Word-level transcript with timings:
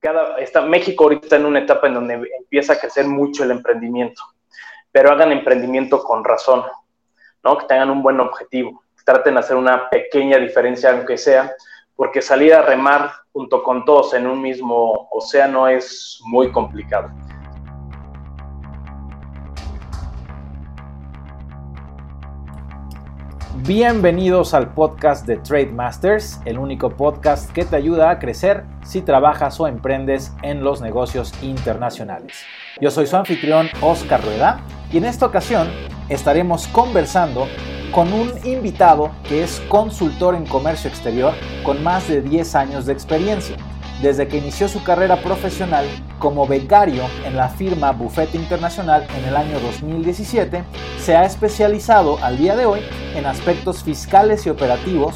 cada, 0.00 0.38
está, 0.38 0.62
México 0.62 1.04
ahorita 1.04 1.26
está 1.26 1.36
en 1.36 1.46
una 1.46 1.60
etapa 1.60 1.86
en 1.86 1.94
donde 1.94 2.28
empieza 2.38 2.74
a 2.74 2.78
crecer 2.78 3.06
mucho 3.06 3.44
el 3.44 3.50
emprendimiento, 3.50 4.22
pero 4.92 5.10
hagan 5.10 5.32
emprendimiento 5.32 6.02
con 6.02 6.24
razón, 6.24 6.64
¿no? 7.42 7.58
Que 7.58 7.66
tengan 7.66 7.90
un 7.90 8.02
buen 8.02 8.20
objetivo, 8.20 8.82
traten 9.04 9.34
de 9.34 9.40
hacer 9.40 9.56
una 9.56 9.88
pequeña 9.88 10.38
diferencia, 10.38 10.90
aunque 10.90 11.16
sea, 11.16 11.52
porque 11.96 12.22
salir 12.22 12.54
a 12.54 12.62
remar 12.62 13.10
junto 13.32 13.62
con 13.62 13.84
todos 13.84 14.14
en 14.14 14.26
un 14.26 14.40
mismo 14.40 15.08
océano 15.10 15.66
es 15.66 16.20
muy 16.24 16.52
complicado. 16.52 17.10
Bienvenidos 23.66 24.54
al 24.54 24.72
podcast 24.72 25.26
de 25.26 25.36
Trade 25.36 25.72
Masters, 25.72 26.40
el 26.44 26.58
único 26.58 26.90
podcast 26.90 27.50
que 27.50 27.64
te 27.64 27.74
ayuda 27.74 28.08
a 28.08 28.20
crecer 28.20 28.62
si 28.84 29.02
trabajas 29.02 29.58
o 29.58 29.66
emprendes 29.66 30.32
en 30.42 30.62
los 30.62 30.80
negocios 30.80 31.32
internacionales. 31.42 32.44
Yo 32.80 32.92
soy 32.92 33.08
su 33.08 33.16
anfitrión 33.16 33.68
Oscar 33.80 34.22
Rueda 34.22 34.60
y 34.92 34.98
en 34.98 35.06
esta 35.06 35.26
ocasión 35.26 35.68
estaremos 36.08 36.68
conversando 36.68 37.48
con 37.90 38.12
un 38.12 38.30
invitado 38.44 39.10
que 39.28 39.42
es 39.42 39.60
consultor 39.68 40.36
en 40.36 40.46
comercio 40.46 40.88
exterior 40.88 41.34
con 41.64 41.82
más 41.82 42.06
de 42.06 42.22
10 42.22 42.54
años 42.54 42.86
de 42.86 42.92
experiencia. 42.92 43.56
Desde 44.02 44.28
que 44.28 44.38
inició 44.38 44.68
su 44.68 44.82
carrera 44.84 45.16
profesional 45.16 45.84
como 46.20 46.46
becario 46.46 47.02
en 47.24 47.36
la 47.36 47.48
firma 47.48 47.90
Buffet 47.90 48.32
Internacional 48.36 49.04
en 49.16 49.24
el 49.24 49.36
año 49.36 49.58
2017, 49.58 50.62
se 51.00 51.16
ha 51.16 51.24
especializado 51.24 52.18
al 52.22 52.38
día 52.38 52.54
de 52.54 52.64
hoy 52.64 52.80
en 53.16 53.26
aspectos 53.26 53.82
fiscales 53.82 54.46
y 54.46 54.50
operativos 54.50 55.14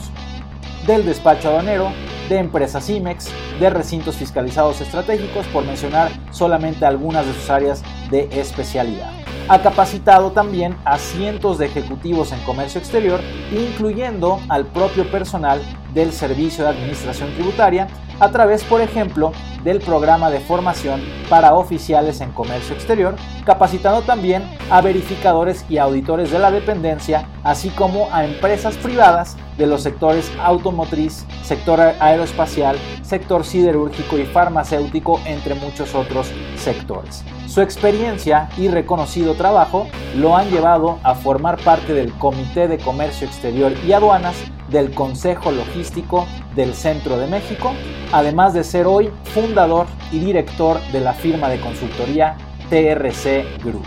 del 0.86 1.04
despacho 1.04 1.50
aduanero, 1.50 1.92
de 2.28 2.38
empresas 2.38 2.90
IMEX, 2.90 3.28
de 3.60 3.70
recintos 3.70 4.16
fiscalizados 4.16 4.80
estratégicos, 4.80 5.46
por 5.48 5.64
mencionar 5.64 6.10
solamente 6.32 6.84
algunas 6.84 7.24
de 7.24 7.34
sus 7.34 7.50
áreas 7.50 7.82
de 8.10 8.28
especialidad. 8.32 9.12
Ha 9.48 9.60
capacitado 9.60 10.32
también 10.32 10.76
a 10.84 10.98
cientos 10.98 11.58
de 11.58 11.66
ejecutivos 11.66 12.32
en 12.32 12.40
comercio 12.40 12.80
exterior, 12.80 13.20
incluyendo 13.52 14.40
al 14.48 14.66
propio 14.66 15.08
personal 15.10 15.60
del 15.94 16.12
Servicio 16.12 16.64
de 16.64 16.70
Administración 16.70 17.32
Tributaria, 17.34 17.88
a 18.22 18.30
través, 18.30 18.62
por 18.62 18.80
ejemplo, 18.80 19.32
del 19.64 19.80
programa 19.80 20.30
de 20.30 20.38
formación 20.38 21.02
para 21.28 21.54
oficiales 21.54 22.20
en 22.20 22.30
comercio 22.30 22.72
exterior, 22.72 23.16
capacitando 23.44 24.02
también 24.02 24.44
a 24.70 24.80
verificadores 24.80 25.64
y 25.68 25.78
auditores 25.78 26.30
de 26.30 26.38
la 26.38 26.52
dependencia, 26.52 27.26
así 27.42 27.70
como 27.70 28.08
a 28.12 28.24
empresas 28.24 28.76
privadas 28.76 29.36
de 29.58 29.66
los 29.66 29.82
sectores 29.82 30.30
automotriz, 30.40 31.26
sector 31.42 31.80
aeroespacial, 31.80 32.76
sector 33.02 33.44
siderúrgico 33.44 34.16
y 34.16 34.24
farmacéutico, 34.24 35.20
entre 35.24 35.56
muchos 35.56 35.92
otros 35.96 36.30
sectores. 36.56 37.24
Su 37.48 37.60
experiencia 37.60 38.48
y 38.56 38.68
reconocido 38.68 39.34
trabajo 39.34 39.88
lo 40.16 40.36
han 40.36 40.48
llevado 40.48 41.00
a 41.02 41.16
formar 41.16 41.58
parte 41.58 41.92
del 41.92 42.12
Comité 42.12 42.68
de 42.68 42.78
Comercio 42.78 43.26
Exterior 43.26 43.72
y 43.84 43.92
Aduanas 43.92 44.36
del 44.72 44.94
Consejo 44.94 45.52
Logístico 45.52 46.26
del 46.56 46.74
Centro 46.74 47.18
de 47.18 47.26
México, 47.26 47.72
además 48.10 48.54
de 48.54 48.64
ser 48.64 48.86
hoy 48.86 49.10
fundador 49.34 49.86
y 50.10 50.18
director 50.18 50.80
de 50.92 51.00
la 51.00 51.12
firma 51.12 51.48
de 51.50 51.60
consultoría 51.60 52.36
TRC 52.70 53.62
Group. 53.62 53.84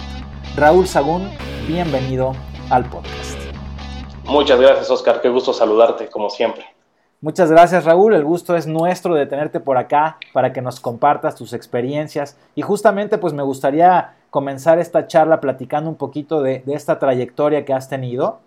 Raúl 0.55 0.87
Sagún, 0.87 1.27
bienvenido 1.67 2.33
al 2.69 2.85
podcast. 2.85 3.37
Muchas 4.25 4.59
gracias, 4.59 4.89
Oscar. 4.89 5.21
Qué 5.21 5.29
gusto 5.29 5.53
saludarte, 5.53 6.07
como 6.07 6.29
siempre. 6.29 6.65
Muchas 7.21 7.49
gracias 7.49 7.85
Raúl, 7.85 8.13
el 8.13 8.23
gusto 8.23 8.55
es 8.55 8.67
nuestro 8.67 9.15
de 9.15 9.25
tenerte 9.25 9.59
por 9.59 9.77
acá 9.77 10.17
para 10.31 10.53
que 10.53 10.61
nos 10.61 10.79
compartas 10.79 11.33
tus 11.33 11.53
experiencias 11.53 12.37
y 12.53 12.61
justamente 12.61 13.17
pues 13.17 13.33
me 13.33 13.41
gustaría 13.41 14.13
comenzar 14.29 14.77
esta 14.77 15.07
charla 15.07 15.41
platicando 15.41 15.89
un 15.89 15.95
poquito 15.95 16.43
de, 16.43 16.61
de 16.65 16.73
esta 16.75 16.99
trayectoria 16.99 17.65
que 17.65 17.73
has 17.73 17.89
tenido 17.89 18.41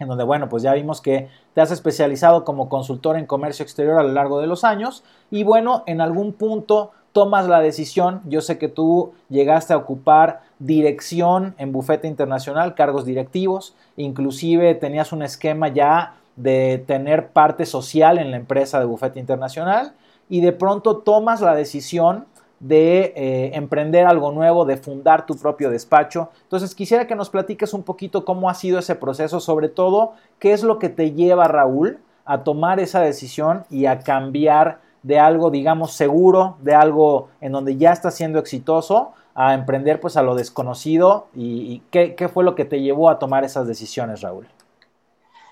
en 0.00 0.08
donde, 0.08 0.24
bueno, 0.24 0.48
pues 0.48 0.64
ya 0.64 0.72
vimos 0.72 1.00
que 1.00 1.28
te 1.54 1.60
has 1.60 1.70
especializado 1.70 2.44
como 2.44 2.68
consultor 2.68 3.16
en 3.16 3.26
comercio 3.26 3.62
exterior 3.62 3.98
a 3.98 4.02
lo 4.02 4.12
largo 4.12 4.40
de 4.40 4.48
los 4.48 4.64
años 4.64 5.04
y 5.30 5.44
bueno, 5.44 5.84
en 5.86 6.00
algún 6.00 6.32
punto 6.32 6.90
tomas 7.12 7.46
la 7.48 7.60
decisión, 7.60 8.22
yo 8.24 8.40
sé 8.40 8.58
que 8.58 8.68
tú 8.68 9.12
llegaste 9.28 9.72
a 9.72 9.76
ocupar 9.76 10.40
dirección 10.58 11.54
en 11.58 11.72
bufete 11.72 12.08
internacional, 12.08 12.74
cargos 12.74 13.04
directivos, 13.04 13.74
inclusive 13.96 14.74
tenías 14.74 15.12
un 15.12 15.22
esquema 15.22 15.68
ya 15.68 16.14
de 16.36 16.82
tener 16.86 17.28
parte 17.28 17.66
social 17.66 18.18
en 18.18 18.30
la 18.30 18.36
empresa 18.36 18.78
de 18.78 18.86
bufete 18.86 19.20
internacional 19.20 19.92
y 20.28 20.40
de 20.40 20.52
pronto 20.52 20.98
tomas 20.98 21.40
la 21.40 21.54
decisión 21.54 22.26
de 22.60 23.14
eh, 23.16 23.50
emprender 23.54 24.06
algo 24.06 24.30
nuevo, 24.32 24.64
de 24.64 24.76
fundar 24.76 25.26
tu 25.26 25.36
propio 25.36 25.70
despacho. 25.70 26.30
Entonces 26.42 26.74
quisiera 26.74 27.06
que 27.06 27.16
nos 27.16 27.30
platiques 27.30 27.74
un 27.74 27.82
poquito 27.82 28.24
cómo 28.24 28.48
ha 28.48 28.54
sido 28.54 28.78
ese 28.78 28.94
proceso, 28.94 29.40
sobre 29.40 29.68
todo 29.68 30.12
qué 30.38 30.52
es 30.52 30.62
lo 30.62 30.78
que 30.78 30.90
te 30.90 31.12
lleva, 31.12 31.48
Raúl, 31.48 31.98
a 32.24 32.44
tomar 32.44 32.78
esa 32.78 33.00
decisión 33.00 33.64
y 33.70 33.86
a 33.86 34.00
cambiar 34.00 34.78
de 35.02 35.18
algo, 35.18 35.50
digamos, 35.50 35.92
seguro, 35.92 36.56
de 36.60 36.74
algo 36.74 37.30
en 37.40 37.52
donde 37.52 37.76
ya 37.76 37.92
estás 37.92 38.14
siendo 38.14 38.38
exitoso, 38.38 39.12
a 39.34 39.54
emprender 39.54 40.00
pues 40.00 40.16
a 40.16 40.22
lo 40.22 40.34
desconocido 40.34 41.28
y, 41.34 41.82
qué, 41.90 42.30
fue 42.32 42.44
lo 42.44 42.54
que 42.54 42.66
te 42.66 42.82
llevó 42.82 43.08
a 43.08 43.18
tomar 43.18 43.44
esas 43.44 43.66
decisiones, 43.66 44.20
Raúl. 44.20 44.46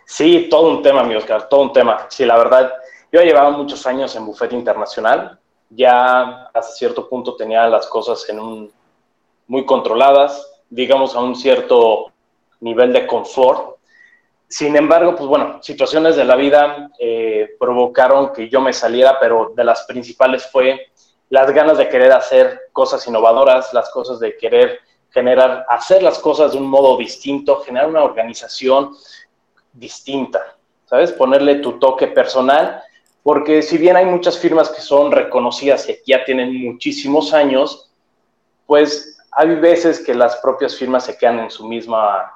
Sí, 0.05 0.49
todo 0.51 0.71
un 0.71 0.83
tema, 0.83 1.03
mi 1.05 1.15
Oscar, 1.15 1.49
todo 1.49 1.63
un 1.63 1.73
tema. 1.73 2.07
Sí, 2.09 2.27
la 2.27 2.37
verdad, 2.37 2.73
yo 3.11 3.21
he 3.21 3.25
llevado 3.25 3.53
muchos 3.53 3.87
años 3.87 4.15
en 4.17 4.27
bufete 4.27 4.55
internacional, 4.55 5.39
ya 5.71 6.51
hasta 6.55 6.73
cierto 6.73 7.09
punto 7.09 7.37
tenía 7.37 7.67
las 7.69 7.87
cosas 7.87 8.29
en 8.29 8.41
un, 8.41 8.73
muy 9.47 9.65
controladas, 9.65 10.61
digamos 10.71 11.15
a 11.15 11.21
un 11.21 11.37
cierto 11.37 12.13
nivel 12.61 12.93
de 12.93 13.07
confort. 13.07 13.77
Sin 14.49 14.77
embargo, 14.77 15.15
pues 15.15 15.29
bueno, 15.29 15.63
situaciones 15.63 16.17
de 16.17 16.25
la 16.25 16.37
vida 16.37 16.91
eh, 16.99 17.51
provocaron 17.59 18.33
que 18.33 18.49
yo 18.49 18.61
me 18.61 18.73
saliera, 18.73 19.19
pero 19.21 19.53
de 19.55 19.65
las 19.65 19.85
principales 19.85 20.47
fue 20.47 20.89
las 21.29 21.51
ganas 21.51 21.77
de 21.77 21.89
querer 21.89 22.13
hacer 22.13 22.69
cosas 22.73 23.07
innovadoras, 23.07 23.75
las 23.75 23.91
cosas 23.91 24.19
de 24.19 24.37
querer 24.37 24.81
generar, 25.11 25.67
hacer 25.69 26.03
las 26.03 26.19
cosas 26.19 26.53
de 26.53 26.59
un 26.59 26.67
modo 26.67 26.97
distinto, 26.97 27.61
generar 27.61 27.89
una 27.89 28.03
organización 28.03 28.95
distinta, 29.73 30.57
¿sabes? 30.87 31.13
Ponerle 31.13 31.57
tu 31.57 31.79
toque 31.79 32.09
personal 32.09 32.83
porque 33.23 33.63
si 33.63 33.79
bien 33.79 33.97
hay 33.97 34.07
muchas 34.07 34.39
firmas 34.39 34.71
que 34.71 34.81
son 34.81 35.13
reconocidas 35.13 35.89
y 35.89 35.99
ya 36.07 36.25
tienen 36.25 36.55
muchísimos 36.65 37.35
años, 37.35 37.91
pues 38.67 39.19
hay 39.33 39.55
veces 39.57 40.01
que 40.01 40.15
las 40.15 40.37
propias 40.37 40.77
firmas 40.77 41.05
se 41.05 41.17
quedan 41.17 41.41
en 41.41 41.51
su 41.51 41.67
misma, 41.67 42.33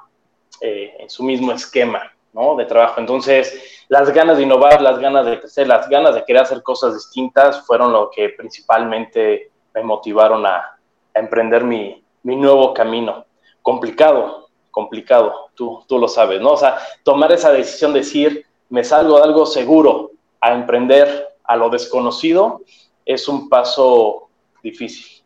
eh, 0.61 0.95
en 0.99 1.11
su 1.11 1.23
mismo 1.23 1.53
esquema, 1.53 2.13
¿no? 2.33 2.57
De 2.57 2.65
trabajo. 2.65 3.01
Entonces, 3.01 3.85
las 3.89 4.13
ganas 4.13 4.37
de 4.37 4.45
innovar, 4.45 4.81
las 4.81 4.99
ganas 4.99 5.27
de 5.27 5.41
crecer, 5.41 5.67
las 5.67 5.89
ganas 5.89 6.15
de 6.15 6.25
querer 6.25 6.43
hacer 6.43 6.63
cosas 6.63 6.95
distintas 6.95 7.67
fueron 7.67 7.93
lo 7.93 8.11
que 8.11 8.31
principalmente 8.31 9.51
me 9.75 9.83
motivaron 9.83 10.47
a, 10.47 10.79
emprender 11.15 11.63
mi, 11.63 12.03
mi, 12.23 12.37
nuevo 12.37 12.73
camino. 12.73 13.27
Complicado, 13.61 14.49
complicado, 14.71 15.51
tú, 15.55 15.85
tú 15.87 15.99
lo 15.99 16.09
sabes, 16.09 16.41
¿no? 16.41 16.53
O 16.53 16.57
sea, 16.57 16.79
tomar 17.03 17.31
esa 17.33 17.53
decisión 17.53 17.93
de 17.93 17.99
decir, 17.99 18.47
me 18.71 18.83
salgo 18.83 19.19
de 19.19 19.25
algo 19.25 19.45
seguro, 19.45 20.13
a 20.43 20.53
emprender 20.53 21.29
a 21.45 21.57
lo 21.57 21.71
desconocido 21.71 22.61
es 23.07 23.29
un 23.29 23.49
paso 23.49 24.29
difícil. 24.63 25.23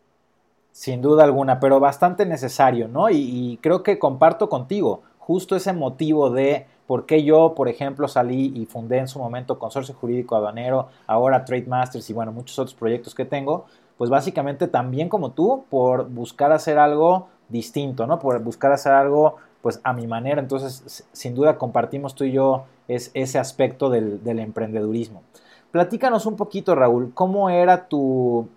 Sin 0.70 1.00
duda 1.00 1.24
alguna, 1.24 1.58
pero 1.58 1.80
bastante 1.80 2.26
necesario, 2.26 2.86
¿no? 2.86 3.08
Y, 3.10 3.58
creo 3.62 3.82
que 3.82 3.98
comparto 3.98 4.48
contigo 4.48 5.02
justo 5.18 5.56
ese 5.56 5.72
motivo 5.72 6.30
de 6.30 6.66
por 6.86 7.06
qué 7.06 7.24
yo, 7.24 7.54
por 7.54 7.68
ejemplo, 7.68 8.06
salí 8.06 8.52
y 8.54 8.66
fundé 8.66 8.98
en 8.98 9.08
su 9.08 9.18
momento 9.18 9.58
Consorcio 9.58 9.94
Jurídico 9.94 10.36
Aduanero, 10.36 10.88
ahora 11.06 11.44
Trade 11.44 11.66
Masters 11.66 12.08
y 12.10 12.12
bueno, 12.12 12.30
muchos 12.30 12.58
otros 12.58 12.74
proyectos 12.74 13.14
que 13.14 13.24
tengo, 13.24 13.64
pues 13.96 14.08
básicamente 14.10 14.68
también 14.68 15.08
como 15.08 15.32
tú, 15.32 15.64
por 15.68 16.08
buscar 16.08 16.52
hacer 16.52 16.78
algo 16.78 17.28
distinto, 17.48 18.06
¿no? 18.06 18.18
Por 18.18 18.40
buscar 18.40 18.70
hacer 18.70 18.92
algo 18.92 19.36
pues 19.66 19.80
a 19.82 19.92
mi 19.92 20.06
manera. 20.06 20.40
Entonces, 20.40 21.08
sin 21.10 21.34
duda 21.34 21.58
compartimos 21.58 22.14
tú 22.14 22.22
y 22.22 22.30
yo 22.30 22.66
es, 22.86 23.10
ese 23.14 23.40
aspecto 23.40 23.90
del, 23.90 24.20
emprendedurismo. 24.24 25.24
Platícanos 25.72 26.24
un 26.24 26.36
poquito, 26.36 26.76
Raúl, 26.76 27.10
¿cómo 27.12 27.50
era 27.50 27.88
tu, 27.88 28.48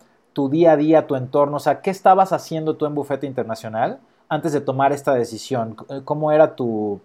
día 0.52 0.74
a 0.74 0.78
día, 0.78 1.08
tu 1.08 1.16
entorno? 1.16 1.58
O 1.58 1.60
sea, 1.60 1.82
¿qué 1.82 1.90
estabas 1.90 2.32
haciendo 2.32 2.76
tú 2.76 2.86
en 2.86 2.94
Bufete 2.94 3.26
Internacional 3.26 3.98
antes 4.28 4.54
de 4.54 4.62
tomar 4.62 4.94
esta 4.94 5.16
decisión? 5.16 5.76
¿Cómo 6.06 6.32
era 6.32 6.56
tu, 6.56 7.02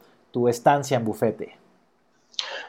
estancia 0.51 0.99
en 0.99 1.07
Bufete? 1.07 1.57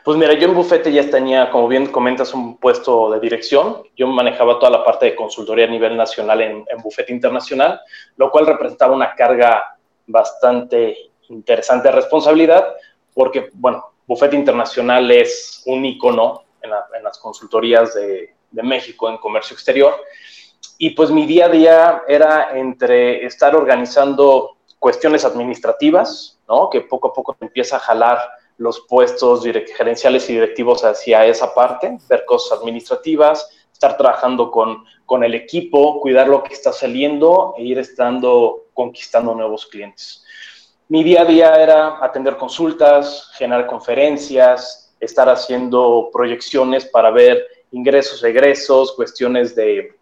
Pues 0.05 0.17
mira, 0.17 0.35
yo 0.39 0.47
en 0.47 0.55
Bufete 0.55 0.89
ya 0.93 1.09
tenía, 1.09 1.51
como 1.51 1.67
bien 1.67 1.87
comentas, 1.87 2.33
un 2.33 2.55
puesto 2.55 3.11
de 3.11 3.19
dirección. 3.19 3.83
Yo 3.97 4.07
manejaba 4.07 4.57
toda 4.57 4.71
la 4.71 4.85
parte 4.85 5.07
de 5.07 5.15
consultoría 5.17 5.65
a 5.65 5.69
nivel 5.69 5.97
nacional 5.97 6.39
en, 6.39 6.63
en 6.69 6.81
Bufete 6.81 7.11
Internacional, 7.11 7.81
lo 8.15 8.31
cual 8.31 8.47
representaba 8.47 8.95
una 8.95 9.13
carga 9.15 9.75
bastante 10.07 11.11
interesante 11.29 11.91
responsabilidad, 11.91 12.75
porque, 13.13 13.49
bueno, 13.53 13.85
Bufete 14.07 14.35
Internacional 14.35 15.09
es 15.11 15.63
un 15.65 15.85
icono 15.85 16.43
en, 16.61 16.71
las 17.03 17.17
consultorías 17.19 17.93
de, 17.93 18.33
México 18.51 19.09
en 19.09 19.17
comercio 19.17 19.53
exterior. 19.53 19.93
y 20.77 20.91
pues 20.91 21.11
mi 21.11 21.25
día 21.25 21.47
a 21.47 21.49
día 21.49 22.03
era 22.07 22.57
entre 22.57 23.25
estar 23.25 23.53
organizando 23.53 24.55
cuestiones 24.79 25.25
administrativas, 25.25 26.39
¿no? 26.47 26.69
Que 26.69 26.81
poco 26.81 27.09
a 27.09 27.13
poco 27.13 27.35
empieza 27.39 27.77
a 27.77 27.79
jalar 27.79 28.19
los 28.57 28.81
puestos 28.81 29.43
gerenciales 29.75 30.29
y 30.29 30.33
directivos 30.33 30.83
hacia 30.83 31.25
esa 31.25 31.53
parte, 31.53 31.97
ver 32.07 32.23
cosas 32.25 32.59
administrativas, 32.59 33.49
estar 33.71 33.97
trabajando 33.97 34.51
con, 34.51 34.85
con 35.05 35.23
el 35.23 35.35
equipo, 35.35 35.99
cuidar 35.99 36.27
lo 36.27 36.43
que 36.43 36.53
está 36.53 36.71
saliendo 36.71 37.53
e 37.57 37.63
ir 37.63 37.79
estando 37.79 38.65
conquistando 38.73 39.35
nuevos 39.35 39.65
clientes. 39.65 40.24
Mi 40.87 41.03
día 41.03 41.23
a 41.23 41.25
día 41.25 41.55
era 41.55 41.97
atender 42.05 42.37
consultas, 42.37 43.31
generar 43.33 43.65
conferencias, 43.65 44.95
estar 44.99 45.27
haciendo 45.29 46.11
proyecciones 46.13 46.85
para 46.85 47.09
ver 47.09 47.43
ingresos, 47.71 48.23
egresos, 48.23 48.91
cuestiones 48.91 49.55
de 49.55 49.95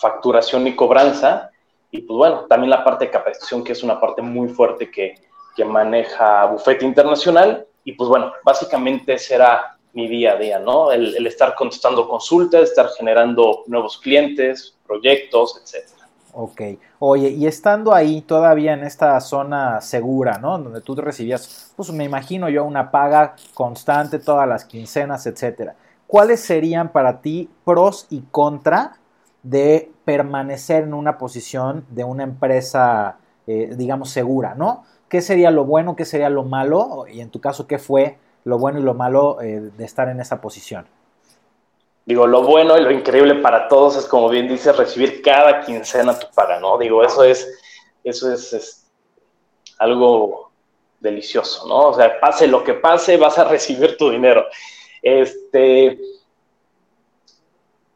facturación 0.00 0.68
y 0.68 0.76
cobranza. 0.76 1.50
Y 1.90 2.02
pues 2.02 2.16
bueno, 2.16 2.46
también 2.48 2.70
la 2.70 2.84
parte 2.84 3.06
de 3.06 3.10
capacitación, 3.10 3.64
que 3.64 3.72
es 3.72 3.82
una 3.82 4.00
parte 4.00 4.22
muy 4.22 4.48
fuerte 4.48 4.88
que, 4.88 5.16
que 5.56 5.64
maneja 5.64 6.46
Bufete 6.46 6.84
Internacional. 6.84 7.66
Y 7.82 7.92
pues 7.92 8.08
bueno, 8.08 8.32
básicamente 8.44 9.14
ese 9.14 9.34
era 9.34 9.78
mi 9.94 10.06
día 10.06 10.34
a 10.34 10.36
día, 10.36 10.58
¿no? 10.60 10.92
El, 10.92 11.16
el 11.16 11.26
estar 11.26 11.56
contestando 11.56 12.08
consultas, 12.08 12.62
estar 12.62 12.88
generando 12.96 13.64
nuevos 13.66 13.98
clientes, 13.98 14.78
proyectos, 14.86 15.60
etcétera. 15.60 15.97
Ok. 16.32 16.60
Oye, 16.98 17.30
y 17.30 17.46
estando 17.46 17.94
ahí 17.94 18.20
todavía 18.22 18.74
en 18.74 18.84
esta 18.84 19.18
zona 19.20 19.80
segura, 19.80 20.38
¿no? 20.38 20.58
Donde 20.58 20.80
tú 20.80 20.94
recibías, 20.94 21.72
pues 21.76 21.90
me 21.92 22.04
imagino 22.04 22.48
yo, 22.48 22.64
una 22.64 22.90
paga 22.90 23.34
constante 23.54 24.18
todas 24.18 24.46
las 24.48 24.64
quincenas, 24.64 25.26
etcétera. 25.26 25.74
¿Cuáles 26.06 26.40
serían 26.40 26.90
para 26.92 27.20
ti 27.20 27.50
pros 27.64 28.06
y 28.10 28.22
contra 28.30 28.98
de 29.42 29.90
permanecer 30.04 30.84
en 30.84 30.94
una 30.94 31.18
posición 31.18 31.84
de 31.90 32.04
una 32.04 32.24
empresa, 32.24 33.16
eh, 33.46 33.74
digamos, 33.76 34.10
segura, 34.10 34.54
¿no? 34.54 34.84
¿Qué 35.08 35.22
sería 35.22 35.50
lo 35.50 35.64
bueno, 35.64 35.96
qué 35.96 36.04
sería 36.04 36.28
lo 36.28 36.44
malo? 36.44 37.06
Y 37.10 37.20
en 37.20 37.30
tu 37.30 37.40
caso, 37.40 37.66
¿qué 37.66 37.78
fue 37.78 38.18
lo 38.44 38.58
bueno 38.58 38.78
y 38.78 38.82
lo 38.82 38.94
malo 38.94 39.40
eh, 39.40 39.70
de 39.76 39.84
estar 39.84 40.08
en 40.08 40.20
esa 40.20 40.40
posición? 40.40 40.86
Digo, 42.08 42.26
lo 42.26 42.42
bueno 42.42 42.78
y 42.78 42.80
lo 42.80 42.90
increíble 42.90 43.34
para 43.34 43.68
todos 43.68 43.98
es, 43.98 44.06
como 44.06 44.30
bien 44.30 44.48
dices, 44.48 44.74
recibir 44.74 45.20
cada 45.20 45.60
quincena 45.60 46.18
tu 46.18 46.26
paga, 46.34 46.58
¿no? 46.58 46.78
Digo, 46.78 47.04
eso 47.04 47.22
es, 47.22 47.46
eso 48.02 48.32
es, 48.32 48.90
algo 49.78 50.50
delicioso, 51.00 51.68
¿no? 51.68 51.88
O 51.88 51.94
sea, 51.94 52.18
pase 52.18 52.46
lo 52.46 52.64
que 52.64 52.72
pase, 52.72 53.18
vas 53.18 53.38
a 53.38 53.44
recibir 53.44 53.98
tu 53.98 54.08
dinero. 54.08 54.46
Este, 55.02 55.98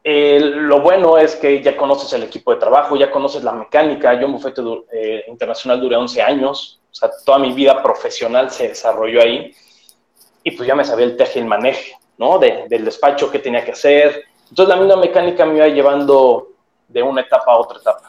lo 0.03 0.81
bueno 0.81 1.17
es 1.17 1.35
que 1.35 1.63
ya 1.63 1.75
conoces 1.75 2.13
el 2.13 2.21
equipo 2.21 2.53
de 2.53 2.59
trabajo, 2.59 2.95
ya 2.95 3.09
conoces 3.09 3.43
la 3.43 3.53
mecánica. 3.53 4.13
Yo 4.13 4.27
en 4.27 4.33
Bufete 4.33 4.61
eh, 4.91 5.23
Internacional 5.27 5.81
duré 5.81 5.95
11 5.95 6.21
años, 6.21 6.79
o 6.91 6.93
sea, 6.93 7.09
toda 7.25 7.39
mi 7.39 7.51
vida 7.51 7.81
profesional 7.81 8.51
se 8.51 8.67
desarrolló 8.67 9.23
ahí. 9.23 9.55
Y 10.43 10.51
pues 10.51 10.67
ya 10.67 10.75
me 10.75 10.85
sabía 10.85 11.07
el 11.07 11.17
teje 11.17 11.39
y 11.39 11.41
el 11.41 11.47
maneje. 11.47 11.97
¿No? 12.17 12.39
del 12.39 12.85
despacho, 12.85 13.31
qué 13.31 13.39
tenía 13.39 13.63
que 13.63 13.71
hacer. 13.71 14.23
Entonces 14.49 14.75
la 14.75 14.81
misma 14.81 14.97
mecánica 14.97 15.45
me 15.45 15.57
iba 15.57 15.67
llevando 15.67 16.49
de 16.87 17.01
una 17.01 17.21
etapa 17.21 17.51
a 17.51 17.57
otra 17.57 17.79
etapa. 17.79 18.07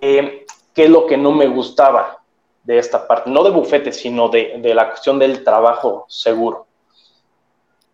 Eh, 0.00 0.44
¿Qué 0.74 0.84
es 0.84 0.90
lo 0.90 1.06
que 1.06 1.16
no 1.16 1.32
me 1.32 1.46
gustaba 1.46 2.18
de 2.64 2.78
esta 2.78 3.06
parte? 3.06 3.30
No 3.30 3.42
de 3.42 3.50
bufete, 3.50 3.92
sino 3.92 4.28
de, 4.28 4.56
de 4.58 4.74
la 4.74 4.88
cuestión 4.90 5.18
del 5.18 5.42
trabajo 5.42 6.04
seguro. 6.08 6.66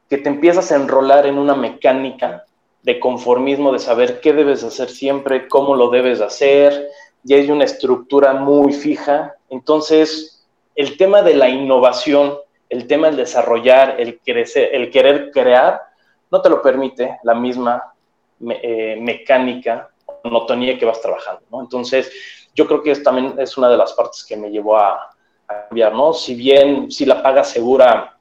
Que 0.08 0.18
te 0.18 0.28
empiezas 0.28 0.72
a 0.72 0.76
enrolar 0.76 1.26
en 1.26 1.38
una 1.38 1.54
mecánica 1.54 2.44
de 2.82 2.98
conformismo, 2.98 3.72
de 3.72 3.78
saber 3.78 4.20
qué 4.20 4.32
debes 4.32 4.64
hacer 4.64 4.90
siempre, 4.90 5.48
cómo 5.48 5.76
lo 5.76 5.90
debes 5.90 6.20
hacer, 6.20 6.88
ya 7.22 7.36
hay 7.36 7.50
una 7.50 7.64
estructura 7.64 8.32
muy 8.32 8.72
fija. 8.72 9.36
Entonces, 9.48 10.44
el 10.74 10.96
tema 10.96 11.22
de 11.22 11.34
la 11.34 11.48
innovación 11.48 12.36
el 12.72 12.86
tema 12.86 13.08
del 13.08 13.16
desarrollar, 13.16 13.96
el 14.00 14.18
querer 14.20 15.30
crear, 15.30 15.82
no 16.30 16.40
te 16.40 16.48
lo 16.48 16.62
permite 16.62 17.18
la 17.22 17.34
misma 17.34 17.92
eh, 18.40 18.96
mecánica 18.98 19.90
monotonía 20.24 20.78
que 20.78 20.86
vas 20.86 21.00
trabajando. 21.02 21.42
Entonces, 21.60 22.10
yo 22.54 22.66
creo 22.66 22.82
que 22.82 22.92
es, 22.92 23.02
también 23.02 23.34
es 23.38 23.58
una 23.58 23.68
de 23.68 23.76
las 23.76 23.92
partes 23.92 24.24
que 24.24 24.38
me 24.38 24.50
llevó 24.50 24.78
a, 24.78 25.10
cambiar, 25.46 25.92
¿no? 25.92 26.14
Si 26.14 26.34
bien, 26.34 26.90
si 26.90 27.04
la 27.04 27.22
paga 27.22 27.44
segura 27.44 28.16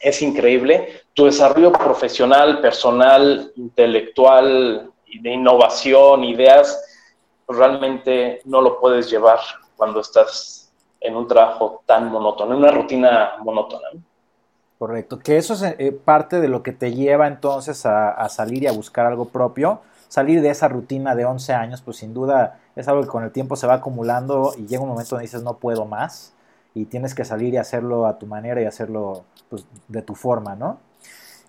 es 0.00 0.22
increíble, 0.22 1.02
tu 1.12 1.26
desarrollo 1.26 1.70
profesional, 1.72 2.62
personal, 2.62 3.52
intelectual, 3.56 4.90
de 5.20 5.30
innovación, 5.30 6.24
ideas, 6.24 6.82
realmente 7.46 8.40
no 8.46 8.62
lo 8.62 8.80
puedes 8.80 9.10
llevar 9.10 9.40
cuando 9.76 10.00
estás 10.00 10.63
en 11.04 11.14
un 11.14 11.28
trabajo 11.28 11.82
tan 11.86 12.10
monótono, 12.10 12.54
en 12.54 12.58
una 12.58 12.72
rutina 12.72 13.32
monótona. 13.42 13.88
Correcto, 14.78 15.18
que 15.18 15.36
eso 15.36 15.52
es 15.54 15.62
eh, 15.62 15.92
parte 15.92 16.40
de 16.40 16.48
lo 16.48 16.62
que 16.62 16.72
te 16.72 16.94
lleva 16.94 17.28
entonces 17.28 17.86
a, 17.86 18.28
salir 18.28 18.64
y 18.64 18.66
a 18.66 18.72
buscar 18.72 19.06
algo 19.06 19.26
propio. 19.26 19.80
Salir 20.08 20.40
de 20.42 20.50
esa 20.50 20.68
rutina 20.68 21.14
de 21.14 21.24
11 21.24 21.52
años, 21.52 21.82
pues 21.82 21.98
sin 21.98 22.14
duda 22.14 22.58
es 22.74 22.88
algo 22.88 23.02
que 23.02 23.08
con 23.08 23.22
el 23.22 23.32
tiempo 23.32 23.56
se 23.56 23.66
va 23.66 23.74
acumulando 23.74 24.54
y 24.56 24.66
llega 24.66 24.82
un 24.82 24.88
momento 24.88 25.10
donde 25.10 25.24
dices 25.24 25.42
no 25.42 25.58
puedo 25.58 25.84
más 25.84 26.32
y 26.74 26.86
tienes 26.86 27.14
que 27.14 27.24
salir 27.24 27.54
y 27.54 27.58
hacerlo 27.58 28.06
a 28.06 28.18
tu 28.18 28.26
manera 28.26 28.60
y 28.60 28.64
hacerlo 28.64 29.24
pues, 29.48 29.66
de 29.88 30.02
tu 30.02 30.14
forma, 30.14 30.56
¿no? 30.56 30.78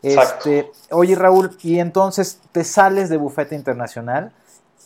Este, 0.01 0.71
oye 0.91 1.15
Raúl, 1.15 1.57
y 1.63 1.79
entonces 1.79 2.39
te 2.51 2.63
sales 2.63 3.09
de 3.09 3.17
Bufete 3.17 3.55
Internacional 3.55 4.33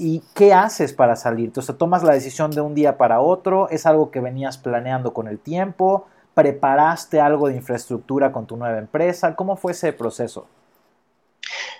¿Y 0.01 0.24
qué 0.34 0.54
haces 0.54 0.94
para 0.94 1.18
salir? 1.18 1.51
O 1.57 1.62
sea, 1.62 1.75
tomas 1.75 2.04
la 2.04 2.13
decisión 2.13 2.51
de 2.51 2.62
un 2.62 2.74
día 2.74 2.98
para 2.98 3.19
otro, 3.19 3.68
es 3.69 3.86
algo 3.86 4.12
que 4.12 4.22
venías 4.22 4.57
planeando 4.57 5.13
con 5.13 5.28
el 5.28 5.40
tiempo, 5.40 6.07
preparaste 6.34 7.19
algo 7.19 7.50
de 7.50 7.56
infraestructura 7.56 8.31
con 8.31 8.48
tu 8.48 8.56
nueva 8.56 8.78
empresa, 8.78 9.36
¿cómo 9.36 9.57
fue 9.57 9.74
ese 9.74 9.92
proceso? 9.92 10.48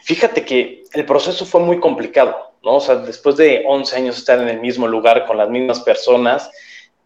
Fíjate 0.04 0.44
que 0.44 0.84
el 0.92 1.06
proceso 1.06 1.46
fue 1.46 1.62
muy 1.62 1.80
complicado, 1.80 2.36
¿no? 2.62 2.76
O 2.76 2.80
sea, 2.82 2.96
después 2.96 3.38
de 3.38 3.64
11 3.66 3.96
años 3.96 4.18
estar 4.18 4.38
en 4.42 4.50
el 4.50 4.60
mismo 4.60 4.86
lugar 4.86 5.26
con 5.26 5.38
las 5.38 5.50
mismas 5.50 5.80
personas, 5.80 6.52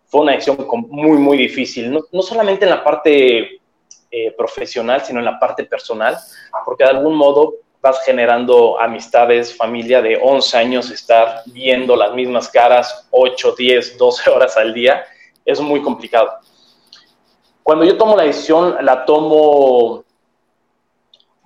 fue 0.08 0.22
una 0.22 0.32
decisión 0.32 0.58
muy, 0.90 1.20
muy 1.20 1.38
difícil, 1.38 1.92
no, 1.92 2.02
no 2.12 2.24
solamente 2.24 2.66
en 2.66 2.72
la 2.72 2.84
parte 2.84 3.62
eh, 4.10 4.32
profesional, 4.36 5.04
sino 5.04 5.20
en 5.20 5.26
la 5.26 5.40
parte 5.40 5.64
personal, 5.64 6.18
porque 6.66 6.84
de 6.84 6.90
algún 6.90 7.16
modo 7.16 7.54
vas 7.84 8.02
generando 8.06 8.80
amistades, 8.80 9.56
familia 9.58 10.02
de 10.02 10.18
11 10.24 10.58
años, 10.58 10.90
estar 10.90 11.42
viendo 11.48 11.98
las 11.98 12.14
mismas 12.14 12.48
caras 12.48 13.08
8, 13.12 13.56
10, 13.58 13.98
12 13.98 14.30
horas 14.30 14.56
al 14.56 14.74
día, 14.74 15.04
es 15.44 15.60
muy 15.60 15.82
complicado. 15.82 16.32
Cuando 17.62 17.84
yo 17.84 17.98
tomo 17.98 18.16
la 18.16 18.24
decisión, 18.24 18.78
la 18.80 19.04
tomo 19.04 20.06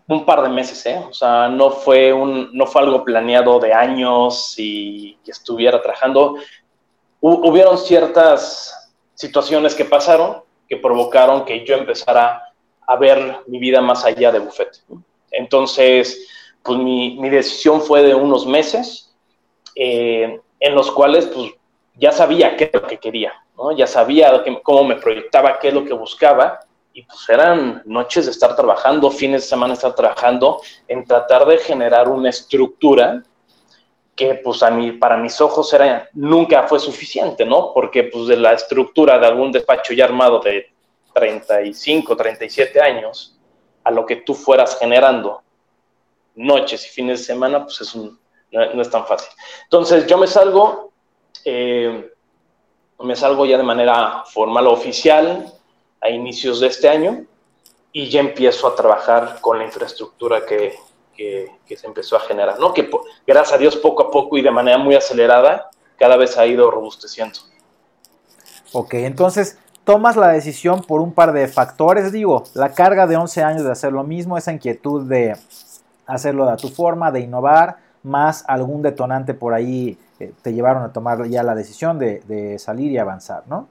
un 0.07 0.25
par 0.25 0.43
de 0.43 0.49
meses, 0.49 0.85
¿eh? 0.85 1.03
O 1.09 1.11
sea, 1.11 1.49
no 1.49 1.71
fue, 1.71 2.13
un, 2.13 2.51
no 2.53 2.67
fue 2.67 2.83
algo 2.83 3.03
planeado 3.03 3.59
de 3.59 3.73
años 3.73 4.53
y 4.57 5.17
que 5.25 5.31
estuviera 5.31 5.81
trabajando. 5.81 6.35
hubieron 7.19 7.79
ciertas 7.79 8.93
situaciones 9.15 9.73
que 9.73 9.85
pasaron 9.85 10.43
que 10.69 10.77
provocaron 10.77 11.45
que 11.45 11.65
yo 11.65 11.75
empezara 11.75 12.43
a 12.85 12.95
ver 12.95 13.39
mi 13.47 13.57
vida 13.57 13.81
más 13.81 14.05
allá 14.05 14.31
de 14.31 14.39
bufete. 14.39 14.79
Entonces, 15.37 16.27
pues 16.63 16.79
mi, 16.79 17.29
decisión 17.29 17.81
fue 17.81 18.01
de 18.01 18.15
unos 18.15 18.45
meses 18.47 19.15
eh, 19.75 20.39
en 20.59 20.75
los 20.75 20.91
cuales 20.91 21.27
pues 21.27 21.51
ya 21.95 22.11
sabía 22.11 22.57
qué 22.57 22.65
es 22.65 22.73
lo 22.73 22.87
que 22.87 22.97
quería, 22.97 23.33
¿no? 23.55 23.71
Ya 23.71 23.85
sabía 23.85 24.43
cómo 24.63 24.83
me 24.83 24.95
proyectaba, 24.95 25.59
qué 25.59 25.67
es 25.67 25.73
lo 25.75 25.85
que 25.85 25.93
buscaba 25.93 26.59
y 26.91 27.03
pues 27.03 27.29
eran 27.29 27.83
noches 27.85 28.25
de 28.25 28.31
estar 28.31 28.55
trabajando, 28.55 29.11
fines 29.11 29.43
de 29.43 29.47
semana 29.47 29.73
de 29.73 29.75
estar 29.75 29.93
trabajando 29.93 30.59
en 30.87 31.05
tratar 31.05 31.45
de 31.45 31.59
generar 31.59 32.09
una 32.09 32.31
estructura 32.31 33.23
que 34.15 34.33
pues 34.43 34.63
a 34.63 34.71
mí, 34.71 34.93
para 34.93 35.17
mis 35.17 35.39
ojos 35.39 35.71
era, 35.71 36.09
nunca 36.13 36.63
fue 36.63 36.79
suficiente, 36.79 37.45
¿no? 37.45 37.71
Porque 37.75 38.05
pues 38.05 38.25
de 38.25 38.37
la 38.37 38.53
estructura 38.53 39.19
de 39.19 39.27
algún 39.27 39.51
despacho 39.51 39.93
ya 39.93 40.05
armado 40.05 40.39
de 40.39 40.71
35, 41.13 42.17
37 42.17 42.81
años, 42.81 43.36
a 43.87 43.91
lo 43.91 44.05
que 44.05 44.17
tú 44.17 44.35
fueras 44.35 44.77
generando 44.77 45.41
noches 46.35 46.85
y 46.85 46.89
fines 46.89 47.19
de 47.19 47.25
semana, 47.25 47.63
pues 47.63 47.79
es 47.79 47.95
un, 47.95 48.19
no, 48.51 48.81
es 48.81 48.89
tan 48.89 49.07
fácil. 49.07 49.29
Entonces 49.63 50.05
yo 50.07 50.17
me 50.17 50.27
salgo, 50.27 50.91
eh, 51.45 52.11
me 52.99 53.15
salgo 53.15 53.45
ya 53.45 53.57
de 53.57 53.63
manera 53.63 54.25
formal 54.25 54.67
o 54.67 54.73
oficial 54.73 55.53
a 56.01 56.09
inicios 56.09 56.59
de 56.59 56.67
este 56.67 56.89
año 56.89 57.25
y 57.93 58.09
ya 58.09 58.19
empiezo 58.19 58.67
a 58.67 58.75
trabajar 58.75 59.39
con 59.39 59.57
la 59.57 59.63
infraestructura 59.63 60.45
que, 60.45 60.75
que, 61.15 61.77
se 61.77 61.87
empezó 61.87 62.17
a 62.17 62.19
generar, 62.19 62.59
¿no? 62.59 62.73
Que 62.73 62.89
gracias 63.25 63.53
a 63.53 63.57
Dios 63.57 63.77
poco 63.77 64.03
a 64.03 64.11
poco 64.11 64.37
y 64.37 64.41
de 64.41 64.51
manera 64.51 64.77
muy 64.77 64.95
acelerada 64.95 65.69
cada 65.97 66.17
vez 66.17 66.37
ha 66.37 66.45
ido 66.45 66.69
robusteciendo. 66.69 67.39
Ok, 68.73 68.95
entonces 68.95 69.57
tomas 69.87 70.17
la 70.17 70.27
decisión 70.27 70.81
por 70.81 70.99
un 70.99 71.13
par 71.13 71.31
de 71.31 71.47
factores, 71.47 72.11
digo, 72.11 72.43
la 72.53 72.73
carga 72.73 73.07
de 73.07 73.15
11 73.15 73.41
años 73.41 73.63
de 73.63 73.71
hacer 73.71 73.93
lo 73.93 74.03
mismo, 74.03 74.37
esa 74.37 74.51
inquietud 74.51 75.07
de 75.07 75.37
hacerlo 76.05 76.45
de 76.45 76.57
tu 76.57 76.67
forma, 76.67 77.09
de 77.09 77.21
innovar, 77.21 77.77
más 78.03 78.43
algún 78.49 78.81
detonante 78.81 79.33
por 79.33 79.53
ahí 79.53 79.97
eh, 80.19 80.33
te 80.41 80.51
llevaron 80.51 80.83
a 80.83 80.91
tomar 80.91 81.25
ya 81.29 81.41
la 81.41 81.55
decisión 81.55 81.99
de, 81.99 82.57
salir 82.59 82.91
y 82.91 82.97
avanzar, 82.97 83.43
¿no? 83.47 83.69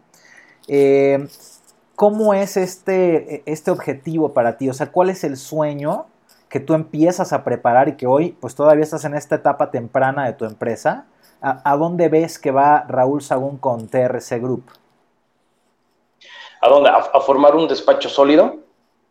Eh, 0.69 1.29
¿Cómo 1.95 2.33
es 2.33 2.57
este, 2.57 3.43
este 3.45 3.71
objetivo 3.71 4.33
para 4.33 4.57
ti? 4.57 4.71
O 4.71 4.73
sea, 4.73 4.91
¿cuál 4.91 5.11
es 5.11 5.23
el 5.23 5.37
sueño 5.37 6.07
que 6.49 6.61
tú 6.61 6.73
empiezas 6.73 7.35
a 7.35 7.45
preparar 7.45 7.89
y 7.89 7.97
que 7.97 8.07
hoy 8.07 8.35
pues 8.41 8.55
todavía 8.55 8.85
estás 8.85 9.05
en 9.05 9.15
esta 9.15 9.35
etapa 9.35 9.71
temprana 9.71 10.25
de 10.25 10.33
tu 10.33 10.47
empresa? 10.47 11.05
¿A, 11.43 11.77
dónde 11.77 12.09
ves 12.09 12.39
que 12.39 12.53
va 12.53 12.87
Raúl 12.89 13.21
Sagún 13.21 13.59
con 13.59 13.87
TRC 13.89 14.41
Group? 14.41 14.65
¿A 16.61 16.69
dónde? 16.69 16.91
A, 16.91 17.21
formar 17.21 17.55
un 17.55 17.69
despacho 17.69 18.09
sólido, 18.09 18.57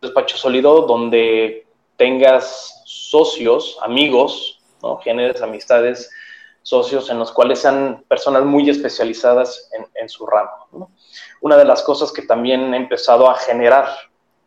despacho 0.01 0.37
sólido 0.37 0.81
donde 0.81 1.67
tengas 1.97 2.81
socios, 2.85 3.77
amigos, 3.81 4.59
¿no? 4.81 4.99
amistades, 5.41 6.09
socios 6.61 7.09
en 7.09 7.19
los 7.19 7.31
cuales 7.31 7.59
sean 7.59 8.03
personas 8.07 8.43
muy 8.43 8.69
especializadas 8.69 9.69
en, 9.93 10.09
su 10.09 10.25
ramo. 10.25 10.89
Una 11.41 11.57
de 11.57 11.65
las 11.65 11.83
cosas 11.83 12.11
que 12.11 12.23
también 12.23 12.73
he 12.73 12.77
empezado 12.77 13.29
a 13.29 13.35
generar, 13.35 13.87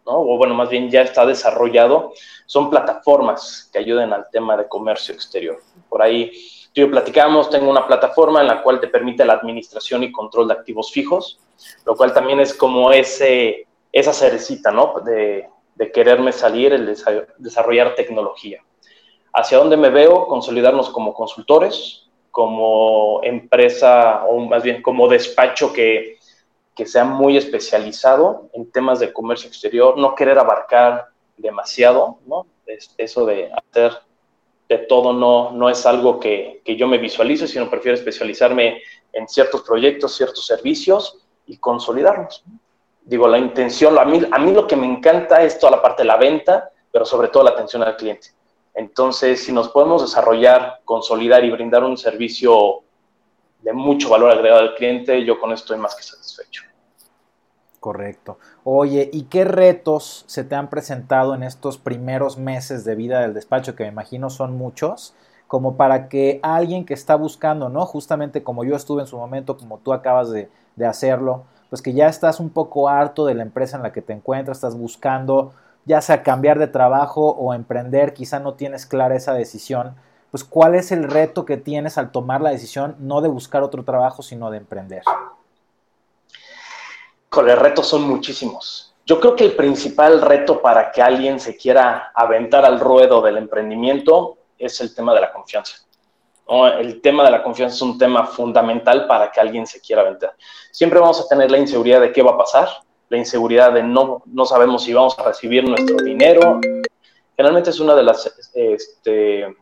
o 0.05 0.37
bueno, 0.37 0.55
más 0.55 0.69
bien 0.69 0.91
ya 0.91 1.03
está 1.03 1.25
desarrollado, 1.25 2.13
son 2.47 2.71
plataformas 2.71 3.71
que 3.73 3.79
ayuden 3.79 4.13
al 4.13 4.29
tema 4.31 4.57
de 4.57 4.67
comercio 4.67 5.15
exterior. 5.15 5.63
Por 5.89 6.03
ahí 6.03 6.33
tú 6.79 6.87
y 6.87 6.91
platicamos, 6.91 7.51
tengo 7.51 7.69
una 7.69 7.87
plataforma 7.87 8.41
en 8.41 8.47
la 8.47 8.63
cual 8.63 8.79
te 8.79 8.87
permite 8.87 9.25
la 9.25 9.33
administración 9.33 10.05
y 10.05 10.13
control 10.13 10.47
de 10.47 10.55
activos 10.55 10.93
fijos, 10.93 11.41
lo 11.85 11.97
cual 11.97 12.13
también 12.13 12.39
es 12.39 12.55
como 12.55 12.93
ese, 12.93 13.67
esa 13.91 14.13
cerecita, 14.13 14.71
¿no? 14.71 14.95
De, 15.05 15.49
quererme 15.93 16.33
salir, 16.33 16.73
el 16.73 16.97
desarrollar 17.39 17.95
tecnología. 17.95 18.63
¿Hacia 19.33 19.59
dónde 19.59 19.77
me 19.77 19.91
veo? 19.91 20.27
Consolidarnos 20.27 20.91
como 20.91 21.15
consultores, 21.15 22.09
como 22.31 23.21
empresa 23.25 24.25
o 24.25 24.39
más 24.41 24.63
bien 24.63 24.83
como 24.83 25.09
despacho 25.09 25.73
que, 25.73 26.19
que 26.77 26.87
sea 26.87 27.05
muy 27.05 27.37
especializado 27.37 28.51
en 28.53 28.71
temas 28.71 29.01
de 29.01 29.13
comercio 29.13 29.49
exterior, 29.49 29.99
no 29.99 30.15
querer 30.15 30.39
abarcar 30.39 31.07
demasiado, 31.37 32.19
¿no? 32.27 32.47
eso 32.67 33.25
de 33.25 33.51
hacer 33.53 33.93
de 34.69 34.79
todo 34.79 35.13
no, 35.13 35.51
no 35.53 35.71
es 35.71 35.87
algo 35.87 36.21
que, 36.21 36.61
que, 36.65 36.77
yo 36.77 36.87
me 36.87 36.99
visualizo, 36.99 37.47
sino 37.47 37.71
prefiero 37.71 37.97
especializarme 37.97 38.83
en 39.13 39.27
ciertos 39.27 39.63
proyectos, 39.63 40.17
ciertos 40.17 40.47
servicios 40.47 41.27
y 41.47 41.57
consolidarlos. 41.57 42.45
Digo, 43.03 43.27
la 43.27 43.39
intención, 43.39 43.99
a 43.99 44.05
mí, 44.05 44.21
a 44.31 44.39
mí 44.39 44.53
lo 44.53 44.67
que 44.67 44.77
me 44.77 44.87
encanta 44.87 45.43
es 45.43 45.59
toda 45.59 45.77
la 45.77 45.83
parte 45.83 46.03
de 46.03 46.09
la 46.09 46.17
venta, 46.17 46.71
pero 46.93 47.07
sobre 47.07 47.29
todo 47.29 47.45
la 47.45 47.51
atención 47.51 47.83
al 47.83 47.97
cliente. 47.97 48.29
Entonces, 48.75 49.43
si 49.43 49.53
nos 49.53 49.71
podemos 49.71 50.03
desarrollar, 50.03 50.81
consolidar 50.85 51.45
y 51.45 51.51
brindar 51.51 51.83
un 51.85 51.97
servicio 51.97 52.83
de 53.63 53.73
mucho 53.73 54.11
valor 54.11 54.31
agregado 54.31 54.61
al 54.61 54.75
cliente, 54.75 55.25
yo 55.25 55.41
con 55.41 55.53
esto 55.53 55.65
estoy 55.65 55.79
más 55.79 55.97
que 55.97 56.03
satisfecho. 56.03 56.63
Correcto. 57.81 58.39
Oye, 58.71 59.09
¿y 59.15 59.23
qué 59.23 59.47
retos 59.47 60.25
se 60.27 60.45
te 60.45 60.55
han 60.55 60.69
presentado 60.69 61.35
en 61.35 61.43
estos 61.43 61.79
primeros 61.79 62.37
meses 62.37 62.85
de 62.85 62.97
vida 62.97 63.21
del 63.21 63.33
despacho, 63.33 63.75
que 63.75 63.85
me 63.85 63.89
imagino 63.89 64.29
son 64.29 64.59
muchos, 64.59 65.15
como 65.47 65.79
para 65.79 66.11
que 66.11 66.39
alguien 66.43 66.85
que 66.85 66.93
está 66.93 67.15
buscando, 67.17 67.71
¿no? 67.71 67.87
Justamente 67.87 68.43
como 68.43 68.65
yo 68.65 68.77
estuve 68.77 69.01
en 69.01 69.07
su 69.07 69.17
momento, 69.17 69.57
como 69.57 69.79
tú 69.79 69.95
acabas 69.95 70.31
de, 70.31 70.51
de 70.77 70.85
hacerlo, 70.85 71.45
pues 71.71 71.81
que 71.81 71.95
ya 71.95 72.09
estás 72.09 72.41
un 72.41 72.51
poco 72.51 72.91
harto 72.91 73.25
de 73.25 73.33
la 73.33 73.43
empresa 73.43 73.79
en 73.79 73.83
la 73.83 73.93
que 73.93 74.03
te 74.03 74.13
encuentras, 74.13 74.59
estás 74.59 74.77
buscando 74.77 75.55
ya 75.87 76.03
sea 76.03 76.23
cambiar 76.23 76.59
de 76.59 76.67
trabajo 76.67 77.31
o 77.31 77.55
emprender, 77.55 78.13
quizá 78.13 78.39
no 78.39 78.53
tienes 78.53 78.85
clara 78.85 79.17
esa 79.17 79.33
decisión, 79.33 79.95
pues 80.31 80.45
cuál 80.45 80.75
es 80.75 80.93
el 80.93 81.05
reto 81.05 81.47
que 81.47 81.57
tienes 81.57 81.97
al 81.97 82.11
tomar 82.13 82.43
la 82.43 82.51
decisión 82.51 82.97
no 82.99 83.23
de 83.23 83.29
buscar 83.29 83.63
otro 83.63 83.83
trabajo, 83.85 84.23
sino 84.23 84.51
de 84.51 84.59
emprender. 84.59 85.05
Los 87.31 87.59
retos 87.59 87.87
son 87.87 88.03
muchísimos. 88.03 88.95
Yo 89.07 89.21
creo 89.21 89.37
que 89.37 89.45
el 89.45 89.53
principal 89.53 90.21
reto 90.21 90.61
para 90.61 90.91
que 90.91 91.01
alguien 91.01 91.41
se 91.41 91.57
quiera 91.57 92.13
aventar 92.15 92.65
al 92.65 92.79
ruedo 92.79 93.23
del 93.23 93.39
emprendimiento 93.39 94.37
es 94.59 94.81
el 94.81 94.95
tema 94.95 95.15
de 95.15 95.21
la 95.21 95.33
confianza. 95.33 95.77
El 96.79 97.01
tema 97.01 97.25
de 97.25 97.31
la 97.31 97.43
confianza 97.43 97.77
es 97.77 97.83
un 97.83 97.99
tema 97.99 98.27
fundamental 98.27 99.07
para 99.07 99.31
que 99.31 99.41
alguien 99.41 99.67
se 99.67 99.81
quiera 99.81 100.03
aventar. 100.03 100.35
Siempre 100.73 100.99
vamos 100.99 101.21
a 101.21 101.29
tener 101.29 101.51
la 101.51 101.59
inseguridad 101.59 102.01
de 102.01 102.13
qué 102.13 102.23
va 102.23 102.33
a 102.33 102.39
pasar, 102.39 102.69
la 103.11 103.19
inseguridad 103.19 103.73
de 103.73 103.83
no, 103.83 104.23
no 104.27 104.45
sabemos 104.45 104.85
si 104.85 104.93
vamos 104.93 105.19
a 105.19 105.25
recibir 105.25 105.69
nuestro 105.69 105.97
dinero. 105.99 106.61
Generalmente 107.37 107.71
es 107.71 107.81
uno 107.81 107.95
de, 107.95 108.03
las, 108.03 108.27
este, 108.55 109.57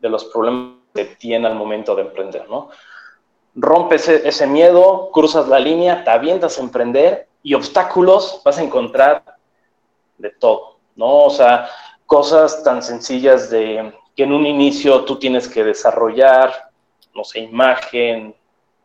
de 0.00 0.08
los 0.08 0.24
problemas 0.26 0.76
que 0.94 1.04
tiene 1.04 1.46
al 1.46 1.54
momento 1.54 1.94
de 1.94 2.02
emprender, 2.02 2.48
¿no? 2.48 2.70
Rompes 3.60 4.08
ese, 4.08 4.28
ese 4.28 4.46
miedo, 4.46 5.10
cruzas 5.12 5.48
la 5.48 5.58
línea, 5.58 6.02
te 6.02 6.10
avientas 6.10 6.58
a 6.58 6.62
emprender 6.62 7.28
y 7.42 7.54
obstáculos 7.54 8.40
vas 8.44 8.58
a 8.58 8.62
encontrar 8.62 9.22
de 10.18 10.30
todo, 10.30 10.78
¿no? 10.96 11.24
O 11.24 11.30
sea, 11.30 11.68
cosas 12.06 12.62
tan 12.62 12.82
sencillas 12.82 13.50
de 13.50 13.94
que 14.14 14.24
en 14.24 14.32
un 14.32 14.46
inicio 14.46 15.04
tú 15.04 15.18
tienes 15.18 15.48
que 15.48 15.64
desarrollar, 15.64 16.70
no 17.14 17.24
sé, 17.24 17.40
imagen, 17.40 18.34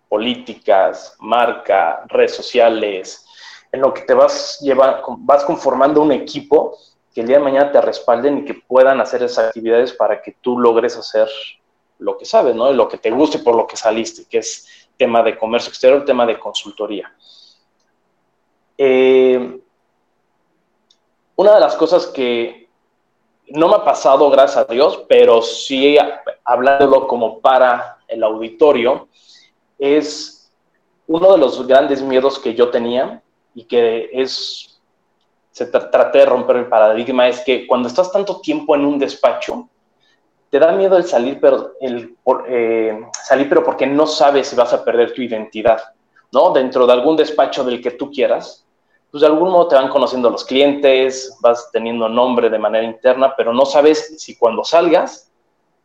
políticas, 0.07 1.15
marca, 1.19 2.03
redes 2.07 2.35
sociales, 2.35 3.25
en 3.71 3.81
lo 3.81 3.93
que 3.93 4.01
te 4.01 4.13
vas, 4.13 4.59
lleva, 4.61 5.01
vas 5.19 5.43
conformando 5.43 6.01
un 6.01 6.11
equipo 6.11 6.77
que 7.13 7.21
el 7.21 7.27
día 7.27 7.37
de 7.37 7.43
mañana 7.43 7.71
te 7.71 7.81
respalden 7.81 8.39
y 8.39 8.45
que 8.45 8.53
puedan 8.53 9.01
hacer 9.01 9.23
esas 9.23 9.47
actividades 9.47 9.93
para 9.93 10.21
que 10.21 10.35
tú 10.41 10.59
logres 10.59 10.97
hacer 10.97 11.27
lo 11.99 12.17
que 12.17 12.25
sabes, 12.25 12.55
¿no? 12.55 12.71
Lo 12.71 12.87
que 12.87 12.97
te 12.97 13.11
guste 13.11 13.39
por 13.39 13.55
lo 13.55 13.67
que 13.67 13.77
saliste, 13.77 14.25
que 14.29 14.39
es 14.39 14.87
tema 14.97 15.23
de 15.23 15.37
comercio 15.37 15.69
exterior, 15.69 16.05
tema 16.05 16.25
de 16.25 16.39
consultoría. 16.39 17.13
Eh, 18.77 19.59
una 21.35 21.53
de 21.53 21.59
las 21.59 21.75
cosas 21.75 22.07
que 22.07 22.69
no 23.47 23.67
me 23.67 23.75
ha 23.75 23.83
pasado, 23.83 24.29
gracias 24.29 24.65
a 24.67 24.73
Dios, 24.73 25.03
pero 25.07 25.41
sí 25.41 25.97
hablándolo 26.43 27.07
como 27.07 27.39
para 27.39 27.97
el 28.07 28.23
auditorio, 28.23 29.07
es 29.77 30.51
uno 31.07 31.33
de 31.33 31.37
los 31.37 31.67
grandes 31.67 32.01
miedos 32.01 32.39
que 32.39 32.55
yo 32.55 32.69
tenía 32.69 33.21
y 33.53 33.65
que 33.65 34.09
es, 34.11 34.81
se 35.51 35.65
trate 35.67 36.19
de 36.19 36.25
romper 36.25 36.57
el 36.57 36.67
paradigma, 36.67 37.27
es 37.27 37.41
que 37.41 37.67
cuando 37.67 37.87
estás 37.87 38.11
tanto 38.11 38.41
tiempo 38.41 38.75
en 38.75 38.85
un 38.85 38.97
despacho, 38.97 39.69
te 40.55 40.59
da 40.59 40.71
miedo 40.71 40.95
el 40.95 41.03
salir, 41.03 41.37
pero, 41.41 41.73
el, 41.81 42.15
eh, 42.47 43.05
salir, 43.25 43.49
pero 43.49 43.61
porque 43.61 43.85
no 43.85 44.07
sabes 44.07 44.47
si 44.47 44.55
vas 44.55 44.71
a 44.71 44.85
perder 44.85 45.13
tu 45.13 45.21
identidad, 45.21 45.83
¿no? 46.31 46.51
Dentro 46.51 46.87
de 46.87 46.93
algún 46.93 47.17
despacho 47.17 47.65
del 47.65 47.81
que 47.81 47.91
tú 47.91 48.09
quieras, 48.09 48.65
pues 49.11 49.19
de 49.19 49.27
algún 49.27 49.49
modo 49.49 49.67
te 49.67 49.75
van 49.75 49.89
conociendo 49.89 50.29
los 50.29 50.45
clientes, 50.45 51.37
vas 51.41 51.69
teniendo 51.73 52.07
nombre 52.07 52.49
de 52.49 52.57
manera 52.57 52.85
interna, 52.85 53.33
pero 53.35 53.51
no 53.51 53.65
sabes 53.65 54.15
si 54.17 54.37
cuando 54.37 54.63
salgas 54.63 55.29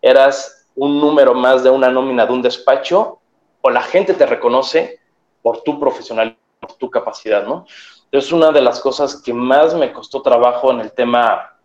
eras 0.00 0.68
un 0.76 1.00
número 1.00 1.34
más 1.34 1.64
de 1.64 1.70
una 1.70 1.90
nómina 1.90 2.24
de 2.24 2.32
un 2.32 2.42
despacho 2.42 3.18
o 3.62 3.70
la 3.70 3.82
gente 3.82 4.14
te 4.14 4.24
reconoce 4.24 5.00
por 5.42 5.62
tu 5.64 5.80
profesionalidad 5.80 6.36
tu 6.78 6.88
capacidad, 6.88 7.44
¿no? 7.44 7.66
Es 8.12 8.30
una 8.30 8.52
de 8.52 8.60
las 8.60 8.78
cosas 8.78 9.20
que 9.20 9.34
más 9.34 9.74
me 9.74 9.92
costó 9.92 10.22
trabajo 10.22 10.70
en 10.70 10.78
el 10.78 10.92
tema 10.92 11.56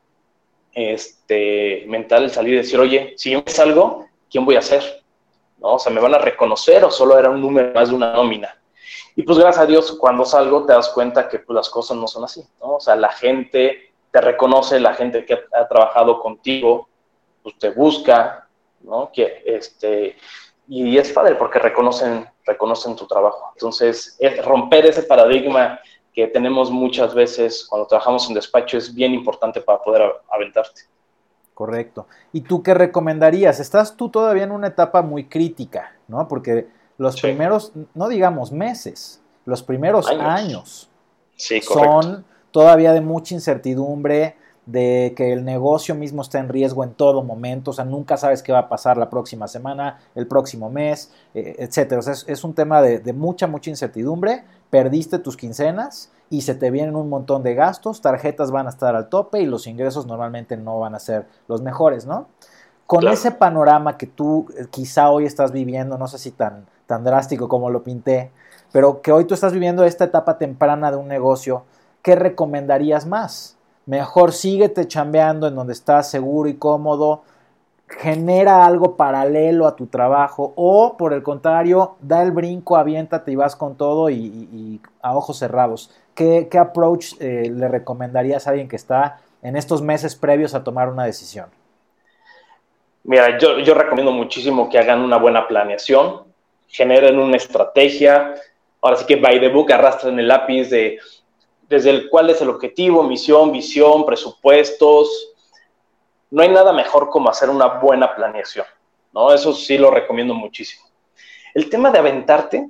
este, 0.76 1.86
mental, 1.88 2.26
el 2.26 2.32
salir 2.32 2.54
y 2.54 2.58
decir, 2.58 2.80
oye, 2.80 3.14
si 3.18 3.32
yo 3.32 3.42
me 3.44 3.52
salgo, 3.52 4.06
¿quién 4.30 4.46
voy 4.46 4.58
a 4.58 4.62
ser? 4.62 5.02
¿No? 5.58 5.76
O 5.76 5.80
sea, 5.80 5.92
¿me 5.92 6.02
van 6.02 6.14
a 6.14 6.20
reconocer 6.20 6.84
o 6.84 6.92
solo 6.92 7.18
era 7.18 7.30
un 7.30 7.42
número 7.42 7.74
más 7.74 7.90
de 7.90 7.96
una 7.96 8.12
nómina? 8.14 8.62
Y 9.16 9.24
pues 9.24 9.40
gracias 9.40 9.64
a 9.64 9.66
Dios, 9.66 9.98
cuando 9.98 10.26
salgo 10.26 10.66
te 10.66 10.74
das 10.74 10.90
cuenta 10.90 11.30
que 11.30 11.40
pues, 11.40 11.56
las 11.56 11.70
cosas 11.70 11.96
no 11.96 12.08
son 12.08 12.26
así, 12.26 12.46
¿no? 12.62 12.76
O 12.76 12.80
sea, 12.82 12.98
la 12.98 13.10
gente 13.10 13.94
te 14.12 14.22
reconoce, 14.22 14.80
la 14.80 14.94
gente 14.94 15.26
que 15.26 15.40
ha, 15.54 15.68
trabajado 15.68 16.20
contigo, 16.20 16.90
pues 17.42 17.58
te 17.58 17.70
busca, 17.70 18.48
¿no? 18.82 19.12
Que, 19.14 19.42
este, 19.46 20.18
y 20.68 20.98
es 20.98 21.12
padre 21.14 21.36
porque 21.36 21.60
reconocen, 21.60 22.28
reconocen 22.46 22.98
tu 22.98 23.08
trabajo. 23.08 23.52
Entonces, 23.56 24.18
romper 24.44 24.88
ese 24.88 25.04
paradigma 25.04 25.80
que 26.16 26.28
tenemos 26.28 26.72
muchas 26.72 27.14
veces 27.14 27.68
cuando 27.70 27.88
trabajamos 27.88 28.28
en 28.30 28.36
despacho 28.36 28.78
es 28.78 28.96
bien 28.96 29.14
importante 29.14 29.60
para 29.60 29.84
poder 29.84 30.02
aventarte. 30.32 30.84
Correcto. 31.54 32.08
¿Y 32.32 32.42
tú 32.42 32.64
qué 32.64 32.74
recomendarías? 32.74 33.60
Estás 33.60 33.98
tú 33.98 34.10
todavía 34.10 34.44
en 34.44 34.52
una 34.52 34.68
etapa 34.68 35.02
muy 35.02 35.26
crítica, 35.26 35.94
¿no? 36.08 36.28
Porque 36.28 36.68
los 36.98 37.20
primeros, 37.20 37.74
no 37.94 38.08
digamos 38.08 38.54
meses, 38.54 39.22
los 39.44 39.62
primeros 39.62 40.08
años, 40.08 40.90
son 41.62 42.26
todavía 42.52 42.94
de 42.94 43.02
mucha 43.02 43.36
incertidumbre, 43.36 44.38
de 44.66 45.14
que 45.16 45.32
el 45.32 45.46
negocio 45.46 45.94
mismo 45.94 46.22
está 46.22 46.40
en 46.40 46.50
riesgo 46.50 46.84
en 46.84 46.94
todo 46.94 47.24
momento, 47.24 47.72
o 47.72 47.74
sea, 47.74 47.86
nunca 47.86 48.18
sabes 48.18 48.42
qué 48.42 48.52
va 48.52 48.60
a 48.60 48.70
pasar 48.70 48.98
la 48.98 49.10
próxima 49.10 49.48
semana, 49.48 50.00
el 50.16 50.26
próximo 50.28 50.70
mes, 50.72 51.12
eh, 51.36 51.56
etcétera. 51.60 52.00
O 52.00 52.02
sea, 52.02 52.14
es, 52.14 52.44
un 52.44 52.54
tema 52.56 52.82
de, 52.82 53.00
de, 53.00 53.14
mucha, 53.14 53.46
mucha 53.46 53.70
incertidumbre. 53.70 54.44
Perdiste 54.76 55.20
tus 55.20 55.38
quincenas 55.38 56.12
y 56.30 56.42
se 56.42 56.54
te 56.54 56.70
vienen 56.70 56.98
un 56.98 57.08
montón 57.08 57.44
de 57.44 57.56
gastos, 57.56 58.02
tarjetas 58.02 58.52
van 58.52 58.66
a 58.66 58.72
estar 58.72 58.94
al 58.94 59.08
tope 59.08 59.40
y 59.40 59.46
los 59.46 59.68
ingresos 59.68 60.06
normalmente 60.06 60.58
no 60.58 60.82
van 60.82 60.96
a 60.96 61.00
ser 61.00 61.28
los 61.48 61.62
mejores, 61.62 62.06
¿no? 62.06 62.28
Con 62.86 63.08
ese 63.08 63.32
panorama 63.32 63.98
que 63.98 64.06
tú 64.06 64.48
eh, 64.58 64.66
quizá 64.70 65.12
hoy 65.12 65.24
estás 65.24 65.54
viviendo, 65.54 65.98
no 65.98 66.10
sé 66.10 66.18
si 66.18 66.32
tan, 66.32 66.66
tan 66.88 67.06
drástico 67.06 67.48
como 67.48 67.70
lo 67.70 67.84
pinté, 67.84 68.34
pero 68.74 69.02
que 69.02 69.14
hoy 69.14 69.24
tú 69.24 69.34
estás 69.34 69.54
viviendo 69.54 69.86
esta 69.86 70.04
etapa 70.04 70.38
temprana 70.38 70.92
de 70.92 70.98
un 70.98 71.08
negocio, 71.08 71.64
¿qué 72.02 72.18
recomendarías 72.18 73.06
más? 73.06 73.56
Mejor 73.86 74.34
síguete 74.34 74.90
chambeando 74.90 75.48
en 75.48 75.56
donde 75.56 75.72
estás 75.72 76.10
seguro 76.10 76.50
y 76.50 76.56
cómodo, 76.56 77.22
genera 77.88 78.66
algo 78.66 78.96
paralelo 78.96 79.68
a 79.68 79.76
tu 79.76 79.88
trabajo 79.88 80.54
o 80.56 80.98
por 80.98 81.14
el 81.14 81.22
contrario, 81.22 81.96
da 82.02 82.24
el 82.24 82.32
brinco, 82.32 82.78
aviéntate 82.78 83.32
y 83.32 83.36
vas 83.36 83.56
con 83.56 83.76
todo 83.76 84.10
y, 84.10 84.82
a 85.02 85.16
ojos 85.16 85.38
cerrados. 85.38 85.92
¿Qué, 86.16 86.48
approach 86.58 87.14
eh, 87.20 87.52
le 87.54 87.68
recomendarías 87.68 88.48
a 88.48 88.52
alguien 88.52 88.68
que 88.68 88.76
está 88.76 89.20
en 89.42 89.56
estos 89.56 89.82
meses 89.82 90.16
previos 90.16 90.56
a 90.56 90.64
tomar 90.64 90.90
una 90.90 91.06
decisión? 91.06 91.48
Mira, 93.04 93.38
yo, 93.38 93.60
yo 93.60 93.76
recomiendo 93.76 94.12
muchísimo 94.12 94.68
que 94.70 94.80
hagan 94.80 95.02
una 95.02 95.18
buena 95.18 95.48
planeación, 95.48 96.24
generen 96.68 97.20
una 97.20 97.38
estrategia, 97.38 98.34
ahora 98.82 98.98
sí 98.98 99.06
que 99.06 99.18
by 99.18 99.40
the 99.40 99.50
book 99.50 99.72
arrastren 99.72 100.18
el 100.18 100.28
lápiz 100.28 100.70
de 100.70 100.98
desde 101.70 101.90
el 101.90 102.10
cuál 102.10 102.30
es 102.30 102.42
el 102.42 102.50
objetivo, 102.50 103.04
misión, 103.04 103.52
visión, 103.52 104.06
presupuestos, 104.06 105.35
no 106.32 106.42
hay 106.42 106.50
nada 106.50 106.74
mejor 106.74 107.10
como 107.10 107.30
hacer 107.30 107.50
una 107.50 107.68
buena 107.80 108.16
planeación, 108.16 108.66
¿no? 109.14 109.32
Eso 109.32 109.54
sí 109.54 109.78
lo 109.78 109.92
recomiendo 109.92 110.34
muchísimo. 110.34 110.86
El 111.54 111.70
tema 111.70 111.92
de 111.92 112.00
aventarte, 112.00 112.70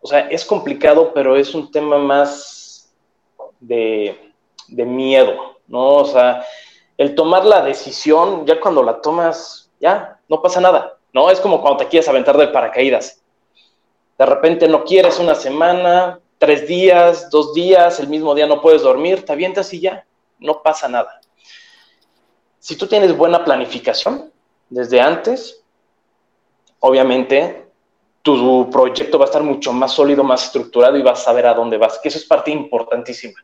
o 0.00 0.06
sea, 0.06 0.20
es 0.28 0.44
complicado, 0.44 1.12
pero 1.12 1.36
es 1.36 1.54
un 1.54 1.70
tema 1.70 1.98
más 1.98 2.94
de, 3.60 4.32
miedo, 4.68 5.58
¿no? 5.66 5.96
O 5.96 6.04
sea, 6.04 6.44
el 6.96 7.14
tomar 7.14 7.44
la 7.44 7.62
decisión, 7.62 8.46
ya 8.46 8.60
cuando 8.60 8.82
la 8.82 9.00
tomas, 9.00 9.70
ya, 9.80 10.18
no 10.28 10.40
pasa 10.40 10.60
nada, 10.60 10.96
¿no? 11.12 11.30
Es 11.30 11.40
como 11.40 11.60
cuando 11.60 11.78
te 11.78 11.88
quieres 11.88 12.08
aventar 12.08 12.36
del 12.36 12.52
paracaídas. 12.52 13.22
De 14.16 14.24
repente 14.24 14.66
no 14.68 14.84
quieres 14.84 15.18
una 15.18 15.34
semana, 15.34 16.20
tres 16.38 16.66
días, 16.66 17.28
dos 17.30 17.52
días, 17.52 18.00
el 18.00 18.08
mismo 18.08 18.34
día 18.34 18.46
no 18.46 18.62
puedes 18.62 18.82
dormir, 18.82 19.24
te 19.24 19.32
avientas 19.32 19.74
y 19.74 19.80
ya, 19.80 20.06
no 20.38 20.62
pasa 20.62 20.88
nada 20.88 21.20
si 22.66 22.74
tú 22.74 22.88
tienes 22.88 23.16
buena 23.16 23.44
planificación 23.44 24.32
desde 24.68 25.00
antes, 25.00 25.62
obviamente 26.80 27.70
tu 28.22 28.68
proyecto 28.70 29.20
va 29.20 29.26
a 29.26 29.28
estar 29.28 29.44
mucho 29.44 29.72
más 29.72 29.92
sólido, 29.92 30.24
más 30.24 30.46
estructurado 30.46 30.96
y 30.96 31.02
vas 31.02 31.20
a 31.20 31.24
saber 31.26 31.46
a 31.46 31.54
dónde 31.54 31.76
vas, 31.78 32.00
que 32.00 32.08
eso 32.08 32.18
es 32.18 32.24
parte 32.24 32.50
importantísima, 32.50 33.38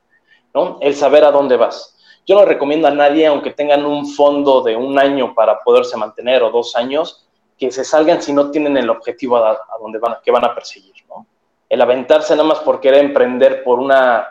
¿no? 0.52 0.79
El 0.81 0.97
saber 0.97 1.23
a 1.23 1.31
dónde 1.31 1.57
vas. 1.57 1.97
Yo 2.26 2.35
no 2.35 2.45
recomiendo 2.45 2.88
a 2.88 2.91
nadie, 2.91 3.29
aunque 3.29 3.52
tengan 3.52 3.87
un 3.87 4.09
fondo 4.09 4.61
de 4.61 4.75
un 4.75 4.99
año 4.99 5.37
para 5.37 5.61
poderse 5.61 5.97
mantener 5.97 6.43
o 6.43 6.50
dos 6.50 6.75
años, 6.75 7.25
que 7.57 7.71
se 7.71 7.85
salgan 7.85 8.21
si 8.21 8.33
no 8.33 8.50
tienen 8.50 8.76
el 8.76 8.91
objetivo 8.91 9.37
a, 9.37 9.52
a 9.52 9.99
van, 10.00 10.17
que 10.25 10.33
van 10.33 10.47
a 10.47 10.52
perseguir, 10.52 10.95
¿no? 11.09 11.29
El 11.69 11.81
aventarse 11.81 12.35
nada 12.35 12.49
más 12.49 12.59
por 12.59 12.81
querer 12.81 13.05
emprender 13.05 13.62
por 13.62 13.79
una 13.79 14.26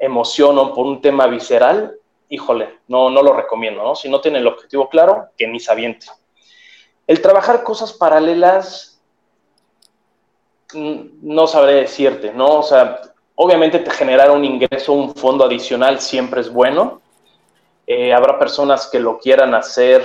emoción 0.00 0.58
o 0.58 0.74
por 0.74 0.84
un 0.84 1.00
tema 1.00 1.28
visceral, 1.28 1.96
híjole, 2.34 2.80
no, 2.88 3.10
no 3.10 3.22
lo 3.22 3.32
recomiendo, 3.32 3.82
¿no? 3.82 3.94
Si 3.94 4.08
no 4.08 4.20
tiene 4.20 4.38
el 4.38 4.46
objetivo 4.46 4.88
claro, 4.88 5.28
que 5.36 5.46
ni 5.46 5.60
se 5.60 5.72
aviente. 5.72 6.06
El 7.06 7.20
trabajar 7.20 7.62
cosas 7.62 7.92
paralelas, 7.92 9.00
mm, 10.72 11.00
no 11.22 11.46
sabré 11.46 11.74
decirte, 11.74 12.32
¿no? 12.32 12.58
O 12.58 12.62
sea, 12.62 13.00
obviamente 13.36 13.78
te 13.78 13.90
generar 13.90 14.30
un 14.30 14.44
ingreso, 14.44 14.92
un 14.92 15.14
fondo 15.14 15.44
adicional 15.44 16.00
siempre 16.00 16.40
es 16.40 16.52
bueno. 16.52 17.00
Eh, 17.86 18.12
habrá 18.12 18.38
personas 18.38 18.88
que 18.88 19.00
lo 19.00 19.18
quieran 19.18 19.54
hacer 19.54 20.04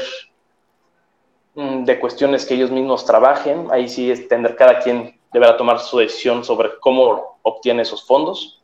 mm, 1.55 1.86
de 1.86 2.00
cuestiones 2.00 2.45
que 2.45 2.55
ellos 2.55 2.71
mismos 2.71 3.05
trabajen. 3.05 3.67
Ahí 3.71 3.88
sí 3.88 4.12
es 4.12 4.27
tener 4.27 4.55
cada 4.55 4.79
quien 4.79 5.19
deberá 5.31 5.57
tomar 5.57 5.79
su 5.79 5.98
decisión 6.00 6.43
sobre 6.43 6.77
cómo 6.80 7.39
obtiene 7.43 7.84
esos 7.84 8.06
fondos. 8.06 8.62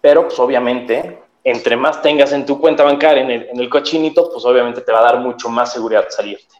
Pero, 0.00 0.24
pues 0.24 0.38
obviamente, 0.40 1.21
entre 1.44 1.76
más 1.76 2.02
tengas 2.02 2.32
en 2.32 2.46
tu 2.46 2.60
cuenta 2.60 2.84
bancaria, 2.84 3.22
en 3.22 3.60
el, 3.60 3.68
cochinito, 3.68 4.30
pues 4.32 4.44
obviamente 4.44 4.80
te 4.80 4.92
va 4.92 5.00
a 5.00 5.12
dar 5.12 5.18
mucho 5.18 5.48
más 5.48 5.72
seguridad 5.72 6.06
salirte. 6.08 6.54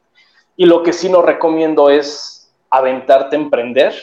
Y 0.56 0.66
lo 0.66 0.82
que 0.82 0.92
sí 0.92 1.08
no 1.08 1.22
recomiendo 1.22 1.88
es 1.88 2.52
aventarte 2.68 3.36
a 3.36 3.38
emprender 3.38 3.94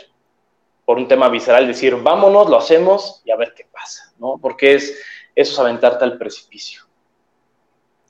por 0.85 0.97
un 0.97 1.07
tema 1.07 1.29
visceral, 1.29 1.67
decir, 1.67 1.95
vámonos, 2.01 2.49
lo 2.49 2.57
hacemos 2.57 3.21
y 3.25 3.31
a 3.31 3.35
ver 3.35 3.53
qué 3.55 3.67
pasa, 3.71 4.11
¿no? 4.17 4.37
Porque 4.41 4.75
es, 4.75 4.97
eso 5.35 5.53
es 5.53 5.59
aventarte 5.59 6.03
al 6.03 6.17
precipicio. 6.17 6.83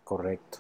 Correcto. 0.04 0.60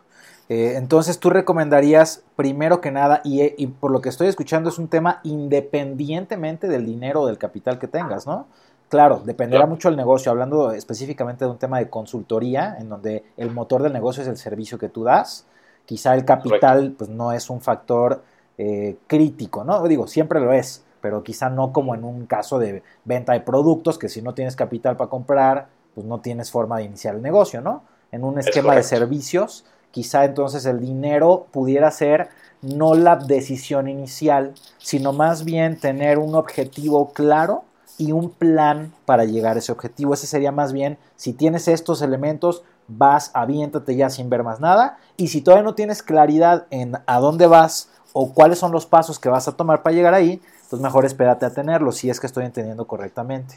Eh, 0.49 0.73
entonces 0.75 1.19
tú 1.19 1.29
recomendarías, 1.29 2.23
primero 2.35 2.81
que 2.81 2.91
nada, 2.91 3.21
y, 3.23 3.53
y, 3.61 3.67
por 3.67 3.91
lo 3.91 4.01
que 4.01 4.09
estoy 4.09 4.27
escuchando, 4.27 4.69
es 4.69 4.79
un 4.79 4.87
tema 4.87 5.21
independientemente 5.23 6.67
del 6.67 6.85
dinero 6.85 7.21
o 7.21 7.27
del 7.27 7.37
capital 7.37 7.77
que 7.77 7.87
tengas, 7.87 8.25
¿no? 8.25 8.47
Claro, 8.89 9.21
dependerá 9.23 9.67
mucho 9.67 9.87
del 9.87 9.97
negocio, 9.97 10.31
hablando 10.31 10.71
específicamente 10.71 11.45
de 11.45 11.51
un 11.51 11.59
tema 11.59 11.77
de 11.77 11.91
consultoría, 11.91 12.75
en 12.79 12.89
donde 12.89 13.23
el 13.37 13.51
motor 13.51 13.83
del 13.83 13.93
negocio 13.93 14.23
es 14.23 14.29
el 14.29 14.37
servicio 14.37 14.79
que 14.79 14.89
tú 14.89 15.03
das. 15.03 15.45
Quizá 15.85 16.15
el 16.15 16.25
capital 16.25 16.95
pues, 16.97 17.07
no 17.07 17.31
es 17.31 17.51
un 17.51 17.61
factor 17.61 18.23
eh, 18.57 18.97
crítico, 19.05 19.63
¿no? 19.63 19.87
Digo, 19.87 20.07
siempre 20.07 20.39
lo 20.39 20.53
es, 20.53 20.83
pero 21.01 21.21
quizá 21.21 21.51
no 21.51 21.71
como 21.71 21.93
en 21.93 22.03
un 22.03 22.25
caso 22.25 22.57
de 22.57 22.81
venta 23.05 23.33
de 23.33 23.41
productos, 23.41 23.99
que 23.99 24.09
si 24.09 24.23
no 24.23 24.33
tienes 24.33 24.55
capital 24.55 24.97
para 24.97 25.09
comprar, 25.09 25.67
pues 25.93 26.07
no 26.07 26.19
tienes 26.19 26.49
forma 26.49 26.79
de 26.79 26.85
iniciar 26.85 27.13
el 27.13 27.21
negocio, 27.21 27.61
¿no? 27.61 27.83
En 28.11 28.23
un 28.23 28.39
esquema 28.39 28.75
de 28.75 28.81
servicios, 28.81 29.65
quizá 29.91 30.25
entonces 30.25 30.65
el 30.65 30.79
dinero 30.79 31.45
pudiera 31.51 31.91
ser 31.91 32.29
no 32.63 32.95
la 32.95 33.17
decisión 33.17 33.87
inicial, 33.87 34.55
sino 34.79 35.13
más 35.13 35.45
bien 35.45 35.79
tener 35.79 36.17
un 36.17 36.33
objetivo 36.33 37.11
claro 37.13 37.65
y 37.99 38.13
un 38.13 38.31
plan 38.31 38.93
para 39.05 39.25
llegar 39.25 39.57
a 39.57 39.59
ese 39.59 39.73
objetivo. 39.73 40.13
Ese 40.15 40.25
sería 40.25 40.51
más 40.51 40.73
bien, 40.73 40.97
si 41.17 41.33
tienes 41.33 41.67
estos 41.67 42.01
elementos, 42.01 42.63
vas, 42.87 43.29
aviéntate 43.33 43.95
ya 43.95 44.09
sin 44.09 44.29
ver 44.29 44.41
más 44.41 44.61
nada. 44.61 44.97
Y 45.17 45.27
si 45.27 45.41
todavía 45.41 45.65
no 45.65 45.75
tienes 45.75 46.01
claridad 46.01 46.65
en 46.71 46.93
a 47.05 47.19
dónde 47.19 47.45
vas 47.45 47.91
o 48.13 48.33
cuáles 48.33 48.57
son 48.57 48.71
los 48.71 48.85
pasos 48.85 49.19
que 49.19 49.29
vas 49.29 49.49
a 49.49 49.57
tomar 49.57 49.83
para 49.83 49.95
llegar 49.95 50.13
ahí, 50.13 50.41
pues 50.69 50.81
mejor 50.81 51.05
espérate 51.05 51.45
a 51.45 51.53
tenerlo, 51.53 51.91
si 51.91 52.09
es 52.09 52.21
que 52.21 52.27
estoy 52.27 52.45
entendiendo 52.45 52.87
correctamente. 52.87 53.55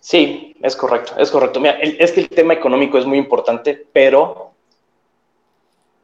Sí, 0.00 0.56
es 0.60 0.74
correcto, 0.74 1.12
es 1.16 1.30
correcto. 1.30 1.60
Mira, 1.60 1.78
es 1.80 2.10
que 2.10 2.22
el 2.22 2.28
tema 2.28 2.52
económico 2.52 2.98
es 2.98 3.06
muy 3.06 3.18
importante, 3.18 3.86
pero 3.92 4.50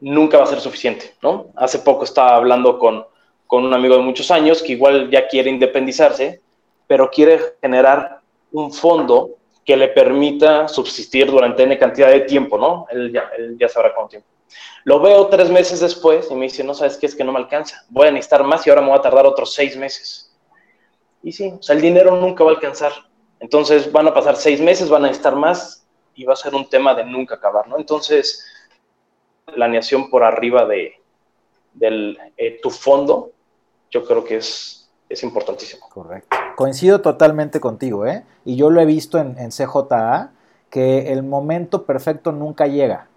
nunca 0.01 0.39
va 0.39 0.45
a 0.45 0.49
ser 0.49 0.61
suficiente, 0.61 1.15
¿no? 1.23 1.47
Hace 1.57 1.81
poco 1.81 2.05
estaba 2.05 2.37
hablando 2.37 2.79
con, 2.79 3.05
con 3.49 3.65
un 3.65 3.75
amigo 3.75 3.97
de 3.97 4.03
muchos 4.03 4.31
años 4.31 4.63
que 4.63 4.73
igual 4.73 5.11
ya 5.11 5.27
quiere 5.27 5.51
independizarse 5.51 6.41
pero 6.87 7.11
quiere 7.11 7.57
generar 7.61 8.21
un 8.53 8.73
fondo 8.73 9.37
que 9.65 9.77
le 9.77 9.89
permita 9.89 10.69
subsistir 10.69 11.31
durante 11.31 11.63
N 11.63 11.79
cantidad 11.79 12.11
de 12.11 12.21
tiempo, 12.21 12.59
¿no? 12.59 12.87
Él 12.91 13.13
ya, 13.13 13.31
él 13.37 13.57
ya 13.59 13.69
sabrá 13.69 13.95
cuánto 13.95 14.11
tiempo. 14.11 14.29
Lo 14.85 15.01
veo 15.01 15.29
tres 15.29 15.49
meses 15.51 15.81
después 15.81 16.29
y 16.31 16.35
me 16.35 16.45
dice, 16.45 16.65
no 16.65 16.75
sabes 16.75 16.97
qué 16.97 17.07
es 17.07 17.15
que 17.15 17.25
no 17.25 17.33
me 17.33 17.39
alcanza, 17.39 17.85
voy 17.89 18.09
a 18.09 18.11
necesitar 18.11 18.43
más 18.45 18.67
y 18.67 18.71
ahora 18.71 18.83
me 18.83 18.89
voy 18.89 18.99
a 18.99 19.03
tardar 19.03 19.27
otros 19.27 19.55
seis 19.55 19.77
meses. 19.77 20.37
Y 21.23 21.33
sí, 21.33 21.55
o 21.59 21.63
sea, 21.63 21.77
el 21.77 21.83
dinero 21.83 22.17
nunca 22.17 22.43
va 22.43 22.51
a 22.51 22.55
alcanzar. 22.55 22.93
Entonces 23.39 23.91
van 23.91 24.09
a 24.09 24.15
pasar 24.15 24.37
seis 24.37 24.61
meses, 24.61 24.89
van 24.89 25.05
a 25.05 25.09
necesitar 25.09 25.37
más 25.37 25.87
y 26.15 26.25
va 26.25 26.33
a 26.33 26.37
ser 26.37 26.55
un 26.55 26.69
tema 26.69 26.95
de 26.95 27.05
nunca 27.05 27.37
acabar, 27.37 27.69
¿no? 27.69 27.79
Entonces, 27.79 28.45
planeación 29.45 30.11
por 30.11 30.25
arriba 30.25 30.67
de, 30.67 31.01
eh, 31.81 32.61
tu 32.63 32.71
fondo, 32.71 33.31
yo 33.91 34.05
creo 34.05 34.25
que 34.25 34.37
es, 34.37 34.82
es 35.13 35.23
importantísimo. 35.23 35.89
Correcto. 35.89 36.37
Coincido 36.57 37.01
totalmente 37.01 37.61
contigo, 37.61 38.07
¿eh? 38.07 38.25
Y 38.45 38.57
yo 38.57 38.71
lo 38.71 38.81
he 38.81 38.87
visto 38.87 39.19
en, 39.19 39.51
CJA, 39.51 40.31
que 40.71 41.13
el 41.13 41.23
momento 41.23 41.85
perfecto 41.85 42.33
nunca 42.33 42.67
llega. 42.67 43.09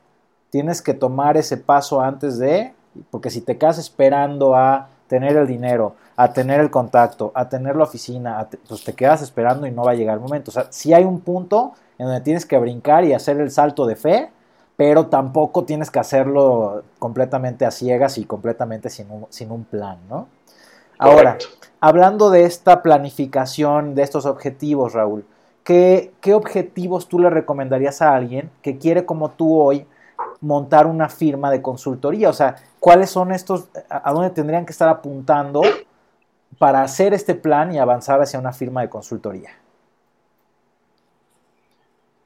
Tienes 0.50 0.82
que 0.82 0.94
tomar 0.94 1.38
ese 1.38 1.58
paso 1.58 2.02
antes 2.02 2.38
de, 2.38 2.74
porque 3.12 3.30
si 3.30 3.42
te 3.42 3.58
quedas 3.58 3.78
esperando 3.78 4.56
a 4.56 4.90
tener 5.08 5.38
el 5.38 5.48
dinero, 5.48 5.96
a 6.16 6.34
tener 6.34 6.60
el 6.60 6.72
contacto, 6.72 7.32
a 7.34 7.50
tener 7.50 7.76
la 7.76 7.84
oficina, 7.84 8.48
pues 8.68 8.84
te 8.84 8.94
quedas 8.94 9.22
esperando 9.22 9.68
y 9.68 9.72
no 9.72 9.84
va 9.84 9.92
a 9.92 9.96
llegar 9.96 10.16
el 10.16 10.22
momento. 10.22 10.52
O 10.52 10.54
sea, 10.54 10.68
sí 10.70 10.94
hay 10.94 11.04
un 11.04 11.22
punto 11.22 11.74
en 11.98 12.08
donde 12.08 12.22
tienes 12.22 12.46
que 12.46 12.58
brincar 12.58 13.06
y 13.06 13.14
hacer 13.14 13.40
el 13.40 13.52
salto 13.52 13.86
de 13.86 13.96
fe, 13.96 14.30
pero 14.76 15.08
tampoco 15.08 15.64
tienes 15.64 15.92
que 15.92 16.00
hacerlo 16.00 16.84
completamente 17.00 17.66
a 17.66 17.72
ciegas 17.72 18.18
y 18.18 18.26
completamente 18.26 18.90
sin 18.90 19.10
un, 19.12 19.28
sin 19.30 19.52
un 19.52 19.64
plan, 19.64 20.00
¿no? 20.10 20.28
Ahora, 20.98 21.38
hablando 21.80 22.30
de 22.30 22.46
esta 22.46 22.82
planificación, 22.82 23.96
de 23.96 24.04
estos 24.04 24.26
objetivos, 24.26 24.94
Raúl, 24.94 25.26
¿qué, 25.64 26.12
objetivos 26.34 27.08
tú 27.08 27.20
le 27.20 27.30
recomendarías 27.30 28.02
a 28.02 28.16
alguien 28.16 28.50
que 28.62 28.78
quiere, 28.78 29.06
como 29.06 29.32
tú 29.32 29.60
hoy, 29.60 29.86
montar 30.42 30.88
una 30.88 31.10
firma 31.10 31.52
de 31.52 31.62
consultoría? 31.62 32.30
O 32.30 32.34
sea, 32.34 32.56
¿cuáles 32.80 33.10
son 33.10 33.32
estos, 33.32 33.70
a 33.90 34.14
dónde 34.14 34.30
tendrían 34.30 34.66
que 34.66 34.72
estar 34.72 34.90
apuntando 34.90 35.62
para 36.58 36.82
hacer 36.82 37.14
este 37.14 37.36
plan 37.36 37.74
y 37.74 37.80
avanzar 37.80 38.22
hacia 38.22 38.40
una 38.40 38.54
firma 38.54 38.82
de 38.82 38.90
consultoría? 38.90 39.50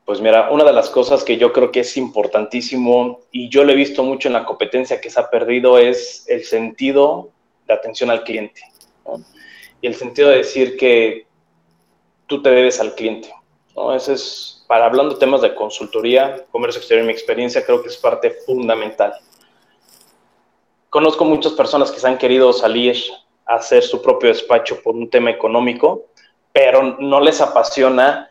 Pues 0.05 0.21
mira, 0.21 0.49
una 0.49 0.63
de 0.63 0.73
las 0.73 0.89
cosas 0.89 1.23
que 1.23 1.37
yo 1.37 1.53
creo 1.53 1.71
que 1.71 1.81
es 1.81 1.95
importantísimo 1.95 3.19
y 3.31 3.47
yo 3.49 3.63
lo 3.63 3.71
he 3.71 3.75
visto 3.75 4.03
mucho 4.03 4.27
en 4.27 4.33
la 4.33 4.43
competencia 4.43 4.99
que 4.99 5.09
se 5.09 5.19
ha 5.19 5.29
perdido 5.29 5.77
es 5.77 6.25
el 6.27 6.43
sentido 6.45 7.29
de 7.69 7.75
atención 7.75 8.09
al 8.09 8.23
cliente. 8.23 8.61
Y 9.81 9.87
el 9.87 9.95
sentido 9.95 10.29
de 10.29 10.37
decir 10.37 10.75
que 10.75 11.27
tú 12.27 12.41
te 12.41 12.49
debes 12.49 12.79
al 12.79 12.95
cliente. 12.95 13.33
¿no? 13.75 13.93
Ese 13.93 14.13
es, 14.13 14.65
para 14.67 14.85
hablando 14.85 15.17
temas 15.17 15.41
de 15.41 15.55
consultoría, 15.55 16.45
comercio 16.51 16.79
exterior, 16.79 17.05
mi 17.05 17.13
experiencia, 17.13 17.65
creo 17.65 17.81
que 17.81 17.89
es 17.89 17.97
parte 17.97 18.31
fundamental. 18.45 19.13
Conozco 20.89 21.23
muchas 21.23 21.53
personas 21.53 21.91
que 21.91 21.99
se 21.99 22.07
han 22.07 22.17
querido 22.17 22.51
salir 22.51 22.97
a 23.45 23.55
hacer 23.55 23.83
su 23.83 24.01
propio 24.01 24.29
despacho 24.29 24.81
por 24.81 24.95
un 24.95 25.09
tema 25.09 25.29
económico, 25.29 26.07
pero 26.51 26.97
no 26.99 27.19
les 27.19 27.39
apasiona 27.39 28.29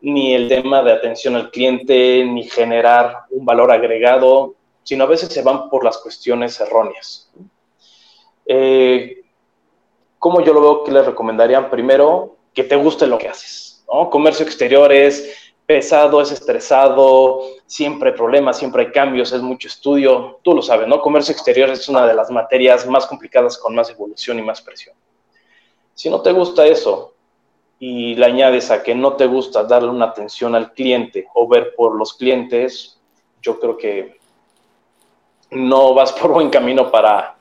ni 0.00 0.34
el 0.34 0.48
tema 0.48 0.82
de 0.82 0.92
atención 0.92 1.36
al 1.36 1.50
cliente, 1.50 2.24
ni 2.24 2.44
generar 2.44 3.24
un 3.30 3.44
valor 3.44 3.70
agregado, 3.70 4.54
sino 4.82 5.04
a 5.04 5.08
veces 5.08 5.28
se 5.28 5.42
van 5.42 5.68
por 5.68 5.84
las 5.84 5.98
cuestiones 5.98 6.58
erróneas. 6.60 7.30
Eh, 8.48 9.22
¿Cómo 10.18 10.40
yo 10.40 10.52
lo 10.52 10.60
veo 10.60 10.84
que 10.84 10.90
les 10.90 11.06
recomendarían? 11.06 11.70
Primero, 11.70 12.36
que 12.52 12.64
te 12.64 12.74
guste 12.74 13.06
lo 13.06 13.18
que 13.18 13.28
haces. 13.28 13.84
Comercio 14.10 14.44
exterior 14.44 14.92
es 14.92 15.52
pesado, 15.64 16.20
es 16.20 16.32
estresado, 16.32 17.42
siempre 17.66 18.10
hay 18.10 18.16
problemas, 18.16 18.58
siempre 18.58 18.86
hay 18.86 18.90
cambios, 18.90 19.32
es 19.32 19.42
mucho 19.42 19.68
estudio. 19.68 20.40
Tú 20.42 20.54
lo 20.54 20.62
sabes, 20.62 20.88
¿no? 20.88 21.00
Comercio 21.00 21.32
exterior 21.32 21.68
es 21.70 21.88
una 21.88 22.06
de 22.06 22.14
las 22.14 22.30
materias 22.30 22.86
más 22.86 23.06
complicadas 23.06 23.58
con 23.58 23.74
más 23.74 23.90
evolución 23.90 24.38
y 24.38 24.42
más 24.42 24.60
presión. 24.60 24.96
Si 25.94 26.10
no 26.10 26.20
te 26.22 26.32
gusta 26.32 26.66
eso, 26.66 27.14
y 27.78 28.16
le 28.16 28.26
añades 28.26 28.70
a 28.70 28.82
que 28.82 28.94
no 28.94 29.14
te 29.14 29.26
gusta 29.26 29.62
darle 29.62 29.90
una 29.90 30.06
atención 30.06 30.54
al 30.54 30.72
cliente 30.72 31.28
o 31.34 31.46
ver 31.46 31.74
por 31.76 31.94
los 31.94 32.14
clientes, 32.14 33.00
yo 33.40 33.60
creo 33.60 33.76
que 33.76 34.18
no 35.50 35.94
vas 35.94 36.12
por 36.12 36.32
buen 36.32 36.50
camino 36.50 36.90
para, 36.90 37.37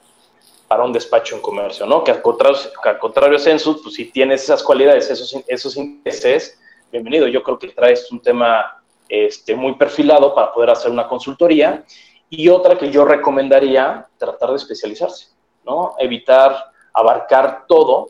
para 0.68 0.84
un 0.84 0.92
despacho 0.92 1.36
en 1.36 1.42
comercio, 1.42 1.86
¿no? 1.86 2.04
Que 2.04 2.12
al 2.12 2.22
contrario, 2.22 2.58
que 2.82 2.90
al 2.90 3.00
contrario 3.00 3.40
Census, 3.40 3.82
pues 3.82 3.96
si 3.96 4.06
tienes 4.12 4.44
esas 4.44 4.62
cualidades, 4.62 5.10
esos, 5.10 5.36
esos 5.48 5.78
intereses, 5.78 6.60
bienvenido. 6.92 7.28
Yo 7.28 7.42
creo 7.42 7.58
que 7.58 7.70
traes 7.70 8.12
un 8.12 8.22
tema 8.22 8.82
este, 9.08 9.56
muy 9.56 9.76
perfilado 9.76 10.36
para 10.36 10.54
poder 10.54 10.72
hacer 10.72 10.92
una 10.92 11.08
consultoría. 11.08 11.86
Y 12.30 12.50
otra 12.50 12.78
que 12.78 12.92
yo 12.92 13.06
recomendaría, 13.06 14.06
tratar 14.18 14.50
de 14.50 14.58
especializarse, 14.58 15.28
¿no? 15.66 15.96
Evitar 15.98 16.72
abarcar 16.94 17.66
todo 17.68 18.10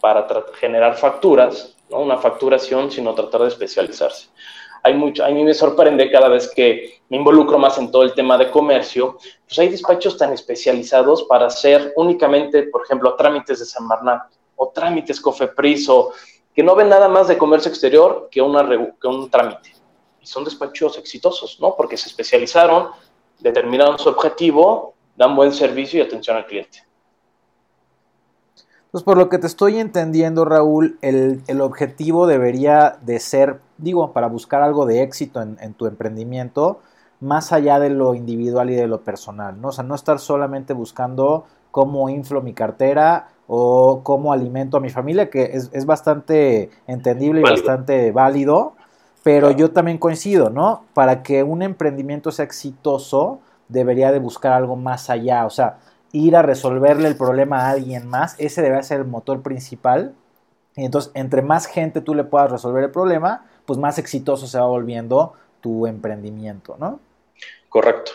para 0.00 0.26
generar 0.60 0.96
facturas, 0.96 1.76
no 1.88 2.00
una 2.00 2.18
facturación, 2.18 2.90
sino 2.90 3.14
tratar 3.14 3.42
de 3.42 3.48
especializarse. 3.48 4.28
Hay 4.84 4.94
mucho, 4.94 5.24
a 5.24 5.30
mí 5.30 5.42
me 5.42 5.54
sorprende 5.54 6.10
cada 6.10 6.28
vez 6.28 6.50
que 6.54 7.00
me 7.08 7.16
involucro 7.16 7.58
más 7.58 7.78
en 7.78 7.90
todo 7.90 8.02
el 8.02 8.14
tema 8.14 8.38
de 8.38 8.50
comercio, 8.50 9.18
pues 9.46 9.58
hay 9.58 9.68
despachos 9.68 10.16
tan 10.16 10.32
especializados 10.32 11.24
para 11.24 11.46
hacer 11.46 11.92
únicamente, 11.96 12.64
por 12.64 12.84
ejemplo, 12.84 13.14
trámites 13.16 13.58
de 13.58 13.64
San 13.64 13.88
Bernardo 13.88 14.24
o 14.56 14.68
trámites 14.68 15.20
COFEPRIS 15.20 15.88
o 15.88 16.12
que 16.54 16.62
no 16.62 16.74
ven 16.74 16.88
nada 16.88 17.08
más 17.08 17.28
de 17.28 17.36
comercio 17.36 17.70
exterior 17.70 18.28
que, 18.30 18.40
una, 18.40 18.68
que 19.00 19.08
un 19.08 19.30
trámite. 19.30 19.72
Y 20.20 20.26
son 20.26 20.44
despachos 20.44 20.96
exitosos, 20.98 21.58
¿no? 21.60 21.74
Porque 21.74 21.96
se 21.96 22.08
especializaron, 22.08 22.90
determinaron 23.40 23.98
su 23.98 24.08
objetivo, 24.08 24.94
dan 25.16 25.34
buen 25.34 25.52
servicio 25.52 25.98
y 25.98 26.02
atención 26.02 26.36
al 26.36 26.46
cliente. 26.46 26.84
Pues 28.94 29.02
por 29.02 29.18
lo 29.18 29.28
que 29.28 29.38
te 29.38 29.48
estoy 29.48 29.80
entendiendo, 29.80 30.44
Raúl, 30.44 30.98
el, 31.02 31.60
objetivo 31.60 32.28
debería 32.28 32.96
de 33.02 33.18
ser, 33.18 33.58
digo, 33.78 34.12
para 34.12 34.28
buscar 34.28 34.62
algo 34.62 34.86
de 34.86 35.02
éxito 35.02 35.42
en, 35.42 35.74
tu 35.74 35.86
emprendimiento, 35.86 36.80
más 37.20 37.52
allá 37.52 37.78
de 37.80 37.90
lo 37.90 38.14
individual 38.14 38.70
y 38.70 38.74
de 38.74 38.86
lo 38.86 39.00
personal, 39.00 39.60
¿no? 39.60 39.68
O 39.68 39.72
sea, 39.72 39.84
no 39.84 39.94
estar 39.94 40.18
solamente 40.18 40.72
buscando 40.74 41.44
cómo 41.70 42.08
inflo 42.08 42.42
mi 42.42 42.52
cartera 42.52 43.28
o 43.46 44.00
cómo 44.02 44.32
alimento 44.32 44.76
a 44.76 44.80
mi 44.80 44.90
familia, 44.90 45.30
que 45.30 45.50
es, 45.52 45.86
bastante 45.86 46.70
entendible 46.86 47.40
y 47.40 47.42
bastante 47.42 48.12
válido, 48.12 48.74
pero 49.22 49.50
yo 49.50 49.70
también 49.70 49.98
coincido, 49.98 50.50
¿no? 50.50 50.84
Para 50.94 51.22
que 51.22 51.42
un 51.42 51.62
emprendimiento 51.62 52.30
sea 52.30 52.44
exitoso, 52.44 53.40
debería 53.68 54.12
de 54.12 54.18
buscar 54.18 54.52
algo 54.52 54.76
más 54.76 55.10
allá, 55.10 55.46
o 55.46 55.50
sea, 55.50 55.78
ir 56.12 56.36
a 56.36 56.42
resolverle 56.42 57.08
el 57.08 57.16
problema 57.16 57.62
a 57.62 57.70
alguien 57.70 58.06
más, 58.06 58.36
ese 58.38 58.62
debe 58.62 58.82
ser 58.82 59.00
el 59.00 59.06
motor 59.06 59.42
principal. 59.42 60.14
Y 60.76 60.84
entonces, 60.84 61.10
entre 61.14 61.42
más 61.42 61.66
gente 61.66 62.00
tú 62.00 62.14
le 62.14 62.24
puedas 62.24 62.50
resolver 62.50 62.84
el 62.84 62.90
problema, 62.90 63.44
pues 63.66 63.78
más 63.78 63.98
exitoso 63.98 64.46
se 64.46 64.58
va 64.58 64.66
volviendo 64.66 65.34
tu 65.60 65.86
emprendimiento, 65.86 66.76
¿no? 66.78 67.00
Correcto. 67.68 68.12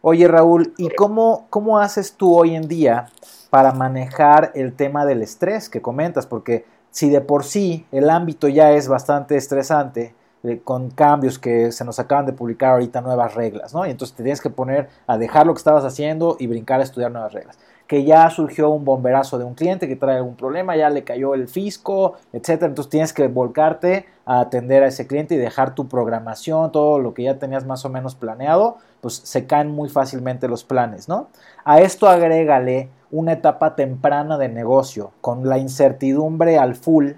Oye, 0.00 0.28
Raúl, 0.28 0.74
¿y 0.76 0.90
cómo, 0.90 1.46
cómo 1.50 1.78
haces 1.78 2.12
tú 2.12 2.38
hoy 2.38 2.54
en 2.54 2.68
día 2.68 3.08
para 3.48 3.72
manejar 3.72 4.52
el 4.54 4.74
tema 4.74 5.06
del 5.06 5.22
estrés 5.22 5.68
que 5.68 5.80
comentas? 5.80 6.26
Porque 6.26 6.66
si 6.90 7.08
de 7.08 7.20
por 7.20 7.44
sí 7.44 7.86
el 7.90 8.10
ámbito 8.10 8.48
ya 8.48 8.72
es 8.72 8.86
bastante 8.86 9.36
estresante, 9.36 10.14
eh, 10.44 10.60
con 10.62 10.90
cambios 10.90 11.38
que 11.38 11.72
se 11.72 11.86
nos 11.86 11.98
acaban 11.98 12.26
de 12.26 12.34
publicar 12.34 12.72
ahorita 12.72 13.00
nuevas 13.00 13.34
reglas, 13.34 13.72
¿no? 13.72 13.86
Y 13.86 13.90
entonces 13.90 14.14
te 14.14 14.22
tienes 14.22 14.42
que 14.42 14.50
poner 14.50 14.90
a 15.06 15.16
dejar 15.16 15.46
lo 15.46 15.54
que 15.54 15.58
estabas 15.58 15.84
haciendo 15.84 16.36
y 16.38 16.46
brincar 16.46 16.80
a 16.80 16.82
estudiar 16.82 17.10
nuevas 17.10 17.32
reglas. 17.32 17.58
Que 17.86 18.04
ya 18.04 18.28
surgió 18.30 18.70
un 18.70 18.84
bomberazo 18.84 19.38
de 19.38 19.44
un 19.44 19.54
cliente 19.54 19.88
que 19.88 19.96
trae 19.96 20.16
algún 20.16 20.36
problema, 20.36 20.76
ya 20.76 20.88
le 20.90 21.04
cayó 21.04 21.34
el 21.34 21.48
fisco, 21.48 22.14
etcétera. 22.32 22.68
Entonces 22.68 22.90
tienes 22.90 23.12
que 23.12 23.28
volcarte 23.28 24.06
a 24.24 24.40
atender 24.40 24.82
a 24.82 24.88
ese 24.88 25.06
cliente 25.06 25.34
y 25.34 25.38
dejar 25.38 25.74
tu 25.74 25.86
programación, 25.88 26.72
todo 26.72 26.98
lo 26.98 27.12
que 27.12 27.24
ya 27.24 27.38
tenías 27.38 27.66
más 27.66 27.84
o 27.84 27.90
menos 27.90 28.14
planeado, 28.14 28.78
pues 29.00 29.14
se 29.16 29.46
caen 29.46 29.70
muy 29.70 29.88
fácilmente 29.88 30.48
los 30.48 30.64
planes, 30.64 31.08
¿no? 31.08 31.28
A 31.64 31.80
esto 31.80 32.08
agrégale 32.08 32.88
una 33.10 33.32
etapa 33.32 33.76
temprana 33.76 34.38
de 34.38 34.48
negocio, 34.48 35.12
con 35.20 35.48
la 35.48 35.58
incertidumbre 35.58 36.58
al 36.58 36.74
full 36.74 37.12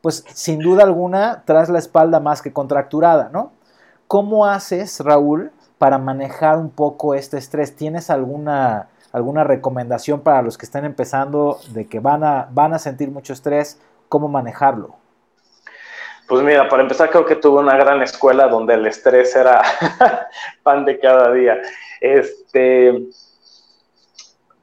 pues 0.00 0.24
sin 0.32 0.60
duda 0.60 0.84
alguna 0.84 1.42
traes 1.44 1.68
la 1.68 1.78
espalda 1.78 2.20
más 2.20 2.42
que 2.42 2.52
contracturada, 2.52 3.30
¿no? 3.32 3.52
¿Cómo 4.06 4.46
haces, 4.46 5.00
Raúl, 5.00 5.52
para 5.78 5.98
manejar 5.98 6.58
un 6.58 6.70
poco 6.70 7.14
este 7.14 7.38
estrés? 7.38 7.76
¿Tienes 7.76 8.10
alguna, 8.10 8.88
alguna 9.12 9.44
recomendación 9.44 10.20
para 10.20 10.42
los 10.42 10.56
que 10.56 10.66
están 10.66 10.84
empezando 10.84 11.58
de 11.68 11.86
que 11.86 12.00
van 12.00 12.24
a, 12.24 12.48
van 12.50 12.74
a 12.74 12.78
sentir 12.78 13.10
mucho 13.10 13.32
estrés? 13.32 13.80
¿Cómo 14.08 14.28
manejarlo? 14.28 14.96
Pues 16.28 16.42
mira, 16.42 16.68
para 16.68 16.82
empezar 16.82 17.10
creo 17.10 17.26
que 17.26 17.36
tuve 17.36 17.60
una 17.60 17.76
gran 17.76 18.02
escuela 18.02 18.46
donde 18.48 18.74
el 18.74 18.86
estrés 18.86 19.34
era 19.34 19.62
pan 20.62 20.84
de 20.84 20.98
cada 20.98 21.32
día. 21.32 21.60
Este, 22.00 23.08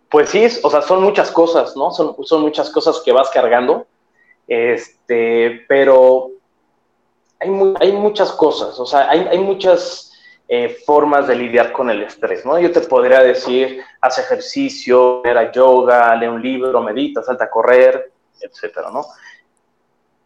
pues 0.09 0.29
sí, 0.29 0.47
o 0.63 0.69
sea, 0.69 0.81
son 0.81 1.03
muchas 1.03 1.29
cosas, 1.31 1.75
¿no? 1.75 1.91
Son, 1.91 2.15
son 2.23 2.41
muchas 2.41 2.69
cosas 2.69 3.01
que 3.03 3.11
vas 3.11 3.29
cargando 3.29 3.85
este, 4.47 5.65
pero 5.67 6.31
hay, 7.39 7.49
hay 7.79 7.91
muchas 7.91 8.31
cosas, 8.31 8.79
o 8.79 8.85
sea, 8.85 9.09
hay, 9.09 9.27
hay 9.29 9.39
muchas 9.39 10.06
eh, 10.47 10.77
formas 10.85 11.27
de 11.27 11.35
lidiar 11.35 11.71
con 11.71 11.89
el 11.89 12.03
estrés, 12.03 12.45
¿no? 12.45 12.57
Yo 12.57 12.71
te 12.71 12.81
podría 12.81 13.21
decir, 13.21 13.81
haz 13.99 14.17
ejercicio, 14.19 15.23
era 15.25 15.51
yoga, 15.51 16.15
lee 16.15 16.27
un 16.27 16.41
libro, 16.41 16.81
medita, 16.81 17.21
salta 17.21 17.45
a 17.45 17.49
correr, 17.49 18.11
etcétera, 18.39 18.89
¿no? 18.91 19.05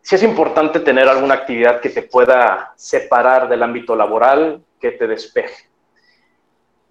Sí 0.02 0.16
es 0.16 0.24
importante 0.24 0.80
tener 0.80 1.08
alguna 1.08 1.36
actividad 1.36 1.80
que 1.80 1.90
te 1.90 2.04
pueda 2.04 2.74
separar 2.76 3.50
del 3.50 3.64
ámbito 3.64 3.96
laboral, 3.96 4.64
que 4.80 4.92
te 4.92 5.08
despeje. 5.08 5.70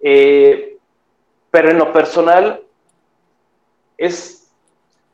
Eh, 0.01 0.77
pero 1.49 1.69
en 1.69 1.77
lo 1.77 1.93
personal, 1.93 2.61
es 3.97 4.51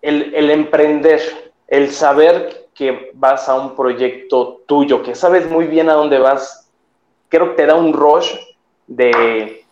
el, 0.01 0.33
el 0.33 0.49
emprender 0.49 1.51
el 1.67 1.91
saber 1.91 2.69
que 2.73 3.11
vas 3.13 3.49
a 3.49 3.55
un 3.55 3.75
proyecto 3.75 4.63
tuyo, 4.65 5.03
que 5.03 5.15
sabes 5.15 5.49
muy 5.49 5.65
bien 5.65 5.89
a 5.89 5.93
dónde 5.93 6.19
vas, 6.19 6.66
creo 7.29 7.49
que 7.49 7.55
te 7.55 7.65
da 7.65 7.75
un 7.75 7.93
rush 7.93 8.33
de 8.87 9.65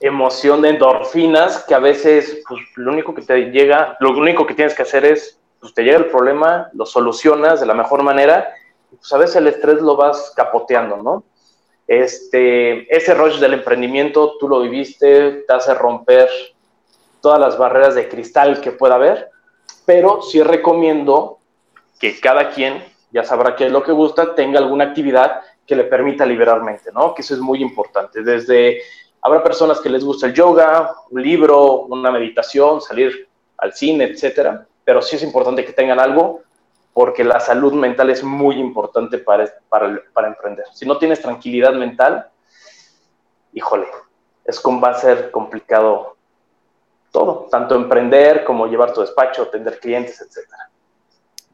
emoción, 0.00 0.62
de 0.62 0.70
endorfinas, 0.70 1.64
que 1.64 1.74
a 1.74 1.78
veces 1.78 2.42
pues, 2.48 2.60
lo 2.76 2.92
único 2.92 3.14
que 3.14 3.22
te 3.22 3.50
llega, 3.50 3.96
lo 4.00 4.10
único 4.10 4.46
que 4.46 4.54
tienes 4.54 4.74
que 4.74 4.82
hacer 4.82 5.04
es, 5.04 5.38
pues 5.60 5.72
te 5.74 5.82
llega 5.82 5.98
el 5.98 6.06
problema, 6.06 6.68
lo 6.72 6.84
solucionas 6.84 7.60
de 7.60 7.66
la 7.66 7.74
mejor 7.74 8.02
manera, 8.02 8.52
pues 8.90 9.12
a 9.12 9.18
veces 9.18 9.36
el 9.36 9.46
estrés 9.46 9.80
lo 9.80 9.96
vas 9.96 10.32
capoteando, 10.36 10.96
¿no? 10.96 11.24
Este, 11.86 12.94
ese 12.94 13.14
rush 13.14 13.38
del 13.38 13.54
emprendimiento, 13.54 14.36
tú 14.38 14.48
lo 14.48 14.60
viviste, 14.60 15.44
te 15.46 15.52
hace 15.52 15.74
romper 15.74 16.28
todas 17.20 17.38
las 17.38 17.56
barreras 17.56 17.94
de 17.94 18.08
cristal 18.08 18.60
que 18.60 18.72
pueda 18.72 18.96
haber, 18.96 19.30
pero 19.84 20.22
sí 20.22 20.42
recomiendo 20.42 21.38
que 22.00 22.18
cada 22.18 22.50
quien, 22.50 22.84
ya 23.12 23.22
sabrá 23.22 23.54
qué 23.54 23.66
es 23.66 23.72
lo 23.72 23.82
que 23.82 23.92
gusta, 23.92 24.34
tenga 24.34 24.58
alguna 24.58 24.84
actividad 24.84 25.42
que 25.66 25.76
le 25.76 25.84
permita 25.84 26.26
liberar 26.26 26.62
mente, 26.62 26.90
¿no? 26.92 27.14
Que 27.14 27.22
eso 27.22 27.34
es 27.34 27.40
muy 27.40 27.62
importante. 27.62 28.22
Desde, 28.22 28.82
habrá 29.20 29.42
personas 29.42 29.80
que 29.80 29.88
les 29.88 30.04
gusta 30.04 30.26
el 30.26 30.34
yoga, 30.34 30.94
un 31.10 31.22
libro, 31.22 31.82
una 31.82 32.10
meditación, 32.10 32.80
salir 32.80 33.28
al 33.58 33.72
cine, 33.72 34.04
etcétera, 34.04 34.66
pero 34.84 35.00
sí 35.00 35.16
es 35.16 35.22
importante 35.22 35.64
que 35.64 35.72
tengan 35.72 36.00
algo 36.00 36.42
porque 36.92 37.24
la 37.24 37.40
salud 37.40 37.72
mental 37.72 38.10
es 38.10 38.22
muy 38.22 38.56
importante 38.56 39.18
para, 39.18 39.50
para, 39.68 40.28
emprender. 40.28 40.66
Si 40.74 40.84
no 40.84 40.98
tienes 40.98 41.22
tranquilidad 41.22 41.72
mental, 41.72 42.28
híjole, 43.54 43.86
es 44.44 44.60
con, 44.60 44.82
va 44.82 44.90
a 44.90 44.94
ser 44.94 45.30
complicado 45.30 46.16
todo, 47.10 47.46
tanto 47.50 47.74
emprender 47.76 48.44
como 48.44 48.66
llevar 48.66 48.92
tu 48.92 49.00
despacho, 49.00 49.42
atender 49.42 49.78
clientes, 49.80 50.20
etcétera. 50.20 50.70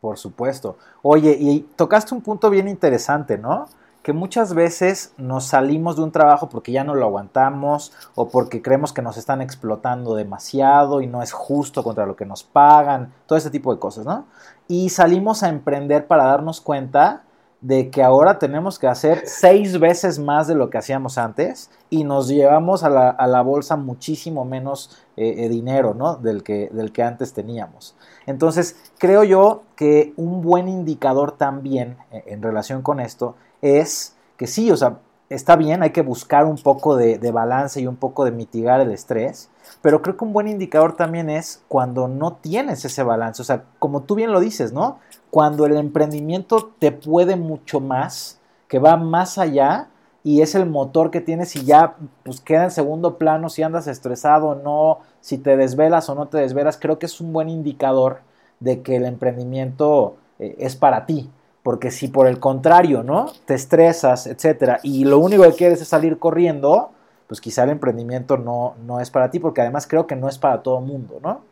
Por 0.00 0.18
supuesto. 0.18 0.76
Oye, 1.02 1.36
y 1.38 1.60
tocaste 1.76 2.14
un 2.14 2.22
punto 2.22 2.50
bien 2.50 2.68
interesante, 2.68 3.36
¿no? 3.36 3.68
Que 4.08 4.14
muchas 4.14 4.54
veces 4.54 5.12
nos 5.18 5.44
salimos 5.44 5.96
de 5.96 6.02
un 6.02 6.12
trabajo 6.12 6.48
porque 6.48 6.72
ya 6.72 6.82
no 6.82 6.94
lo 6.94 7.04
aguantamos 7.04 7.92
o 8.14 8.30
porque 8.30 8.62
creemos 8.62 8.94
que 8.94 9.02
nos 9.02 9.18
están 9.18 9.42
explotando 9.42 10.14
demasiado 10.14 11.02
y 11.02 11.06
no 11.06 11.22
es 11.22 11.32
justo 11.32 11.84
contra 11.84 12.06
lo 12.06 12.16
que 12.16 12.24
nos 12.24 12.42
pagan, 12.42 13.12
todo 13.26 13.36
ese 13.36 13.50
tipo 13.50 13.70
de 13.70 13.78
cosas, 13.78 14.06
¿no? 14.06 14.24
Y 14.66 14.88
salimos 14.88 15.42
a 15.42 15.50
emprender 15.50 16.06
para 16.06 16.24
darnos 16.24 16.62
cuenta 16.62 17.24
de 17.60 17.90
que 17.90 18.02
ahora 18.02 18.38
tenemos 18.38 18.78
que 18.78 18.86
hacer 18.86 19.24
seis 19.26 19.78
veces 19.78 20.18
más 20.18 20.46
de 20.46 20.54
lo 20.54 20.70
que 20.70 20.78
hacíamos 20.78 21.18
antes 21.18 21.70
y 21.90 22.04
nos 22.04 22.28
llevamos 22.28 22.84
a 22.84 22.88
la, 22.88 23.42
bolsa 23.42 23.76
muchísimo 23.76 24.46
menos 24.46 25.04
eh, 25.18 25.34
eh, 25.44 25.48
dinero 25.50 25.92
¿no? 25.92 26.16
del, 26.16 26.42
que, 26.42 26.70
del 26.72 26.92
que 26.92 27.02
antes 27.02 27.34
teníamos. 27.34 27.94
Entonces, 28.24 28.76
creo 28.96 29.22
yo 29.24 29.64
que 29.76 30.14
un 30.16 30.40
buen 30.40 30.66
indicador 30.66 31.32
también 31.32 31.98
eh, 32.10 32.22
en 32.28 32.40
relación 32.40 32.80
con 32.80 33.00
esto 33.00 33.34
es 33.62 34.14
que 34.36 34.46
sí, 34.46 34.70
o 34.70 34.76
sea, 34.76 34.98
está 35.28 35.56
bien, 35.56 35.82
hay 35.82 35.90
que 35.90 36.02
buscar 36.02 36.46
un 36.46 36.56
poco 36.56 36.96
de, 36.96 37.18
de 37.18 37.30
balance 37.32 37.80
y 37.80 37.86
un 37.86 37.96
poco 37.96 38.24
de 38.24 38.30
mitigar 38.30 38.80
el 38.80 38.90
estrés, 38.90 39.50
pero 39.82 40.00
creo 40.02 40.16
que 40.16 40.24
un 40.24 40.32
buen 40.32 40.48
indicador 40.48 40.96
también 40.96 41.28
es 41.28 41.62
cuando 41.68 42.08
no 42.08 42.34
tienes 42.34 42.84
ese 42.84 43.02
balance, 43.02 43.42
o 43.42 43.44
sea, 43.44 43.64
como 43.78 44.02
tú 44.02 44.14
bien 44.14 44.32
lo 44.32 44.40
dices, 44.40 44.72
¿no? 44.72 44.98
cuando 45.30 45.66
el 45.66 45.76
emprendimiento 45.76 46.70
te 46.78 46.92
puede 46.92 47.36
mucho 47.36 47.80
más, 47.80 48.38
que 48.66 48.78
va 48.78 48.96
más 48.96 49.38
allá 49.38 49.88
y 50.24 50.42
es 50.42 50.54
el 50.54 50.66
motor 50.66 51.10
que 51.10 51.20
tienes 51.20 51.54
y 51.56 51.64
ya 51.64 51.96
pues 52.22 52.40
queda 52.40 52.64
en 52.64 52.70
segundo 52.70 53.18
plano 53.18 53.48
si 53.48 53.62
andas 53.62 53.86
estresado 53.86 54.48
o 54.48 54.54
no, 54.54 54.98
si 55.20 55.38
te 55.38 55.56
desvelas 55.56 56.08
o 56.08 56.14
no 56.14 56.26
te 56.26 56.38
desvelas, 56.38 56.78
creo 56.78 56.98
que 56.98 57.06
es 57.06 57.20
un 57.20 57.32
buen 57.32 57.48
indicador 57.48 58.20
de 58.60 58.82
que 58.82 58.96
el 58.96 59.04
emprendimiento 59.04 60.16
eh, 60.38 60.56
es 60.58 60.76
para 60.76 61.06
ti. 61.06 61.30
Porque 61.68 61.90
si 61.90 62.08
por 62.08 62.26
el 62.26 62.40
contrario, 62.40 63.02
¿no? 63.02 63.30
Te 63.44 63.52
estresas, 63.52 64.26
etcétera, 64.26 64.80
y 64.82 65.04
lo 65.04 65.18
único 65.18 65.42
que 65.42 65.52
quieres 65.52 65.82
es 65.82 65.88
salir 65.88 66.18
corriendo, 66.18 66.92
pues 67.26 67.42
quizá 67.42 67.64
el 67.64 67.68
emprendimiento 67.68 68.38
no, 68.38 68.76
no 68.86 69.00
es 69.00 69.10
para 69.10 69.30
ti, 69.30 69.38
porque 69.38 69.60
además 69.60 69.86
creo 69.86 70.06
que 70.06 70.16
no 70.16 70.30
es 70.30 70.38
para 70.38 70.62
todo 70.62 70.80
mundo, 70.80 71.18
¿no? 71.22 71.42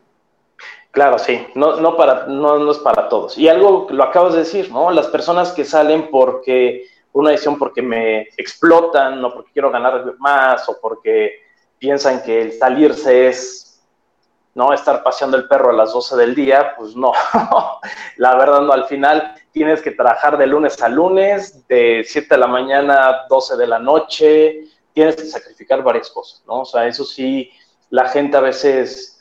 Claro, 0.89 1.19
sí, 1.19 1.45
no, 1.53 1.79
no, 1.79 1.95
para, 1.95 2.25
no, 2.25 2.57
no, 2.57 2.71
es 2.71 2.79
para 2.79 3.07
todos. 3.09 3.37
Y 3.37 3.47
algo 3.47 3.85
lo 3.91 4.03
acabas 4.05 4.33
de 4.33 4.39
decir, 4.39 4.71
¿no? 4.71 4.89
Las 4.89 5.05
personas 5.05 5.51
que 5.51 5.63
salen 5.63 6.09
porque 6.09 6.87
una 7.13 7.29
decisión 7.29 7.59
porque 7.59 7.83
me 7.83 8.21
explotan, 8.37 9.23
o 9.23 9.31
porque 9.31 9.51
quiero 9.51 9.69
ganar 9.69 10.15
más, 10.17 10.67
o 10.67 10.79
porque 10.81 11.43
piensan 11.77 12.23
que 12.23 12.41
el 12.41 12.53
salirse 12.53 13.27
es, 13.27 13.66
¿no? 14.57 14.73
Estar 14.73 15.03
paseando 15.03 15.37
el 15.37 15.47
perro 15.47 15.69
a 15.69 15.73
las 15.73 15.93
12 15.93 16.17
del 16.17 16.33
día, 16.33 16.73
pues 16.75 16.95
no. 16.95 17.13
la 18.17 18.35
verdad, 18.35 18.61
no, 18.61 18.73
al 18.73 18.85
final 18.85 19.35
tienes 19.51 19.83
que 19.83 19.91
trabajar 19.91 20.35
de 20.35 20.47
lunes 20.47 20.81
a 20.81 20.89
lunes, 20.89 21.67
de 21.67 22.03
7 22.03 22.27
de 22.27 22.37
la 22.39 22.47
mañana 22.47 23.07
a 23.07 23.27
12 23.29 23.55
de 23.55 23.67
la 23.67 23.77
noche, 23.77 24.63
tienes 24.93 25.15
que 25.15 25.25
sacrificar 25.25 25.83
varias 25.83 26.09
cosas, 26.09 26.43
¿no? 26.47 26.61
O 26.61 26.65
sea, 26.65 26.87
eso 26.87 27.05
sí, 27.05 27.51
la 27.91 28.09
gente 28.09 28.35
a 28.35 28.41
veces 28.41 29.19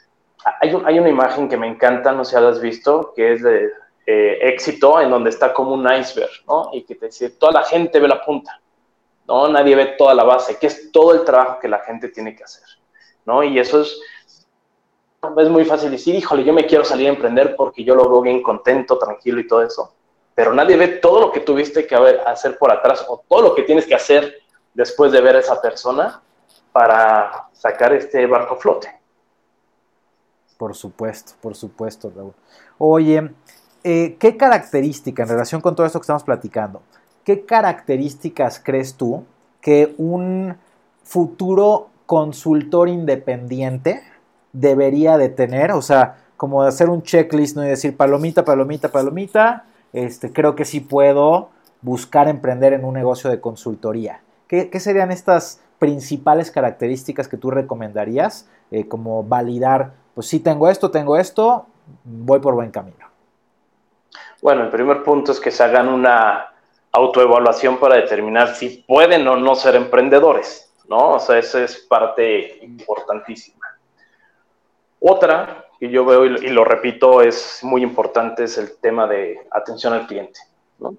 hay, 0.63 0.73
una 0.73 1.11
imagen 1.11 1.51
que 1.51 1.59
me 1.59 1.67
encanta, 1.67 2.13
no 2.13 2.25
sé 2.25 2.35
si 2.35 2.43
la 2.43 2.49
has 2.49 2.61
visto, 2.61 3.13
que 3.15 3.35
es 3.35 3.43
de 3.43 3.69
eh, 4.07 4.39
éxito, 4.41 5.03
en 5.03 5.11
donde 5.11 5.29
está 5.29 5.53
como 5.53 5.75
un 5.75 5.87
iceberg, 5.93 6.31
¿no? 6.49 6.71
Y 6.73 6.83
que 6.85 6.95
te 6.95 7.07
dice, 7.07 7.29
toda 7.29 7.53
la 7.53 7.63
gente 7.63 8.01
ve 8.01 8.09
la 8.09 8.25
punta, 8.25 8.59
¿no? 9.29 9.49
Nadie 9.49 9.77
ve 9.77 9.87
toda 9.99 10.15
la 10.15 10.25
base, 10.25 10.59
que 10.59 10.69
es 10.69 10.91
todo 10.93 11.13
el 11.13 11.25
trabajo 11.25 11.59
que 11.61 11.69
la 11.69 11.81
gente 11.81 12.09
tiene 12.09 12.35
que 12.35 12.45
hacer, 12.45 12.65
¿no? 13.27 13.43
Y 13.43 13.59
eso 13.59 13.83
es, 13.83 14.01
es 15.37 15.49
muy 15.49 15.65
fácil 15.65 15.91
decir, 15.91 16.15
híjole, 16.15 16.45
yo 16.45 16.53
me 16.53 16.67
quiero 16.67 16.85
salir 16.85 17.09
a 17.09 17.11
emprender 17.11 17.57
porque 17.57 17.85
yo 17.85 17.95
lo 17.95 18.09
veo 18.09 18.21
bien 18.23 18.43
contento, 18.43 18.99
tranquilo 18.99 19.41
y 19.41 19.47
todo 19.47 19.63
eso. 19.63 19.93
Pero 20.35 20.53
nadie 20.53 20.77
ve 20.77 20.89
todo 20.89 21.21
lo 21.21 21.33
que 21.33 21.41
tuviste 21.41 21.87
que 21.87 21.95
hacer 21.95 22.59
por 22.59 22.71
atrás 22.71 23.05
o 23.09 23.23
todo 23.29 23.43
lo 23.43 23.55
que 23.55 23.63
tienes 23.63 23.87
que 23.87 23.95
hacer 23.95 24.35
después 24.75 25.11
de 25.13 25.21
ver 25.21 25.37
a 25.37 25.41
esa 25.41 25.61
persona 25.61 26.21
para 26.73 27.49
sacar 27.53 27.95
este 27.95 28.27
barco 28.27 28.57
flote. 28.57 28.89
Por 30.59 30.75
supuesto, 30.75 31.33
por 31.41 31.55
supuesto, 31.55 32.13
Raúl. 32.15 32.35
Oye, 32.79 33.31
eh, 33.83 34.17
¿qué 34.19 34.37
característica 34.37 35.23
en 35.23 35.29
relación 35.29 35.61
con 35.61 35.75
todo 35.75 35.87
esto 35.87 35.99
que 35.99 36.05
estamos 36.05 36.25
platicando? 36.25 36.83
¿Qué 37.25 37.45
características 37.45 38.61
crees 38.63 38.95
tú 38.95 39.25
que 39.61 39.95
un 39.99 40.57
futuro 41.03 41.89
consultor 42.07 42.89
independiente 42.89 44.03
debería 44.61 45.19
de 45.19 45.29
tener? 45.29 45.73
O 45.73 45.83
sea, 45.83 46.17
como 46.37 46.63
hacer 46.63 46.91
un 46.91 47.03
checklist 47.03 47.57
¿no? 47.57 47.65
y 47.65 47.69
decir 47.69 47.97
palomita, 47.97 48.45
palomita, 48.45 48.89
palomita, 48.89 49.65
este, 49.93 50.33
creo 50.33 50.55
que 50.55 50.65
sí 50.65 50.81
puedo 50.81 51.51
buscar 51.83 52.29
emprender 52.29 52.73
en 52.73 52.85
un 52.85 52.95
negocio 52.95 53.31
de 53.31 53.41
consultoría. 53.41 54.21
¿Qué, 54.49 54.71
serían 54.79 55.11
estas 55.11 55.61
principales 55.79 56.51
características 56.51 57.29
que 57.29 57.37
tú 57.37 57.51
recomendarías 57.51 58.49
eh, 58.71 58.87
como 58.89 59.23
validar 59.23 59.93
pues 60.17 60.29
sí 60.29 60.41
tengo 60.41 60.71
esto, 60.71 60.91
tengo 60.91 61.19
esto, 61.19 61.67
voy 62.03 62.41
por 62.41 62.55
buen 62.55 62.71
camino. 62.71 63.07
Bueno, 64.41 64.63
el 64.63 64.71
primer 64.71 65.03
punto 65.03 65.33
es 65.33 65.39
que 65.39 65.51
se 65.51 65.63
hagan 65.63 65.89
una 65.89 66.55
autoevaluación 66.91 67.77
para 67.77 67.97
determinar 67.97 68.55
si 68.55 68.83
pueden 68.89 69.29
o 69.29 69.37
no 69.37 69.55
ser 69.55 69.75
emprendedores, 69.75 70.73
¿no? 70.89 71.11
O 71.11 71.19
sea, 71.19 71.37
esa 71.37 71.63
es 71.63 71.77
parte 71.77 72.65
importantísima. 72.65 73.56
Otra 75.01 75.67
que 75.79 75.91
yo 75.91 76.05
veo 76.05 76.25
y 76.25 76.49
lo 76.49 76.65
repito 76.65 77.21
es 77.21 77.61
muy 77.63 77.83
importante 77.83 78.45
es 78.45 78.57
el 78.59 78.79
tema 78.79 79.07
de 79.07 79.47
atención 79.51 79.93
al 79.93 80.07
cliente, 80.07 80.41
¿no? 80.79 80.97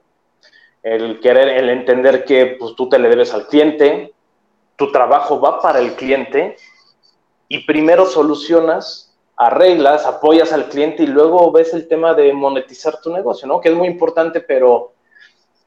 El 0.83 1.19
querer, 1.19 1.49
el 1.49 1.69
entender 1.69 2.23
que 2.23 2.57
pues, 2.59 2.75
tú 2.75 2.87
te 2.87 2.99
le 2.99 3.09
debes 3.09 3.33
al 3.33 3.47
cliente, 3.47 4.13
tu 4.75 4.91
trabajo 4.91 5.41
va 5.41 5.59
para 5.59 5.79
el 5.79 5.95
cliente 5.95 6.55
y 7.47 7.65
primero 7.65 8.05
solucionas 8.05 9.07
arreglas, 9.35 10.05
apoyas 10.05 10.51
al 10.53 10.69
cliente 10.69 11.03
y 11.03 11.07
luego 11.07 11.51
ves 11.51 11.73
el 11.73 11.87
tema 11.87 12.13
de 12.13 12.33
monetizar 12.33 13.01
tu 13.01 13.11
negocio, 13.11 13.47
¿no? 13.47 13.59
Que 13.59 13.69
es 13.69 13.75
muy 13.75 13.87
importante, 13.87 14.41
pero 14.41 14.93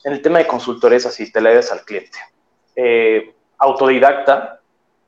en 0.05 0.13
el 0.13 0.23
tema 0.23 0.39
de 0.39 0.47
consultores 0.47 1.07
así, 1.07 1.31
te 1.31 1.41
le 1.41 1.55
das 1.55 1.71
al 1.71 1.85
cliente. 1.85 2.19
Eh, 2.75 3.35
autodidacta, 3.59 4.61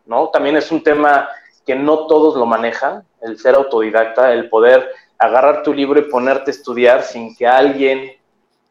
¿no? 0.06 0.28
También 0.28 0.56
es 0.56 0.70
un 0.70 0.82
tema 0.82 1.28
que 1.66 1.74
no 1.74 2.06
todos 2.06 2.36
lo 2.36 2.46
manejan, 2.46 3.06
el 3.20 3.38
ser 3.38 3.54
autodidacta, 3.54 4.32
el 4.32 4.48
poder 4.48 4.90
agarrar 5.18 5.62
tu 5.62 5.72
libro 5.72 6.00
y 6.00 6.10
ponerte 6.10 6.50
a 6.50 6.54
estudiar 6.54 7.02
sin 7.02 7.36
que 7.36 7.46
alguien 7.46 8.12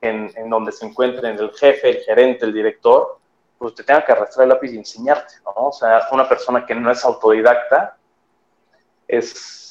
en, 0.01 0.31
en 0.35 0.49
donde 0.49 0.71
se 0.71 0.85
encuentren 0.85 1.37
el 1.39 1.51
jefe, 1.51 1.89
el 1.89 1.97
gerente, 2.03 2.45
el 2.45 2.53
director, 2.53 3.19
pues 3.57 3.75
te 3.75 3.83
tenga 3.83 4.03
que 4.03 4.11
arrastrar 4.11 4.43
el 4.43 4.49
lápiz 4.49 4.73
y 4.73 4.77
enseñarte, 4.77 5.35
¿no? 5.45 5.67
O 5.67 5.71
sea, 5.71 6.07
una 6.11 6.27
persona 6.27 6.65
que 6.65 6.73
no 6.73 6.91
es 6.91 7.05
autodidacta 7.05 7.95
es 9.07 9.61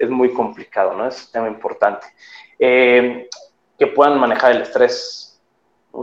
es 0.00 0.08
muy 0.08 0.32
complicado, 0.32 0.94
¿no? 0.94 1.06
Es 1.06 1.26
un 1.26 1.32
tema 1.32 1.48
importante. 1.48 2.06
Eh, 2.58 3.28
que 3.78 3.86
puedan 3.86 4.18
manejar 4.18 4.52
el 4.52 4.62
estrés, 4.62 5.40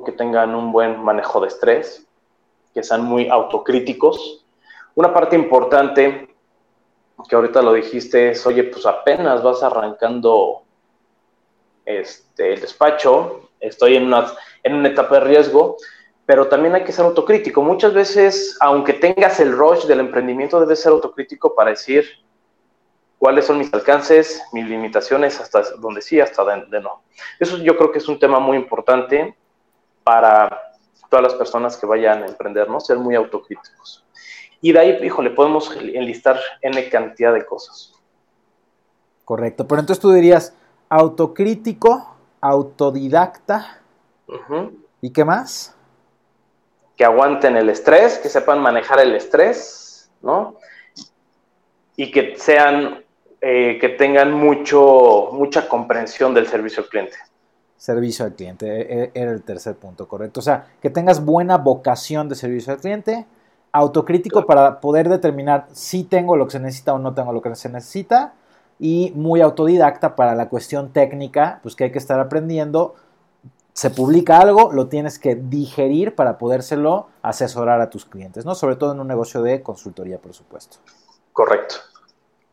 que 0.06 0.12
tengan 0.12 0.54
un 0.54 0.72
buen 0.72 1.04
manejo 1.04 1.42
de 1.42 1.48
estrés, 1.48 2.06
que 2.74 2.84
sean 2.84 3.04
muy 3.04 3.28
autocríticos. 3.28 4.46
Una 4.94 5.12
parte 5.14 5.36
importante, 5.36 6.30
que 7.28 7.36
ahorita 7.36 7.62
lo 7.62 7.74
dijiste, 7.74 8.32
es, 8.32 8.46
oye, 8.46 8.64
pues 8.64 8.86
apenas 8.86 9.42
vas 9.42 9.64
arrancando 9.64 10.64
este, 11.86 12.54
el 12.54 12.62
despacho, 12.62 13.50
estoy 13.60 13.96
en 13.96 14.06
una, 14.06 14.34
en 14.64 14.76
una 14.76 14.90
etapa 14.90 15.16
de 15.16 15.22
riesgo, 15.22 15.78
pero 16.26 16.48
también 16.48 16.76
hay 16.76 16.84
que 16.84 16.92
ser 16.92 17.06
autocrítico. 17.06 17.62
Muchas 17.62 17.94
veces, 17.94 18.58
aunque 18.60 18.94
tengas 18.94 19.40
el 19.40 19.54
rush 19.54 19.86
del 19.86 20.02
emprendimiento, 20.02 20.60
debes 20.60 20.82
ser 20.82 20.92
autocrítico 20.92 21.56
para 21.56 21.72
decir, 21.72 22.06
cuáles 23.18 23.46
son 23.46 23.58
mis 23.58 23.74
alcances, 23.74 24.44
mis 24.54 24.68
limitaciones, 24.68 25.40
hasta 25.40 25.64
donde 25.78 26.02
sí, 26.02 26.20
hasta 26.20 26.44
donde 26.44 26.82
no. 26.82 27.04
Eso 27.40 27.58
yo 27.58 27.78
creo 27.78 27.92
que 27.92 27.98
es 27.98 28.08
un 28.08 28.20
tema 28.20 28.40
muy 28.40 28.58
importante 28.58 29.36
para 30.04 30.74
todas 31.10 31.24
las 31.24 31.34
personas 31.36 31.78
que 31.78 31.86
vayan 31.86 32.24
a 32.24 32.28
emprender, 32.28 32.70
¿no? 32.70 32.80
Ser 32.80 32.98
muy 32.98 33.16
autocríticos. 33.16 34.06
Y 34.62 34.72
de 34.72 34.80
ahí, 34.80 35.00
híjole, 35.04 35.30
podemos 35.30 35.76
enlistar 35.76 36.40
N 36.62 36.90
cantidad 36.90 37.34
de 37.34 37.46
cosas. 37.46 37.94
Correcto, 39.24 39.68
pero 39.68 39.82
entonces 39.82 40.02
tú 40.02 40.12
dirías 40.12 40.54
autocrítico, 40.90 42.16
autodidacta, 42.40 43.82
¿y 45.02 45.12
qué 45.12 45.26
más? 45.26 45.76
Que 46.96 47.06
aguanten 47.06 47.58
el 47.58 47.70
estrés, 47.70 48.18
que 48.20 48.30
sepan 48.30 48.62
manejar 48.62 49.00
el 49.00 49.14
estrés, 49.16 50.10
¿no? 50.22 50.56
Y 51.96 52.12
que 52.12 52.38
sean 52.38 53.04
eh, 53.40 53.78
que 53.80 53.90
tengan 53.90 54.34
mucho, 54.34 55.30
mucha 55.32 55.70
comprensión 55.70 56.34
del 56.34 56.48
servicio 56.48 56.82
al 56.82 56.90
cliente. 56.90 57.18
Servicio 57.76 58.26
al 58.26 58.34
cliente, 58.34 58.66
e, 58.66 59.04
e, 59.04 59.12
era 59.14 59.32
el 59.32 59.44
tercer 59.44 59.76
punto, 59.76 60.08
correcto. 60.08 60.40
O 60.40 60.44
sea, 60.44 60.66
que 60.82 60.90
tengas 60.90 61.24
buena 61.24 61.58
vocación 61.58 62.28
de 62.30 62.36
servicio 62.36 62.74
al 62.74 62.80
cliente, 62.80 63.28
autocrítico 63.72 64.46
para 64.46 64.80
poder 64.80 65.10
determinar 65.10 65.68
si 65.72 66.04
tengo 66.04 66.36
lo 66.36 66.46
que 66.46 66.54
se 66.54 66.60
necesita 66.60 66.94
o 66.94 67.00
no 67.00 67.14
tengo 67.14 67.34
lo 67.34 67.42
que 67.42 67.56
se 67.56 67.70
necesita, 67.70 68.34
y 68.80 69.12
muy 69.16 69.42
autodidacta 69.42 70.16
para 70.16 70.36
la 70.36 70.50
cuestión 70.50 70.92
técnica, 70.92 71.60
pues 71.64 71.76
que 71.76 71.86
hay 71.86 71.92
que 71.92 71.98
estar 71.98 72.20
aprendiendo. 72.20 72.96
Se 73.74 73.90
publica 73.90 74.40
algo, 74.40 74.72
lo 74.72 74.88
tienes 74.88 75.20
que 75.20 75.36
digerir 75.36 76.16
para 76.16 76.38
podérselo 76.38 77.08
asesorar 77.22 77.82
a 77.82 77.90
tus 77.90 78.06
clientes, 78.06 78.46
¿no? 78.46 78.56
Sobre 78.56 78.76
todo 78.76 78.94
en 78.94 79.00
un 79.00 79.08
negocio 79.08 79.42
de 79.42 79.62
consultoría, 79.62 80.20
por 80.20 80.34
supuesto. 80.34 80.78
Correcto. 81.34 81.76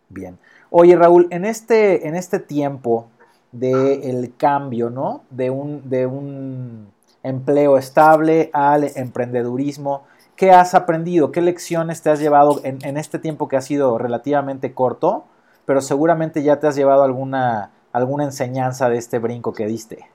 Bien. 0.08 0.38
Oye, 0.70 0.96
Raúl, 0.96 1.28
en 1.30 1.44
este, 1.44 2.08
en 2.08 2.14
este 2.14 2.40
tiempo 2.40 3.08
del 3.52 4.34
cambio, 4.36 4.90
¿no? 4.90 5.22
De 5.30 5.48
un, 5.50 5.88
de 5.88 6.06
un 6.06 6.88
empleo 7.22 7.78
estable 7.78 8.50
al 8.52 8.90
emprendedurismo, 8.94 10.04
¿qué 10.36 10.50
has 10.50 10.74
aprendido? 10.74 11.32
¿Qué 11.32 11.40
lecciones 11.40 12.02
te 12.02 12.10
has 12.10 12.20
llevado 12.20 12.60
en, 12.64 12.96
este 12.96 13.18
tiempo 13.18 13.48
que 13.48 13.56
ha 13.56 13.60
sido 13.60 13.98
relativamente 13.98 14.74
corto? 14.74 15.24
pero 15.66 15.80
seguramente 15.80 16.42
ya 16.42 16.60
te 16.60 16.66
has 16.66 16.76
llevado 16.76 17.04
alguna, 17.04 17.70
alguna 17.92 18.24
enseñanza 18.24 18.88
de 18.88 18.98
este 18.98 19.18
brinco 19.18 19.52
que 19.52 19.66
diste. 19.66 20.08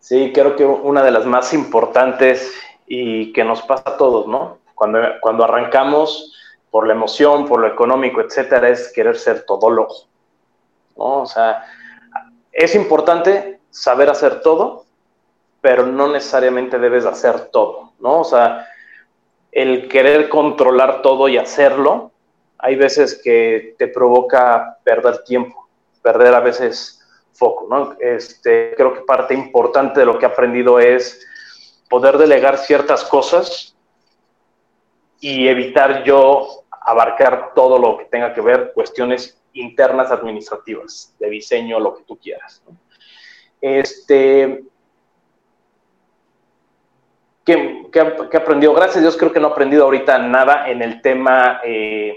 Sí, 0.00 0.32
creo 0.34 0.56
que 0.56 0.64
una 0.64 1.02
de 1.02 1.10
las 1.10 1.26
más 1.26 1.52
importantes 1.52 2.52
y 2.86 3.32
que 3.32 3.44
nos 3.44 3.62
pasa 3.62 3.90
a 3.90 3.96
todos, 3.96 4.26
¿no? 4.26 4.58
Cuando, 4.74 4.98
cuando 5.20 5.44
arrancamos 5.44 6.34
por 6.70 6.86
la 6.86 6.94
emoción, 6.94 7.46
por 7.46 7.60
lo 7.60 7.68
económico, 7.68 8.20
etcétera, 8.20 8.68
es 8.68 8.92
querer 8.92 9.16
ser 9.16 9.44
todólogo, 9.44 9.94
¿no? 10.96 11.22
O 11.22 11.26
sea, 11.26 11.64
es 12.52 12.74
importante 12.74 13.60
saber 13.70 14.10
hacer 14.10 14.40
todo, 14.40 14.84
pero 15.60 15.86
no 15.86 16.08
necesariamente 16.08 16.78
debes 16.78 17.04
hacer 17.04 17.50
todo, 17.52 17.92
¿no? 18.00 18.20
O 18.20 18.24
sea, 18.24 18.66
el 19.52 19.88
querer 19.88 20.28
controlar 20.28 21.02
todo 21.02 21.28
y 21.28 21.36
hacerlo 21.36 22.12
hay 22.62 22.76
veces 22.76 23.20
que 23.22 23.74
te 23.78 23.88
provoca 23.88 24.78
perder 24.84 25.24
tiempo, 25.24 25.68
perder 26.02 26.34
a 26.34 26.40
veces 26.40 27.00
foco, 27.32 27.66
¿no? 27.70 27.96
Este, 27.98 28.74
creo 28.76 28.92
que 28.92 29.00
parte 29.00 29.32
importante 29.32 30.00
de 30.00 30.06
lo 30.06 30.18
que 30.18 30.26
he 30.26 30.28
aprendido 30.28 30.78
es 30.78 31.26
poder 31.88 32.18
delegar 32.18 32.58
ciertas 32.58 33.04
cosas 33.04 33.74
y 35.20 35.48
evitar 35.48 36.04
yo 36.04 36.64
abarcar 36.70 37.52
todo 37.54 37.78
lo 37.78 37.96
que 37.98 38.04
tenga 38.06 38.34
que 38.34 38.40
ver 38.42 38.72
cuestiones 38.74 39.40
internas 39.54 40.10
administrativas, 40.10 41.14
de 41.18 41.30
diseño, 41.30 41.80
lo 41.80 41.96
que 41.96 42.04
tú 42.04 42.18
quieras. 42.18 42.62
Este, 43.60 44.64
¿qué, 47.90 48.28
qué, 48.30 48.36
aprendido? 48.36 48.74
Gracias 48.74 48.98
a 48.98 49.00
Dios 49.00 49.16
creo 49.16 49.32
que 49.32 49.40
no 49.40 49.48
he 49.48 49.50
aprendido 49.50 49.84
ahorita 49.84 50.18
nada 50.18 50.68
en 50.68 50.82
el 50.82 51.02
tema 51.02 51.60
eh, 51.64 52.16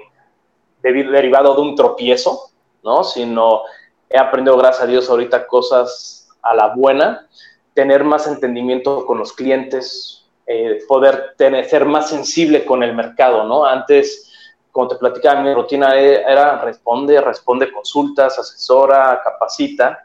derivado 0.82 1.56
de 1.56 1.62
un 1.62 1.76
tropiezo, 1.76 2.52
¿no? 2.84 3.04
Sino 3.04 3.64
he 4.10 4.18
aprendido, 4.18 4.58
gracias 4.58 4.84
a 4.84 4.88
Dios, 4.88 5.10
ahorita 5.10 5.48
cosas 5.48 6.30
a 6.42 6.54
la 6.54 6.76
buena, 6.76 7.28
tener 7.74 8.04
más 8.04 8.28
entendimiento 8.28 9.06
con 9.06 9.18
los 9.18 9.34
clientes, 9.34 10.26
eh, 10.46 10.80
poder 10.88 11.34
tener, 11.38 11.66
ser 11.66 11.86
más 11.86 12.10
sensible 12.10 12.66
con 12.66 12.84
el 12.84 12.94
mercado, 12.94 13.46
¿no? 13.46 13.66
Antes, 13.66 14.32
como 14.72 14.88
te 14.88 14.96
platicaba, 14.96 15.42
mi 15.42 15.54
rutina 15.54 15.96
era 15.96 16.62
responde, 16.62 17.20
responde 17.22 17.72
consultas, 17.72 18.38
asesora, 18.38 19.22
capacita, 19.24 20.04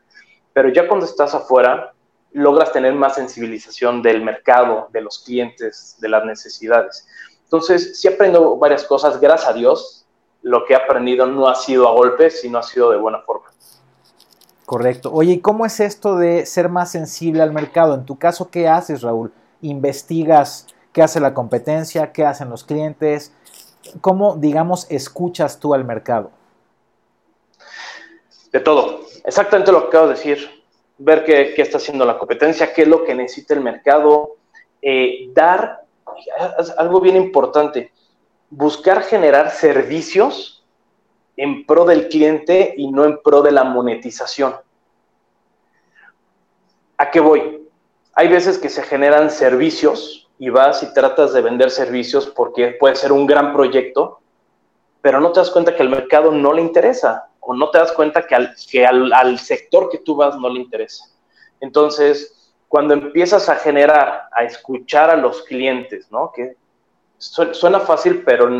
pero 0.52 0.70
ya 0.70 0.86
cuando 0.86 1.06
estás 1.06 1.34
afuera, 1.34 1.92
logras 2.32 2.72
tener 2.72 2.94
más 2.94 3.14
sensibilización 3.14 4.02
del 4.02 4.22
mercado, 4.22 4.88
de 4.92 5.00
los 5.00 5.20
clientes, 5.20 5.96
de 6.00 6.08
las 6.08 6.24
necesidades. 6.24 7.06
Entonces, 7.44 7.98
sí 8.00 8.08
aprendo 8.08 8.56
varias 8.56 8.84
cosas, 8.84 9.20
gracias 9.20 9.50
a 9.50 9.54
Dios, 9.54 10.06
lo 10.42 10.64
que 10.64 10.74
he 10.74 10.76
aprendido 10.76 11.26
no 11.26 11.48
ha 11.48 11.54
sido 11.54 11.88
a 11.88 11.92
golpe, 11.92 12.30
sino 12.30 12.58
ha 12.58 12.62
sido 12.62 12.90
de 12.90 12.98
buena 12.98 13.20
forma. 13.20 13.48
Correcto. 14.66 15.10
Oye, 15.12 15.32
¿y 15.32 15.40
cómo 15.40 15.64
es 15.64 15.80
esto 15.80 16.16
de 16.16 16.44
ser 16.44 16.68
más 16.68 16.92
sensible 16.92 17.42
al 17.42 17.52
mercado? 17.52 17.94
En 17.94 18.04
tu 18.04 18.18
caso, 18.18 18.50
¿qué 18.50 18.68
haces, 18.68 19.00
Raúl? 19.00 19.32
¿Investigas 19.62 20.66
qué 20.92 21.02
hace 21.02 21.20
la 21.20 21.32
competencia? 21.32 22.12
¿Qué 22.12 22.26
hacen 22.26 22.50
los 22.50 22.64
clientes? 22.64 23.32
¿Cómo, 24.02 24.36
digamos, 24.36 24.86
escuchas 24.90 25.58
tú 25.58 25.72
al 25.72 25.84
mercado? 25.84 26.30
De 28.52 28.60
todo. 28.60 29.00
Exactamente 29.24 29.72
lo 29.72 29.82
que 29.82 29.88
acabo 29.88 30.08
de 30.08 30.14
decir. 30.14 30.57
Ver 30.98 31.24
qué, 31.24 31.54
está 31.56 31.78
haciendo 31.78 32.04
la 32.04 32.18
competencia, 32.18 32.72
qué 32.72 32.82
es 32.82 32.88
lo 32.88 33.04
que 33.04 33.14
necesita 33.14 33.54
el 33.54 33.60
mercado. 33.60 34.36
Eh, 34.82 35.30
dar 35.32 35.84
algo 36.76 37.00
bien 37.00 37.16
importante 37.16 37.92
buscar 38.50 39.02
generar 39.02 39.50
servicios 39.50 40.64
en 41.36 41.66
pro 41.66 41.84
del 41.84 42.08
cliente 42.08 42.74
y 42.76 42.90
no 42.90 43.04
en 43.04 43.20
pro 43.22 43.42
de 43.42 43.52
la 43.52 43.64
monetización. 43.64 44.56
¿A 46.96 47.10
qué 47.10 47.20
voy? 47.20 47.68
Hay 48.14 48.28
veces 48.28 48.58
que 48.58 48.68
se 48.68 48.82
generan 48.82 49.30
servicios 49.30 50.28
y 50.38 50.48
vas 50.48 50.82
y 50.82 50.92
tratas 50.92 51.32
de 51.32 51.42
vender 51.42 51.70
servicios 51.70 52.26
porque 52.26 52.68
puede 52.72 52.96
ser 52.96 53.12
un 53.12 53.26
gran 53.26 53.52
proyecto, 53.52 54.20
pero 55.00 55.20
no 55.20 55.30
te 55.30 55.40
das 55.40 55.50
cuenta 55.50 55.76
que 55.76 55.82
al 55.82 55.90
mercado 55.90 56.32
no 56.32 56.52
le 56.52 56.62
interesa 56.62 57.28
o 57.50 57.54
no 57.54 57.70
te 57.70 57.78
das 57.78 57.92
cuenta 57.92 58.26
que 58.26 58.34
al, 58.34 58.54
que 58.70 58.84
al, 58.84 59.38
sector 59.38 59.88
que 59.88 59.96
tú 59.96 60.14
vas 60.14 60.36
no 60.36 60.50
le 60.50 60.60
interesa. 60.60 61.06
Entonces, 61.60 62.52
cuando 62.68 62.92
empiezas 62.92 63.48
a 63.48 63.56
generar, 63.56 64.28
a 64.32 64.44
escuchar 64.44 65.08
a 65.08 65.16
los 65.16 65.44
clientes, 65.44 66.12
¿no? 66.12 66.30
Que 66.30 66.56
suena 67.16 67.80
fácil, 67.80 68.22
pero 68.22 68.50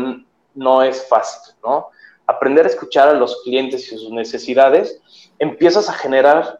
no 0.55 0.81
es 0.81 1.07
fácil, 1.07 1.53
¿no? 1.63 1.89
Aprender 2.25 2.65
a 2.65 2.69
escuchar 2.69 3.09
a 3.09 3.13
los 3.13 3.43
clientes 3.43 3.91
y 3.91 3.95
sus 3.95 4.09
necesidades, 4.09 4.99
empiezas 5.37 5.87
a 5.87 5.93
generar 5.93 6.59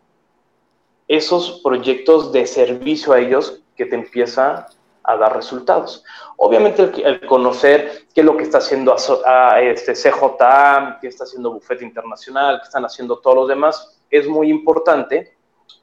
esos 1.07 1.61
proyectos 1.63 2.31
de 2.31 2.45
servicio 2.45 3.11
a 3.11 3.21
ellos 3.21 3.63
que 3.75 3.87
te 3.87 3.95
empieza 3.95 4.67
a 5.03 5.15
dar 5.15 5.35
resultados. 5.35 6.03
Obviamente 6.37 6.91
el, 7.03 7.25
conocer 7.25 8.03
qué 8.13 8.21
es 8.21 8.25
lo 8.25 8.37
que 8.37 8.43
está 8.43 8.59
haciendo 8.59 8.95
a, 9.25 9.61
este 9.61 9.93
CJA, 9.93 10.99
qué 11.01 11.07
está 11.07 11.23
haciendo 11.23 11.53
Buffet 11.53 11.81
Internacional, 11.81 12.59
qué 12.59 12.65
están 12.65 12.85
haciendo 12.85 13.19
todos 13.19 13.35
los 13.35 13.47
demás, 13.47 13.99
es 14.09 14.27
muy 14.27 14.49
importante, 14.49 15.35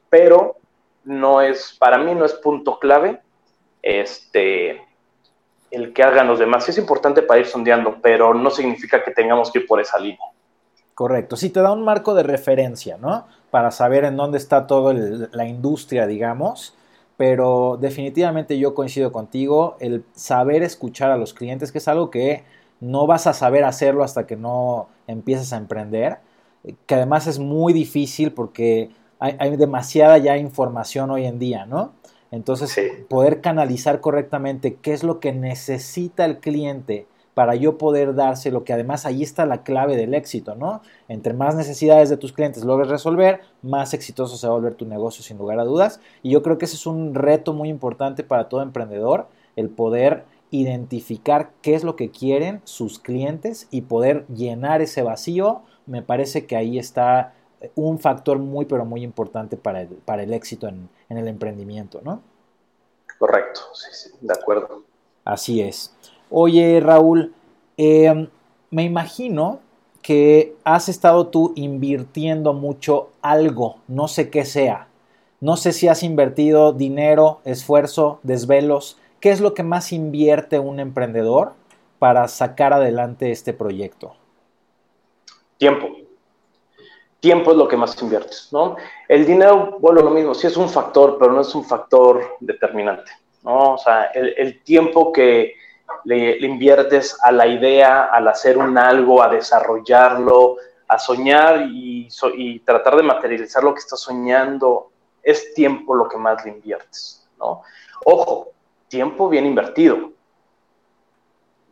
pero 0.09 0.57
no 1.03 1.41
es, 1.41 1.75
para 1.79 1.97
mí 1.97 2.13
no 2.13 2.25
es 2.25 2.33
punto 2.33 2.79
clave 2.79 3.21
este, 3.81 4.81
el 5.71 5.93
que 5.93 6.03
hagan 6.03 6.27
los 6.27 6.39
demás. 6.39 6.67
es 6.69 6.77
importante 6.77 7.21
para 7.21 7.39
ir 7.39 7.47
sondeando, 7.47 7.97
pero 8.01 8.33
no 8.33 8.49
significa 8.49 9.03
que 9.03 9.11
tengamos 9.11 9.51
que 9.51 9.59
ir 9.59 9.67
por 9.67 9.79
esa 9.79 9.97
línea. 9.99 10.19
Correcto, 10.93 11.35
sí 11.35 11.49
te 11.49 11.61
da 11.61 11.71
un 11.71 11.83
marco 11.83 12.15
de 12.15 12.23
referencia, 12.23 12.97
¿no? 12.97 13.27
Para 13.51 13.71
saber 13.71 14.03
en 14.03 14.17
dónde 14.17 14.37
está 14.37 14.67
toda 14.67 14.93
la 14.93 15.45
industria, 15.45 16.07
digamos, 16.07 16.76
pero 17.17 17.77
definitivamente 17.81 18.57
yo 18.59 18.75
coincido 18.75 19.11
contigo, 19.11 19.75
el 19.79 20.05
saber 20.13 20.63
escuchar 20.63 21.11
a 21.11 21.17
los 21.17 21.33
clientes, 21.33 21.71
que 21.71 21.79
es 21.79 21.87
algo 21.87 22.11
que 22.11 22.43
no 22.79 23.07
vas 23.07 23.25
a 23.25 23.33
saber 23.33 23.63
hacerlo 23.63 24.03
hasta 24.03 24.27
que 24.27 24.35
no 24.35 24.87
empieces 25.07 25.51
a 25.51 25.57
emprender, 25.57 26.19
que 26.85 26.95
además 26.95 27.27
es 27.27 27.39
muy 27.39 27.73
difícil 27.73 28.31
porque 28.31 28.91
hay, 29.19 29.35
hay 29.39 29.57
demasiada 29.57 30.19
ya 30.19 30.37
información 30.37 31.09
hoy 31.09 31.25
en 31.25 31.39
día, 31.39 31.65
¿no? 31.65 31.93
Entonces, 32.29 32.77
poder 33.09 33.41
canalizar 33.41 34.01
correctamente 34.01 34.75
qué 34.81 34.93
es 34.93 35.03
lo 35.03 35.19
que 35.19 35.31
necesita 35.31 36.25
el 36.25 36.39
cliente 36.39 37.07
para 37.37 37.53
yo 37.53 37.77
poder 37.77 38.15
dárselo, 38.15 38.63
que 38.63 38.73
además 38.73 39.05
ahí 39.05 39.21
está 39.21 39.45
la 39.45 39.61
clave 39.61 39.95
del 39.95 40.15
éxito, 40.15 40.55
¿no? 40.55 40.81
Entre 41.07 41.35
más 41.35 41.53
necesidades 41.53 42.09
de 42.09 42.17
tus 42.17 42.33
clientes 42.33 42.65
logres 42.65 42.89
resolver, 42.89 43.41
más 43.61 43.93
exitoso 43.93 44.37
se 44.37 44.47
va 44.47 44.53
a 44.53 44.55
volver 44.55 44.73
tu 44.73 44.87
negocio 44.87 45.23
sin 45.23 45.37
lugar 45.37 45.59
a 45.59 45.63
dudas. 45.63 45.99
Y 46.23 46.31
yo 46.31 46.41
creo 46.41 46.57
que 46.57 46.65
ese 46.65 46.77
es 46.77 46.87
un 46.87 47.13
reto 47.13 47.53
muy 47.53 47.69
importante 47.69 48.23
para 48.23 48.49
todo 48.49 48.63
emprendedor, 48.63 49.27
el 49.55 49.69
poder 49.69 50.25
identificar 50.49 51.51
qué 51.61 51.75
es 51.75 51.83
lo 51.83 51.95
que 51.95 52.09
quieren 52.09 52.59
sus 52.63 52.97
clientes 52.97 53.67
y 53.69 53.81
poder 53.81 54.25
llenar 54.29 54.81
ese 54.81 55.03
vacío. 55.03 55.61
Me 55.85 56.01
parece 56.01 56.47
que 56.47 56.55
ahí 56.55 56.79
está 56.79 57.35
un 57.75 57.99
factor 57.99 58.39
muy, 58.39 58.65
pero 58.65 58.83
muy 58.83 59.03
importante 59.03 59.57
para 59.57 59.81
el, 59.81 59.89
para 59.89 60.23
el 60.23 60.33
éxito 60.33 60.67
en, 60.67 60.89
el 61.09 61.27
emprendimiento, 61.27 62.01
¿no? 62.03 62.19
Correcto, 63.19 63.61
sí, 63.75 63.89
sí, 63.91 64.09
de 64.21 64.33
acuerdo. 64.33 64.81
Así 65.23 65.61
es. 65.61 65.93
Oye, 66.29 66.79
Raúl, 66.79 67.33
em, 67.77 68.27
me 68.69 68.83
imagino 68.83 69.59
que 70.01 70.55
has 70.63 70.89
estado 70.89 71.27
tú 71.27 71.53
invirtiendo 71.55 72.53
mucho 72.53 73.09
algo, 73.21 73.77
no 73.87 74.07
sé 74.07 74.29
qué 74.29 74.45
sea. 74.45 74.87
No 75.39 75.57
sé 75.57 75.71
si 75.71 75.87
has 75.87 76.03
invertido 76.03 76.73
dinero, 76.73 77.41
esfuerzo, 77.45 78.19
desvelos. 78.23 78.97
¿Qué 79.19 79.29
es 79.29 79.41
lo 79.41 79.53
que 79.53 79.63
más 79.63 79.91
invierte 79.91 80.59
un 80.59 80.79
emprendedor 80.79 81.53
para 81.99 82.27
sacar 82.27 82.73
adelante 82.73 83.31
este 83.31 83.53
proyecto? 83.53 84.15
Tiempo 85.57 85.87
tiempo 87.19 87.51
es 87.51 87.57
lo 87.57 87.67
que 87.67 87.77
más 87.77 88.01
inviertes, 88.01 88.49
¿no? 88.51 88.75
El 89.07 89.25
dinero, 89.25 89.77
bueno, 89.79 90.01
lo 90.01 90.11
mismo, 90.11 90.33
sí 90.33 90.47
es 90.47 90.57
un 90.57 90.69
factor, 90.69 91.17
pero 91.19 91.31
no 91.31 91.41
es 91.41 91.53
un 91.55 91.65
factor 91.65 92.37
determinante, 92.39 93.11
¿no? 93.43 93.73
O 93.73 93.77
sea, 93.77 94.05
el, 94.13 94.61
tiempo 94.63 95.11
que 95.11 95.55
le, 96.03 96.37
inviertes 96.45 97.17
a 97.21 97.31
la 97.31 97.47
idea, 97.47 98.05
al 98.05 98.27
hacer 98.27 98.57
un 98.57 98.77
algo, 98.77 99.21
a 99.21 99.29
desarrollarlo, 99.29 100.57
a 100.87 100.97
soñar 100.99 101.67
y, 101.69 102.07
tratar 102.65 102.95
de 102.95 103.03
materializar 103.03 103.63
lo 103.63 103.73
que 103.73 103.79
estás 103.79 103.99
soñando, 103.99 104.91
es 105.21 105.53
tiempo 105.53 105.93
lo 105.93 106.07
que 106.07 106.17
más 106.17 106.43
le 106.45 106.51
inviertes, 106.51 107.27
¿no? 107.37 107.61
Ojo, 108.05 108.51
tiempo 108.87 109.27
bien 109.27 109.45
invertido, 109.45 110.11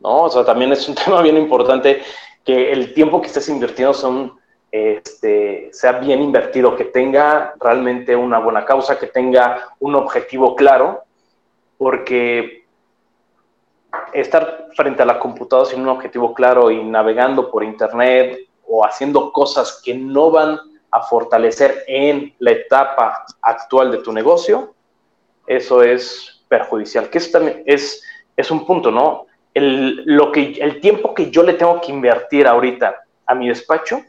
¿no? 0.00 0.22
O 0.24 0.30
sea, 0.30 0.44
también 0.44 0.72
es 0.72 0.88
un 0.88 0.94
tema 1.04 1.22
bien 1.22 1.36
importante 1.36 2.02
que 2.44 2.72
el 2.72 2.92
tiempo 2.92 3.20
que 3.20 3.28
estés 3.28 3.48
invirtiendo 3.48 4.36
este, 4.70 5.70
sea 5.72 5.92
bien 5.92 6.22
invertido, 6.22 6.76
que 6.76 6.84
tenga 6.84 7.54
realmente 7.58 8.14
una 8.14 8.38
buena 8.38 8.64
causa, 8.64 8.98
que 8.98 9.06
tenga 9.06 9.74
un 9.80 9.94
objetivo 9.94 10.54
claro, 10.54 11.04
porque 11.78 12.65
estar 14.12 14.68
frente 14.74 15.02
a 15.02 15.06
la 15.06 15.18
computadora 15.18 15.68
sin 15.68 15.80
un 15.80 15.88
objetivo 15.88 16.34
claro 16.34 16.70
y 16.70 16.82
navegando 16.82 17.50
por 17.50 17.64
internet 17.64 18.38
o 18.66 18.84
haciendo 18.84 19.32
cosas 19.32 19.80
que 19.84 19.94
no 19.94 20.30
van 20.30 20.58
a 20.90 21.02
fortalecer 21.02 21.84
en 21.86 22.34
la 22.38 22.52
etapa 22.52 23.24
actual 23.42 23.90
de 23.90 23.98
tu 23.98 24.12
negocio, 24.12 24.74
eso 25.46 25.82
es 25.82 26.44
perjudicial, 26.48 27.10
que 27.10 27.18
eso 27.18 27.30
también 27.32 27.62
es, 27.66 28.02
es 28.36 28.50
un 28.50 28.64
punto, 28.64 28.90
¿no? 28.90 29.26
el, 29.56 30.02
lo 30.04 30.32
que, 30.32 30.52
el 30.60 30.80
tiempo 30.82 31.14
que 31.14 31.30
yo 31.30 31.42
le 31.42 31.54
tengo 31.54 31.80
que 31.80 31.90
invertir 31.90 32.46
ahorita 32.46 32.94
a 33.24 33.34
mi 33.34 33.48
despacho 33.48 34.02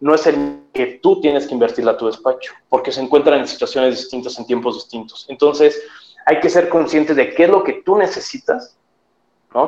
no 0.00 0.12
es 0.12 0.26
el 0.26 0.64
que 0.72 0.98
tú 1.00 1.20
tienes 1.20 1.46
que 1.46 1.54
invertirle 1.54 1.92
a 1.92 1.96
tu 1.96 2.06
despacho, 2.06 2.52
porque 2.68 2.90
se 2.90 3.00
encuentran 3.00 3.38
en 3.38 3.46
situaciones 3.46 3.96
distintas, 3.96 4.36
en 4.40 4.46
tiempos 4.46 4.74
distintos. 4.74 5.24
Entonces, 5.28 5.80
hay 6.26 6.40
que 6.40 6.50
ser 6.50 6.68
conscientes 6.68 7.14
de 7.14 7.32
qué 7.32 7.44
es 7.44 7.50
lo 7.50 7.62
que 7.62 7.74
tú 7.84 7.96
necesitas, 7.96 8.76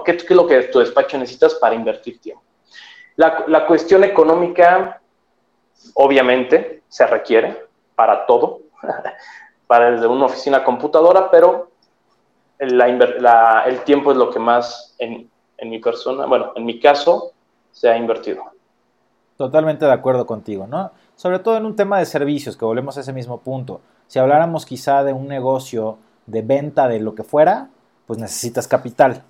¿Qué, 0.05 0.13
es 0.13 0.31
lo 0.31 0.47
que 0.47 0.63
tu 0.65 0.79
despacho 0.79 1.19
necesitas 1.19 1.55
para 1.55 1.75
invertir 1.75 2.21
tiempo? 2.21 2.43
La, 3.17 3.45
la 3.47 3.67
cuestión 3.67 4.03
económica, 4.05 5.01
obviamente, 5.95 6.83
se 6.89 7.07
requiere 7.07 7.67
para 7.95 8.27
todo, 8.27 8.61
para 9.67 9.93
desde 9.93 10.07
una 10.07 10.27
oficina 10.27 10.65
computadora, 10.65 11.31
pero 11.31 11.71
el 12.59 13.81
tiempo 13.85 14.13
es 14.13 14.17
lo 14.17 14.31
que 14.31 14.39
más 14.39 14.95
en, 14.99 15.31
mi 15.63 15.79
persona, 15.79 16.27
bueno, 16.27 16.53
en 16.57 16.65
mi 16.65 16.79
caso, 16.79 17.33
se 17.73 17.89
ha 17.89 17.97
invertido. 17.97 18.43
Totalmente 19.37 19.85
de 19.85 19.93
acuerdo 19.93 20.27
contigo, 20.27 20.67
¿no? 20.67 20.93
Sobre 21.17 21.39
todo 21.39 21.57
en 21.57 21.67
un 21.67 21.75
tema 21.75 21.99
de 21.99 22.07
servicios, 22.07 22.57
que 22.57 22.65
volvemos 22.65 22.97
a 22.97 23.01
ese 23.01 23.13
mismo 23.13 23.41
punto. 23.41 23.81
Si 24.07 24.19
habláramos 24.19 24.67
quizá 24.67 25.03
de 25.05 25.13
un 25.13 25.27
negocio 25.27 25.99
de 26.27 26.43
venta 26.43 26.87
de 26.87 27.01
lo 27.01 27.15
que 27.15 27.25
fuera, 27.25 27.69
pues 28.07 28.19
necesitas 28.19 28.69
capital. 28.69 29.23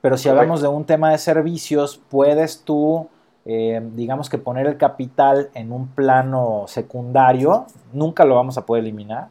Pero 0.00 0.16
si 0.16 0.28
hablamos 0.28 0.62
de 0.62 0.68
un 0.68 0.84
tema 0.84 1.10
de 1.10 1.18
servicios, 1.18 2.00
puedes 2.10 2.62
tú, 2.62 3.08
eh, 3.44 3.80
digamos 3.94 4.28
que 4.28 4.38
poner 4.38 4.66
el 4.66 4.76
capital 4.76 5.50
en 5.54 5.72
un 5.72 5.88
plano 5.88 6.64
secundario, 6.68 7.66
nunca 7.92 8.24
lo 8.24 8.34
vamos 8.36 8.58
a 8.58 8.66
poder 8.66 8.84
eliminar, 8.84 9.28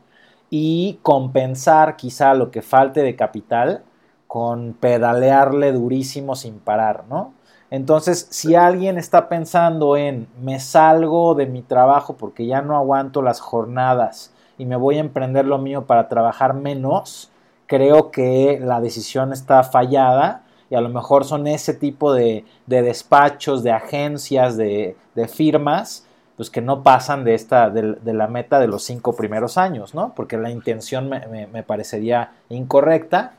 y 0.50 1.00
compensar 1.02 1.96
quizá 1.96 2.34
lo 2.34 2.52
que 2.52 2.62
falte 2.62 3.02
de 3.02 3.16
capital 3.16 3.84
con 4.28 4.74
pedalearle 4.74 5.72
durísimo 5.72 6.36
sin 6.36 6.60
parar, 6.60 7.06
¿no? 7.10 7.34
Entonces, 7.72 8.28
si 8.30 8.56
alguien 8.56 8.98
está 8.98 9.28
pensando 9.28 9.98
en 9.98 10.28
me 10.42 10.60
salgo 10.60 11.36
de 11.36 11.46
mi 11.46 11.62
trabajo 11.62 12.16
porque 12.16 12.46
ya 12.46 12.62
no 12.62 12.78
aguanto 12.78 13.22
las 13.22 13.40
jornadas 13.40 14.34
y 14.58 14.66
me 14.66 14.76
voy 14.76 14.98
a 14.98 15.02
emprender 15.02 15.46
lo 15.46 15.58
mío 15.58 15.86
para 15.86 16.08
trabajar 16.08 16.54
menos, 16.54 17.32
creo 17.66 18.12
que 18.12 18.60
la 18.62 18.80
decisión 18.82 19.34
está 19.34 19.64
fallada 19.64 20.44
y 20.70 20.76
a 20.76 20.82
lo 20.82 20.90
mejor 20.90 21.26
son 21.26 21.48
ese 21.48 21.74
tipo 21.74 22.14
de, 22.14 22.44
despachos, 22.66 23.64
de 23.64 23.72
agencias, 23.72 24.58
de, 24.58 24.96
de 25.14 25.28
firmas 25.28 26.06
pues 26.36 26.50
que 26.50 26.62
no 26.62 26.84
pasan 26.84 27.24
de 27.24 27.34
esta, 27.34 27.70
de, 27.70 28.14
la 28.14 28.28
meta 28.28 28.60
de 28.60 28.68
los 28.68 28.84
cinco 28.84 29.16
primeros 29.16 29.58
años, 29.58 29.94
¿no? 29.96 30.14
Porque 30.16 30.38
la 30.38 30.50
intención 30.50 31.10
me, 31.10 31.64
parecería 31.64 32.34
incorrecta. 32.50 33.34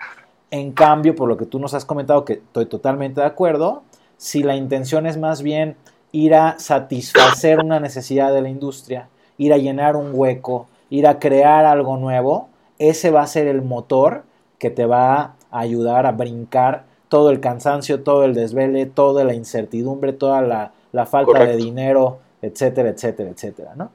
En 0.50 0.72
cambio, 0.72 1.14
por 1.14 1.28
lo 1.28 1.36
que 1.36 1.44
tú 1.44 1.58
nos 1.58 1.74
has 1.74 1.84
comentado, 1.84 2.24
que 2.24 2.34
estoy 2.34 2.66
totalmente 2.66 3.20
de 3.20 3.26
acuerdo, 3.26 3.82
si 4.16 4.42
la 4.42 4.56
intención 4.56 5.06
es 5.06 5.18
más 5.18 5.42
bien 5.42 5.76
ir 6.12 6.34
a 6.34 6.58
satisfacer 6.58 7.58
una 7.58 7.80
necesidad 7.80 8.32
de 8.32 8.40
la 8.40 8.48
industria, 8.48 9.08
ir 9.36 9.52
a 9.52 9.58
llenar 9.58 9.96
un 9.96 10.12
hueco, 10.14 10.66
ir 10.88 11.06
a 11.06 11.18
crear 11.18 11.66
algo 11.66 11.98
nuevo, 11.98 12.48
ese 12.78 13.10
va 13.10 13.22
a 13.22 13.26
ser 13.26 13.46
el 13.46 13.60
motor 13.60 14.24
que 14.58 14.70
te 14.70 14.86
va 14.86 15.34
a 15.50 15.60
ayudar 15.60 16.06
a 16.06 16.12
brincar 16.12 16.84
todo 17.16 17.30
el 17.30 17.40
cansancio, 17.40 18.02
todo 18.02 18.24
el 18.24 18.34
desvele, 18.34 18.84
toda 18.84 19.24
la 19.24 19.32
incertidumbre, 19.32 20.12
toda 20.12 20.42
la, 20.42 21.06
falta 21.06 21.46
de 21.46 21.56
dinero, 21.56 22.18
etcétera, 22.42 22.90
etcétera, 22.90 23.30
etcétera, 23.30 23.72
¿no? 23.74 23.90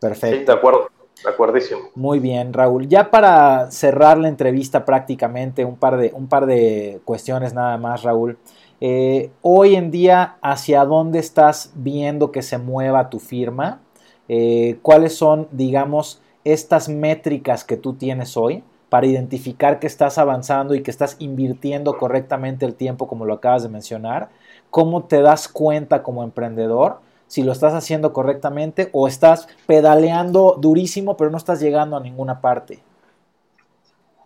Perfecto. 0.00 0.38
Sí, 0.38 0.44
de 0.46 0.52
acuerdo, 0.54 0.88
de 1.22 1.28
acuerdísimo. 1.28 1.82
Muy 1.94 2.20
bien, 2.20 2.54
Raúl. 2.54 2.88
Ya 2.88 3.10
para 3.10 3.70
cerrar 3.70 4.16
la 4.16 4.28
entrevista 4.28 4.86
prácticamente, 4.86 5.66
un 5.66 5.76
par 5.76 5.98
de, 5.98 6.10
un 6.14 6.26
par 6.26 6.46
de 6.46 7.02
cuestiones 7.04 7.52
nada 7.52 7.76
más, 7.76 8.02
Raúl. 8.02 8.38
Eh, 8.80 9.30
hoy 9.42 9.76
en 9.76 9.90
día, 9.90 10.36
¿hacia 10.40 10.86
dónde 10.86 11.18
estás 11.18 11.70
viendo 11.74 12.32
que 12.32 12.40
se 12.40 12.56
mueva 12.56 13.10
tu 13.10 13.18
firma? 13.18 13.82
Eh, 14.30 14.78
¿Cuáles 14.80 15.18
son, 15.18 15.48
digamos, 15.52 16.22
estas 16.44 16.88
métricas 16.88 17.62
que 17.62 17.76
tú 17.76 17.92
tienes 17.92 18.38
hoy 18.38 18.64
para 18.94 19.08
identificar 19.08 19.80
que 19.80 19.88
estás 19.88 20.18
avanzando 20.18 20.72
y 20.72 20.80
que 20.80 20.92
estás 20.92 21.16
invirtiendo 21.18 21.98
correctamente 21.98 22.64
el 22.64 22.76
tiempo, 22.76 23.08
como 23.08 23.24
lo 23.24 23.34
acabas 23.34 23.64
de 23.64 23.68
mencionar? 23.68 24.28
¿Cómo 24.70 25.02
te 25.02 25.20
das 25.20 25.48
cuenta 25.48 26.04
como 26.04 26.22
emprendedor 26.22 27.00
si 27.26 27.42
lo 27.42 27.50
estás 27.50 27.74
haciendo 27.74 28.12
correctamente 28.12 28.90
o 28.92 29.08
estás 29.08 29.48
pedaleando 29.66 30.56
durísimo 30.60 31.16
pero 31.16 31.28
no 31.28 31.38
estás 31.38 31.58
llegando 31.58 31.96
a 31.96 32.00
ninguna 32.00 32.40
parte? 32.40 32.84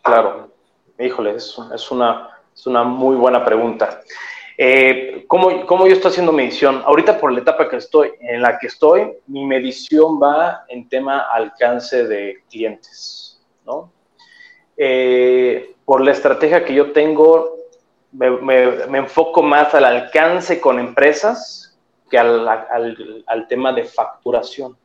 Claro, 0.02 0.50
híjole, 0.98 1.36
es, 1.36 1.56
una, 1.90 2.28
es 2.54 2.66
una 2.66 2.84
muy 2.84 3.16
buena 3.16 3.42
pregunta. 3.42 4.02
Eh, 4.58 5.24
¿cómo, 5.28 5.64
¿cómo, 5.64 5.86
yo 5.86 5.94
estoy 5.94 6.10
haciendo 6.10 6.32
medición? 6.32 6.82
Ahorita 6.84 7.18
por 7.18 7.32
la 7.32 7.40
etapa 7.40 7.70
que 7.70 7.76
estoy, 7.76 8.10
en 8.20 8.42
la 8.42 8.58
que 8.58 8.66
estoy, 8.66 9.14
mi 9.28 9.46
medición 9.46 10.20
va 10.22 10.66
en 10.68 10.86
tema 10.90 11.20
alcance 11.20 12.06
de 12.06 12.44
clientes, 12.50 13.40
¿no? 13.64 13.96
Eh, 14.80 15.74
por 15.84 16.00
la 16.02 16.12
estrategia 16.12 16.64
que 16.64 16.72
yo 16.72 16.92
tengo, 16.92 17.56
me, 18.12 18.30
me, 18.30 18.98
enfoco 18.98 19.42
más 19.42 19.74
al 19.74 19.84
alcance 19.84 20.60
con 20.60 20.78
empresas 20.78 21.76
que 22.08 22.16
al, 22.16 22.48
al, 22.48 23.48
tema 23.48 23.72
de 23.72 23.84
facturación, 23.84 24.76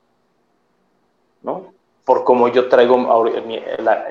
¿no? 1.44 1.74
Por 2.04 2.24
como 2.24 2.48
yo 2.48 2.68
traigo 2.68 2.98
mi, 3.46 3.62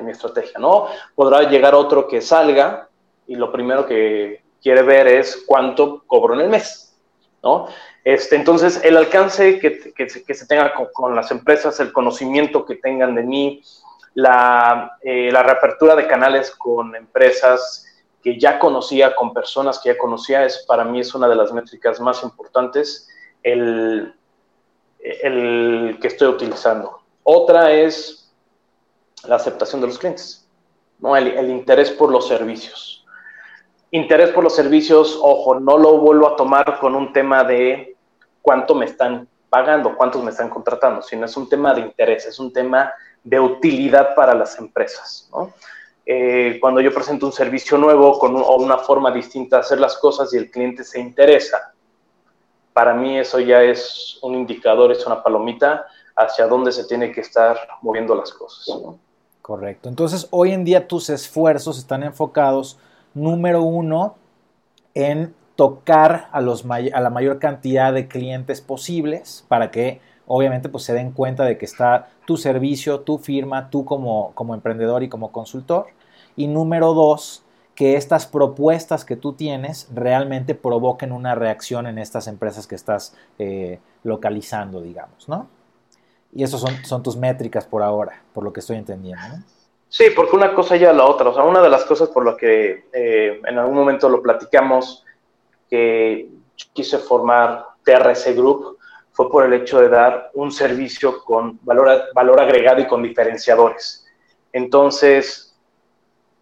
mi 0.03 0.11
estrategia, 0.11 0.59
¿no? 0.61 0.87
Podrá 1.17 1.43
llegar 1.43 1.75
otro 1.75 2.07
que 2.07 2.21
salga 2.21 2.89
y 3.27 3.35
lo 3.35 3.51
primero 3.51 3.85
que 3.85 4.43
quiere 4.63 4.83
ver 4.83 5.09
es 5.09 5.45
cuánto 5.47 6.05
cobro 6.07 6.35
en 6.35 6.41
el 6.43 6.49
mes, 6.49 6.97
¿no? 7.43 7.67
Este, 8.05 8.37
entonces, 8.37 8.81
el 8.85 8.97
alcance 8.97 9.59
que, 9.59 9.93
que, 9.93 10.07
que 10.07 10.35
se 10.35 10.47
tenga 10.47 10.73
con, 10.75 10.87
con, 10.93 11.15
las 11.15 11.31
empresas, 11.31 11.79
el 11.81 11.93
conocimiento 11.93 12.65
que 12.65 12.77
tengan 12.77 13.15
de 13.15 13.23
mí, 13.23 13.63
la, 14.15 14.99
eh, 15.03 15.31
la 15.33 15.43
reapertura 15.43 15.95
de 15.95 16.07
canales 16.07 16.51
con 16.51 16.95
empresas, 16.95 17.87
que 18.23 18.39
ya 18.39 18.59
conocía, 18.59 19.15
con 19.15 19.33
personas 19.33 19.81
que 19.81 19.91
ya 19.91 19.99
conocía, 19.99 20.45
es, 20.45 20.65
para 20.67 20.85
mí 20.85 21.01
es 21.01 21.15
una 21.15 21.29
de 21.29 21.35
las 21.35 21.53
métricas 21.53 22.01
más 22.01 22.23
importantes, 22.23 23.09
el, 23.43 24.15
el 25.01 25.99
que 26.01 26.07
estoy 26.07 26.29
utilizando. 26.29 27.01
Otra 27.25 27.73
es 27.73 28.33
la 29.25 29.37
aceptación 29.37 29.81
de 29.81 29.89
los 29.89 29.99
clientes, 29.99 30.49
¿no? 30.99 31.17
el, 31.17 31.29
el 31.29 31.51
interés 31.51 31.91
por 31.91 32.11
los 32.11 32.29
servicios. 32.29 33.05
Interés 33.91 34.31
por 34.31 34.45
los 34.45 34.55
servicios, 34.55 35.19
ojo, 35.21 35.61
no 35.61 35.77
lo 35.77 35.99
vuelvo 35.99 36.29
a 36.29 36.37
tomar 36.37 36.79
con 36.79 36.95
un 36.95 37.13
tema 37.13 37.45
de 37.45 37.97
cuánto 38.41 38.75
me 38.75 38.87
están 38.87 39.29
pagando, 39.51 39.97
cuántos 39.97 40.23
me 40.23 40.31
están 40.31 40.49
contratando, 40.49 41.03
sino 41.03 41.27
es 41.27 41.37
un 41.37 41.49
tema 41.49 41.75
de 41.75 41.83
interés, 41.83 42.25
es 42.25 42.39
un 42.39 42.53
tema 42.53 42.91
de 43.25 43.41
utilidad 43.41 44.15
para 44.15 44.35
las 44.35 44.59
empresas. 44.59 45.29
¿no? 45.33 45.53
Eh, 46.05 46.59
cuando 46.61 46.81
yo 46.81 46.93
presento 46.93 47.27
un 47.27 47.33
servicio 47.33 47.79
nuevo 47.79 48.19
con 48.19 48.37
o 48.37 48.57
una 48.57 48.79
forma 48.79 49.11
distinta 49.11 49.57
de 49.57 49.61
hacer 49.61 49.81
las 49.81 49.97
cosas 49.97 50.33
y 50.35 50.37
el 50.37 50.51
cliente 50.51 50.85
se 50.85 51.01
interesa, 51.01 51.73
para 52.73 52.95
mí 52.95 53.19
eso 53.19 53.39
ya 53.39 53.63
es 53.63 54.19
un 54.23 54.35
indicador, 54.35 54.91
es 54.91 55.07
una 55.07 55.23
palomita 55.23 55.87
hacia 56.17 56.47
dónde 56.47 56.73
se 56.73 56.85
tiene 56.85 57.13
que 57.13 57.21
estar 57.21 57.57
moviendo 57.83 58.15
las 58.15 58.33
cosas. 58.33 58.77
Correcto. 59.41 59.89
Entonces, 59.89 60.29
hoy 60.31 60.53
en 60.53 60.65
día 60.65 60.87
tus 60.87 61.11
esfuerzos 61.11 61.79
están 61.79 62.03
enfocados, 62.03 62.79
número 63.15 63.63
uno, 63.63 64.17
en 64.95 65.35
tocar 65.57 66.29
a, 66.33 66.41
los, 66.41 66.65
a 66.65 67.01
la 67.01 67.11
mayor 67.11 67.39
cantidad 67.39 67.93
de 67.93 68.09
clientes 68.09 68.61
posibles 68.61 69.45
para 69.49 69.71
que 69.71 70.01
obviamente 70.27 70.69
pues 70.69 70.85
se 70.85 70.95
den 70.95 71.13
cuenta 71.13 71.45
de 71.45 71.59
que 71.59 71.65
está 71.65 72.11
tu 72.27 72.37
servicio, 72.37 73.01
tu 73.01 73.19
firma, 73.19 73.71
tú 73.71 73.85
como, 73.85 74.33
como 74.35 74.55
emprendedor 74.55 75.03
y 75.03 75.09
como 75.09 75.33
consultor. 75.33 75.87
Y 76.37 76.47
número 76.47 76.95
dos, 76.95 77.45
que 77.75 77.97
estas 77.97 78.27
propuestas 78.27 79.05
que 79.05 79.17
tú 79.17 79.33
tienes 79.33 79.89
realmente 79.95 80.55
provoquen 80.55 81.13
una 81.13 81.35
reacción 81.35 81.87
en 81.87 81.99
estas 81.99 82.27
empresas 82.27 82.67
que 82.67 82.75
estás 82.75 83.17
eh, 83.39 83.81
localizando, 84.05 84.81
digamos, 84.81 85.29
¿no? 85.29 85.49
Y 86.35 86.43
esas 86.43 86.61
son, 86.61 86.85
son 86.85 87.03
tus 87.03 87.17
métricas 87.17 87.67
por 87.67 87.83
ahora, 87.83 88.23
por 88.33 88.45
lo 88.45 88.53
que 88.53 88.61
estoy 88.61 88.77
entendiendo. 88.77 89.37
Sí, 89.89 90.05
porque 90.17 90.35
una 90.35 90.55
cosa 90.55 90.77
ya 90.77 90.91
la 90.95 91.05
otra. 91.05 91.29
O 91.29 91.35
sea, 91.35 91.45
una 91.45 91.61
de 91.61 91.69
las 91.69 91.85
cosas 91.85 92.09
por 92.09 92.25
lo 92.25 92.37
que 92.37 92.87
eh, 92.95 93.41
en 93.45 93.59
algún 93.59 93.75
momento 93.75 94.09
lo 94.09 94.23
platicamos, 94.23 95.05
que 95.69 96.31
quise 96.73 96.99
formar 96.99 97.67
TRC 97.85 98.35
Group, 98.35 98.79
fue 99.13 99.31
por 99.31 99.45
el 99.45 99.53
hecho 99.53 99.81
de 99.81 99.89
dar 99.89 100.31
un 100.35 100.51
servicio 100.51 101.23
con 101.25 101.59
valor, 101.63 102.05
valor 102.15 102.41
agregado 102.41 102.81
y 102.81 102.87
con 102.87 103.03
diferenciadores. 103.03 104.07
Entonces, 104.53 105.57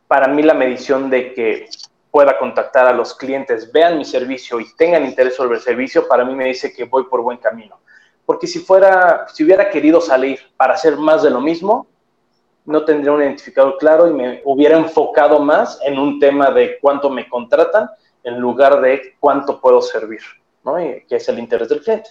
para 0.06 0.28
mí 0.28 0.42
la 0.42 0.54
medición 0.54 1.10
de 1.10 1.32
que 1.34 1.68
pueda 2.10 2.38
contactar 2.38 2.86
a 2.86 2.92
los 2.92 3.14
clientes, 3.14 3.70
vean 3.72 3.98
mi 3.98 4.04
servicio 4.04 4.58
y 4.60 4.66
tengan 4.76 5.04
interés 5.04 5.36
sobre 5.36 5.56
el 5.56 5.62
servicio, 5.62 6.08
para 6.08 6.24
mí 6.24 6.34
me 6.34 6.46
dice 6.46 6.72
que 6.72 6.84
voy 6.84 7.04
por 7.04 7.22
buen 7.22 7.38
camino. 7.38 7.78
Porque 8.26 8.46
si 8.46 8.60
fuera, 8.60 9.26
si 9.32 9.44
hubiera 9.44 9.70
querido 9.70 10.00
salir 10.00 10.40
para 10.56 10.74
hacer 10.74 10.96
más 10.96 11.22
de 11.22 11.30
lo 11.30 11.40
mismo, 11.40 11.86
no 12.64 12.84
tendría 12.84 13.12
un 13.12 13.22
identificador 13.22 13.78
claro 13.78 14.08
y 14.08 14.12
me 14.12 14.42
hubiera 14.44 14.76
enfocado 14.76 15.40
más 15.40 15.78
en 15.82 15.98
un 15.98 16.20
tema 16.20 16.50
de 16.50 16.78
cuánto 16.80 17.10
me 17.10 17.28
contratan 17.28 17.88
en 18.22 18.38
lugar 18.38 18.80
de 18.80 19.14
cuánto 19.18 19.60
puedo 19.60 19.80
servir, 19.80 20.20
¿no? 20.64 20.78
Y 20.80 21.04
que 21.06 21.16
es 21.16 21.28
el 21.28 21.38
interés 21.38 21.68
del 21.68 21.82
cliente. 21.82 22.10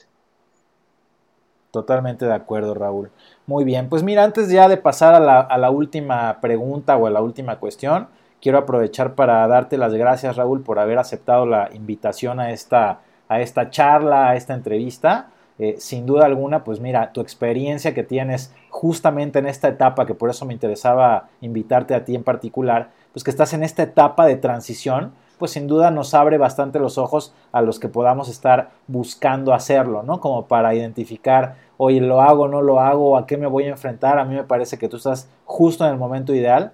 Totalmente 1.72 2.26
de 2.26 2.34
acuerdo, 2.34 2.74
Raúl. 2.74 3.12
Muy 3.46 3.64
bien, 3.64 3.90
pues 3.90 4.02
mira, 4.02 4.24
antes 4.24 4.50
ya 4.50 4.68
de 4.68 4.78
pasar 4.78 5.14
a 5.14 5.58
la, 5.58 5.70
última 5.70 6.40
pregunta 6.42 6.98
o 6.98 7.06
a 7.06 7.12
la 7.12 7.22
última 7.22 7.60
cuestión, 7.60 8.08
quiero 8.42 8.58
aprovechar 8.58 9.14
para 9.14 9.48
darte 9.48 9.78
las 9.78 9.94
gracias, 9.94 10.36
Raúl, 10.36 10.62
por 10.62 10.80
haber 10.80 10.98
aceptado 10.98 11.46
la 11.46 11.70
invitación 11.74 12.40
a 12.40 12.52
esta, 12.52 13.02
a 13.28 13.42
esta 13.42 13.70
charla, 13.70 14.30
a 14.30 14.36
esta 14.36 14.56
entrevista. 14.56 15.30
Eh, 15.60 15.76
sin 15.78 16.06
duda 16.08 16.26
alguna, 16.26 16.64
pues 16.64 16.80
mira, 16.80 17.12
tu 17.12 17.22
experiencia 17.22 17.94
que 17.94 18.04
tienes 18.04 18.54
justamente 18.70 19.40
en 19.40 19.46
esta 19.46 19.68
etapa, 19.68 20.06
que 20.08 20.16
por 20.16 20.30
eso 20.30 20.46
me 20.46 20.54
interesaba 20.54 21.28
invitarte 21.42 21.94
a 21.94 22.04
ti 22.04 22.16
en 22.16 22.24
particular, 22.24 22.90
pues 23.12 23.24
que 23.24 23.30
estás 23.30 23.54
en 23.54 23.64
esta 23.64 23.84
etapa 23.84 24.26
de 24.26 24.38
transición, 24.38 25.12
pues 25.40 25.52
sin 25.52 25.68
duda 25.68 25.90
nos 25.90 26.14
abre 26.14 26.38
bastante 26.38 26.78
los 26.78 26.98
ojos 26.98 27.34
a 27.52 27.62
los 27.62 27.80
que 27.80 27.88
podamos 27.88 28.30
estar 28.30 28.72
buscando 28.88 29.54
hacerlo, 29.54 30.04
¿no? 30.04 30.20
Como 30.20 30.46
para 30.46 30.76
identificar, 30.76 31.56
oye, 31.78 32.02
lo 32.02 32.22
hago, 32.22 32.48
no 32.48 32.62
lo 32.62 32.82
hago, 32.82 33.18
a 33.18 33.26
qué 33.26 33.38
me 33.38 33.48
voy 33.48 33.64
a 33.64 33.70
enfrentar. 33.70 34.20
A 34.20 34.26
mí 34.26 34.36
me 34.36 34.44
parece 34.44 34.78
que 34.78 34.90
tú 34.90 34.98
estás 34.98 35.30
justo 35.46 35.86
en 35.86 35.92
el 35.92 35.98
momento 35.98 36.36
ideal, 36.36 36.74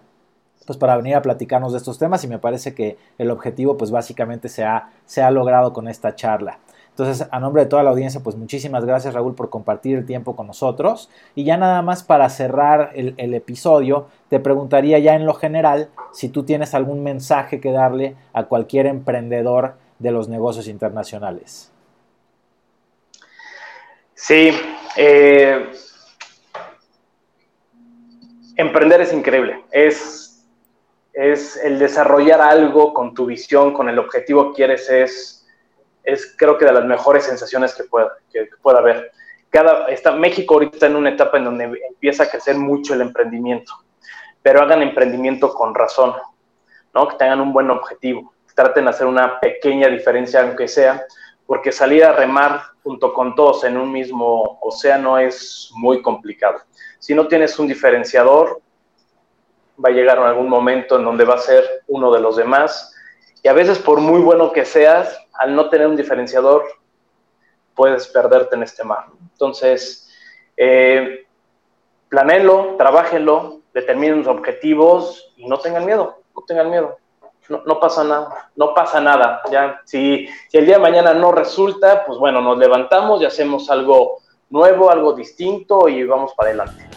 pues 0.66 0.78
para 0.78 0.98
venir 0.98 1.16
a 1.16 1.22
platicarnos 1.22 1.72
de 1.72 1.78
estos 1.78 2.00
temas 2.00 2.24
y 2.24 2.28
me 2.28 2.40
parece 2.40 2.74
que 2.74 2.98
el 3.20 3.30
objetivo, 3.30 3.78
pues 3.78 3.92
básicamente 3.92 4.50
se 4.50 4.66
ha, 4.66 4.90
se 5.06 5.22
ha 5.22 5.30
logrado 5.30 5.72
con 5.72 5.88
esta 5.88 6.16
charla. 6.16 6.58
Entonces, 6.98 7.28
a 7.30 7.42
nombre 7.42 7.64
de 7.64 7.70
toda 7.70 7.84
la 7.84 7.90
audiencia, 7.90 8.22
pues 8.24 8.38
muchísimas 8.38 8.86
gracias 8.86 9.14
Raúl 9.14 9.36
por 9.36 9.50
compartir 9.50 9.98
el 9.98 10.06
tiempo 10.06 10.38
con 10.38 10.48
nosotros. 10.48 11.10
Y 11.36 11.44
ya 11.44 11.58
nada 11.58 11.82
más 11.82 12.04
para 12.04 12.30
cerrar 12.30 12.92
el, 12.96 13.34
episodio, 13.34 14.08
te 14.30 14.40
preguntaría 14.40 14.98
ya 15.00 15.14
en 15.14 15.26
lo 15.26 15.34
general 15.34 15.90
si 16.14 16.30
tú 16.30 16.44
tienes 16.44 16.74
algún 16.74 17.04
mensaje 17.04 17.60
que 17.60 17.74
darle 17.74 18.16
a 18.32 18.46
cualquier 18.46 18.86
emprendedor 18.86 19.76
de 20.00 20.12
los 20.12 20.30
negocios 20.30 20.70
internacionales. 20.70 21.70
Sí, 24.14 24.52
eh, 24.96 25.70
emprender 28.56 29.02
es 29.02 29.12
increíble. 29.12 29.66
Es, 29.70 30.48
es 31.12 31.58
el 31.58 31.78
desarrollar 31.78 32.40
algo 32.40 32.94
con 32.94 33.14
tu 33.14 33.26
visión, 33.26 33.74
con 33.74 33.90
el 33.90 34.00
objetivo 34.00 34.52
que 34.52 34.56
quieres, 34.56 34.90
es 34.90 35.35
es 36.06 36.36
creo 36.38 36.58
que 36.58 36.66
de 36.66 36.74
las 36.74 36.86
mejores 36.86 37.26
sensaciones 37.26 37.74
que 37.74 37.84
pueda, 37.84 38.14
que, 38.32 38.48
pueda 38.62 38.80
haber. 38.80 39.12
Cada, 39.50 39.88
está, 39.88 40.12
México 40.12 40.56
ahorita 40.56 40.76
está 40.76 40.86
en 40.88 40.96
una 40.96 41.10
etapa 41.10 41.38
en 41.38 41.46
donde 41.46 41.64
empieza 41.90 42.24
a 42.24 42.30
crecer 42.30 42.56
mucho 42.56 42.94
el 42.94 43.02
emprendimiento, 43.02 43.74
pero 44.42 44.62
hagan 44.62 44.82
emprendimiento 44.82 45.54
con 45.54 45.74
razón, 45.74 46.14
¿no? 46.94 47.08
que 47.08 47.18
tengan 47.18 47.42
un 47.42 47.54
buen 47.54 47.70
objetivo, 47.70 48.34
traten 48.54 48.86
de 48.86 48.92
hacer 48.92 49.08
una 49.08 49.40
pequeña 49.40 49.88
diferencia, 49.88 50.42
aunque 50.42 50.68
sea, 50.68 51.06
porque 51.46 51.72
salir 51.72 52.04
a 52.04 52.14
remar 52.14 52.62
junto 52.84 53.14
con 53.14 53.36
todos 53.36 53.64
en 53.64 53.78
un 53.78 53.92
mismo 53.92 54.60
océano 54.62 55.18
es 55.18 55.70
muy 55.76 56.02
complicado. 56.02 56.60
Si 57.00 57.14
no 57.14 57.28
tienes 57.28 57.58
un 57.60 57.68
diferenciador, 57.68 58.62
va 59.84 59.90
a 59.90 59.94
llegar 59.94 60.18
algún 60.18 60.50
momento 60.50 60.98
en 60.98 61.04
donde 61.04 61.26
va 61.26 61.36
a 61.36 61.40
ser 61.40 61.84
uno 61.88 62.12
de 62.12 62.20
los 62.20 62.36
demás, 62.36 62.95
y 63.46 63.48
a 63.48 63.54
veces 63.54 63.78
por 63.78 64.00
muy 64.00 64.22
bueno 64.22 64.52
que 64.52 64.66
seas, 64.66 65.16
al 65.34 65.56
no 65.56 65.70
tener 65.70 65.86
un 65.86 65.96
diferenciador, 65.96 66.66
puedes 67.76 68.08
perderte 68.08 68.56
en 68.56 68.64
este 68.64 68.84
mar. 68.84 69.06
Entonces, 69.34 70.10
eh, 70.58 71.28
planelo, 72.10 72.74
trabájenlo, 72.76 73.60
determinen 73.72 74.24
los 74.24 74.28
objetivos 74.28 75.32
y 75.38 75.48
no 75.48 75.60
tengan 75.60 75.86
miedo, 75.86 76.24
no 76.36 76.42
tengan 76.42 76.72
miedo. 76.72 76.98
No, 77.48 77.80
pasa 77.80 78.04
nada, 78.04 78.50
no 78.56 78.74
pasa 78.74 79.00
nada. 79.00 79.44
Ya, 79.52 79.80
si, 79.86 80.28
si 80.50 80.58
el 80.58 80.66
día 80.66 80.78
de 80.78 80.82
mañana 80.82 81.14
no 81.14 81.32
resulta, 81.32 82.04
pues 82.04 82.18
bueno, 82.18 82.42
nos 82.42 82.58
levantamos 82.58 83.22
y 83.22 83.26
hacemos 83.26 83.70
algo 83.70 84.22
nuevo, 84.50 84.90
algo 84.90 85.14
distinto 85.14 85.88
y 85.88 86.04
vamos 86.04 86.34
para 86.34 86.50
adelante. 86.50 86.90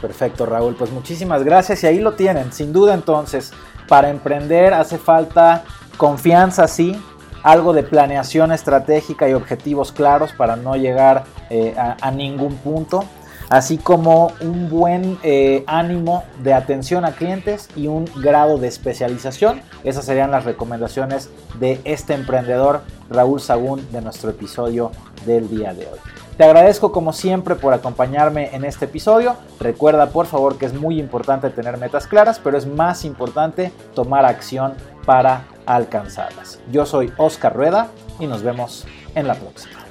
Perfecto, 0.00 0.46
Raúl. 0.46 0.76
Pues 0.76 0.90
muchísimas 0.90 1.44
gracias 1.44 1.84
y 1.84 1.88
ahí 1.88 1.98
lo 1.98 2.12
tienen. 2.12 2.54
Sin 2.54 2.72
duda 2.72 2.94
entonces, 2.94 3.52
para 3.88 4.10
emprender 4.10 4.74
hace 4.74 4.98
falta 4.98 5.64
confianza, 5.96 6.68
sí, 6.68 7.00
algo 7.42 7.72
de 7.72 7.82
planeación 7.82 8.52
estratégica 8.52 9.28
y 9.28 9.34
objetivos 9.34 9.92
claros 9.92 10.32
para 10.32 10.56
no 10.56 10.76
llegar 10.76 11.24
eh, 11.48 11.74
a, 11.76 12.10
ningún 12.10 12.56
punto, 12.56 13.04
así 13.48 13.78
como 13.78 14.32
un 14.40 14.68
buen 14.68 15.16
eh, 15.22 15.62
ánimo 15.68 16.24
de 16.42 16.54
atención 16.54 17.04
a 17.04 17.12
clientes 17.12 17.68
y 17.76 17.86
un 17.86 18.04
grado 18.16 18.58
de 18.58 18.66
especialización. 18.66 19.60
Esas 19.84 20.04
serían 20.04 20.32
las 20.32 20.44
recomendaciones 20.44 21.30
de 21.60 21.80
este 21.84 22.14
emprendedor 22.14 22.82
Raúl 23.10 23.40
Sagún 23.40 23.86
de 23.92 24.00
nuestro 24.00 24.30
episodio 24.30 24.90
del 25.24 25.48
día 25.48 25.72
de 25.72 25.86
hoy. 25.86 25.98
Te 26.36 26.44
agradezco 26.44 26.92
como 26.92 27.14
siempre 27.14 27.54
por 27.54 27.72
acompañarme 27.72 28.54
en 28.54 28.66
este 28.66 28.84
episodio. 28.84 29.36
Recuerda 29.58 30.10
por 30.10 30.26
favor 30.26 30.58
que 30.58 30.66
es 30.66 30.74
muy 30.74 31.00
importante 31.00 31.48
tener 31.48 31.78
metas 31.78 32.06
claras, 32.06 32.38
pero 32.38 32.58
es 32.58 32.66
más 32.66 33.06
importante 33.06 33.72
tomar 33.94 34.26
acción 34.26 34.74
para 35.06 35.46
alcanzarlas. 35.64 36.60
Yo 36.70 36.84
soy 36.84 37.10
Oscar 37.16 37.56
Rueda 37.56 37.88
y 38.20 38.26
nos 38.26 38.42
vemos 38.42 38.86
en 39.14 39.26
la 39.26 39.34
próxima. 39.34 39.85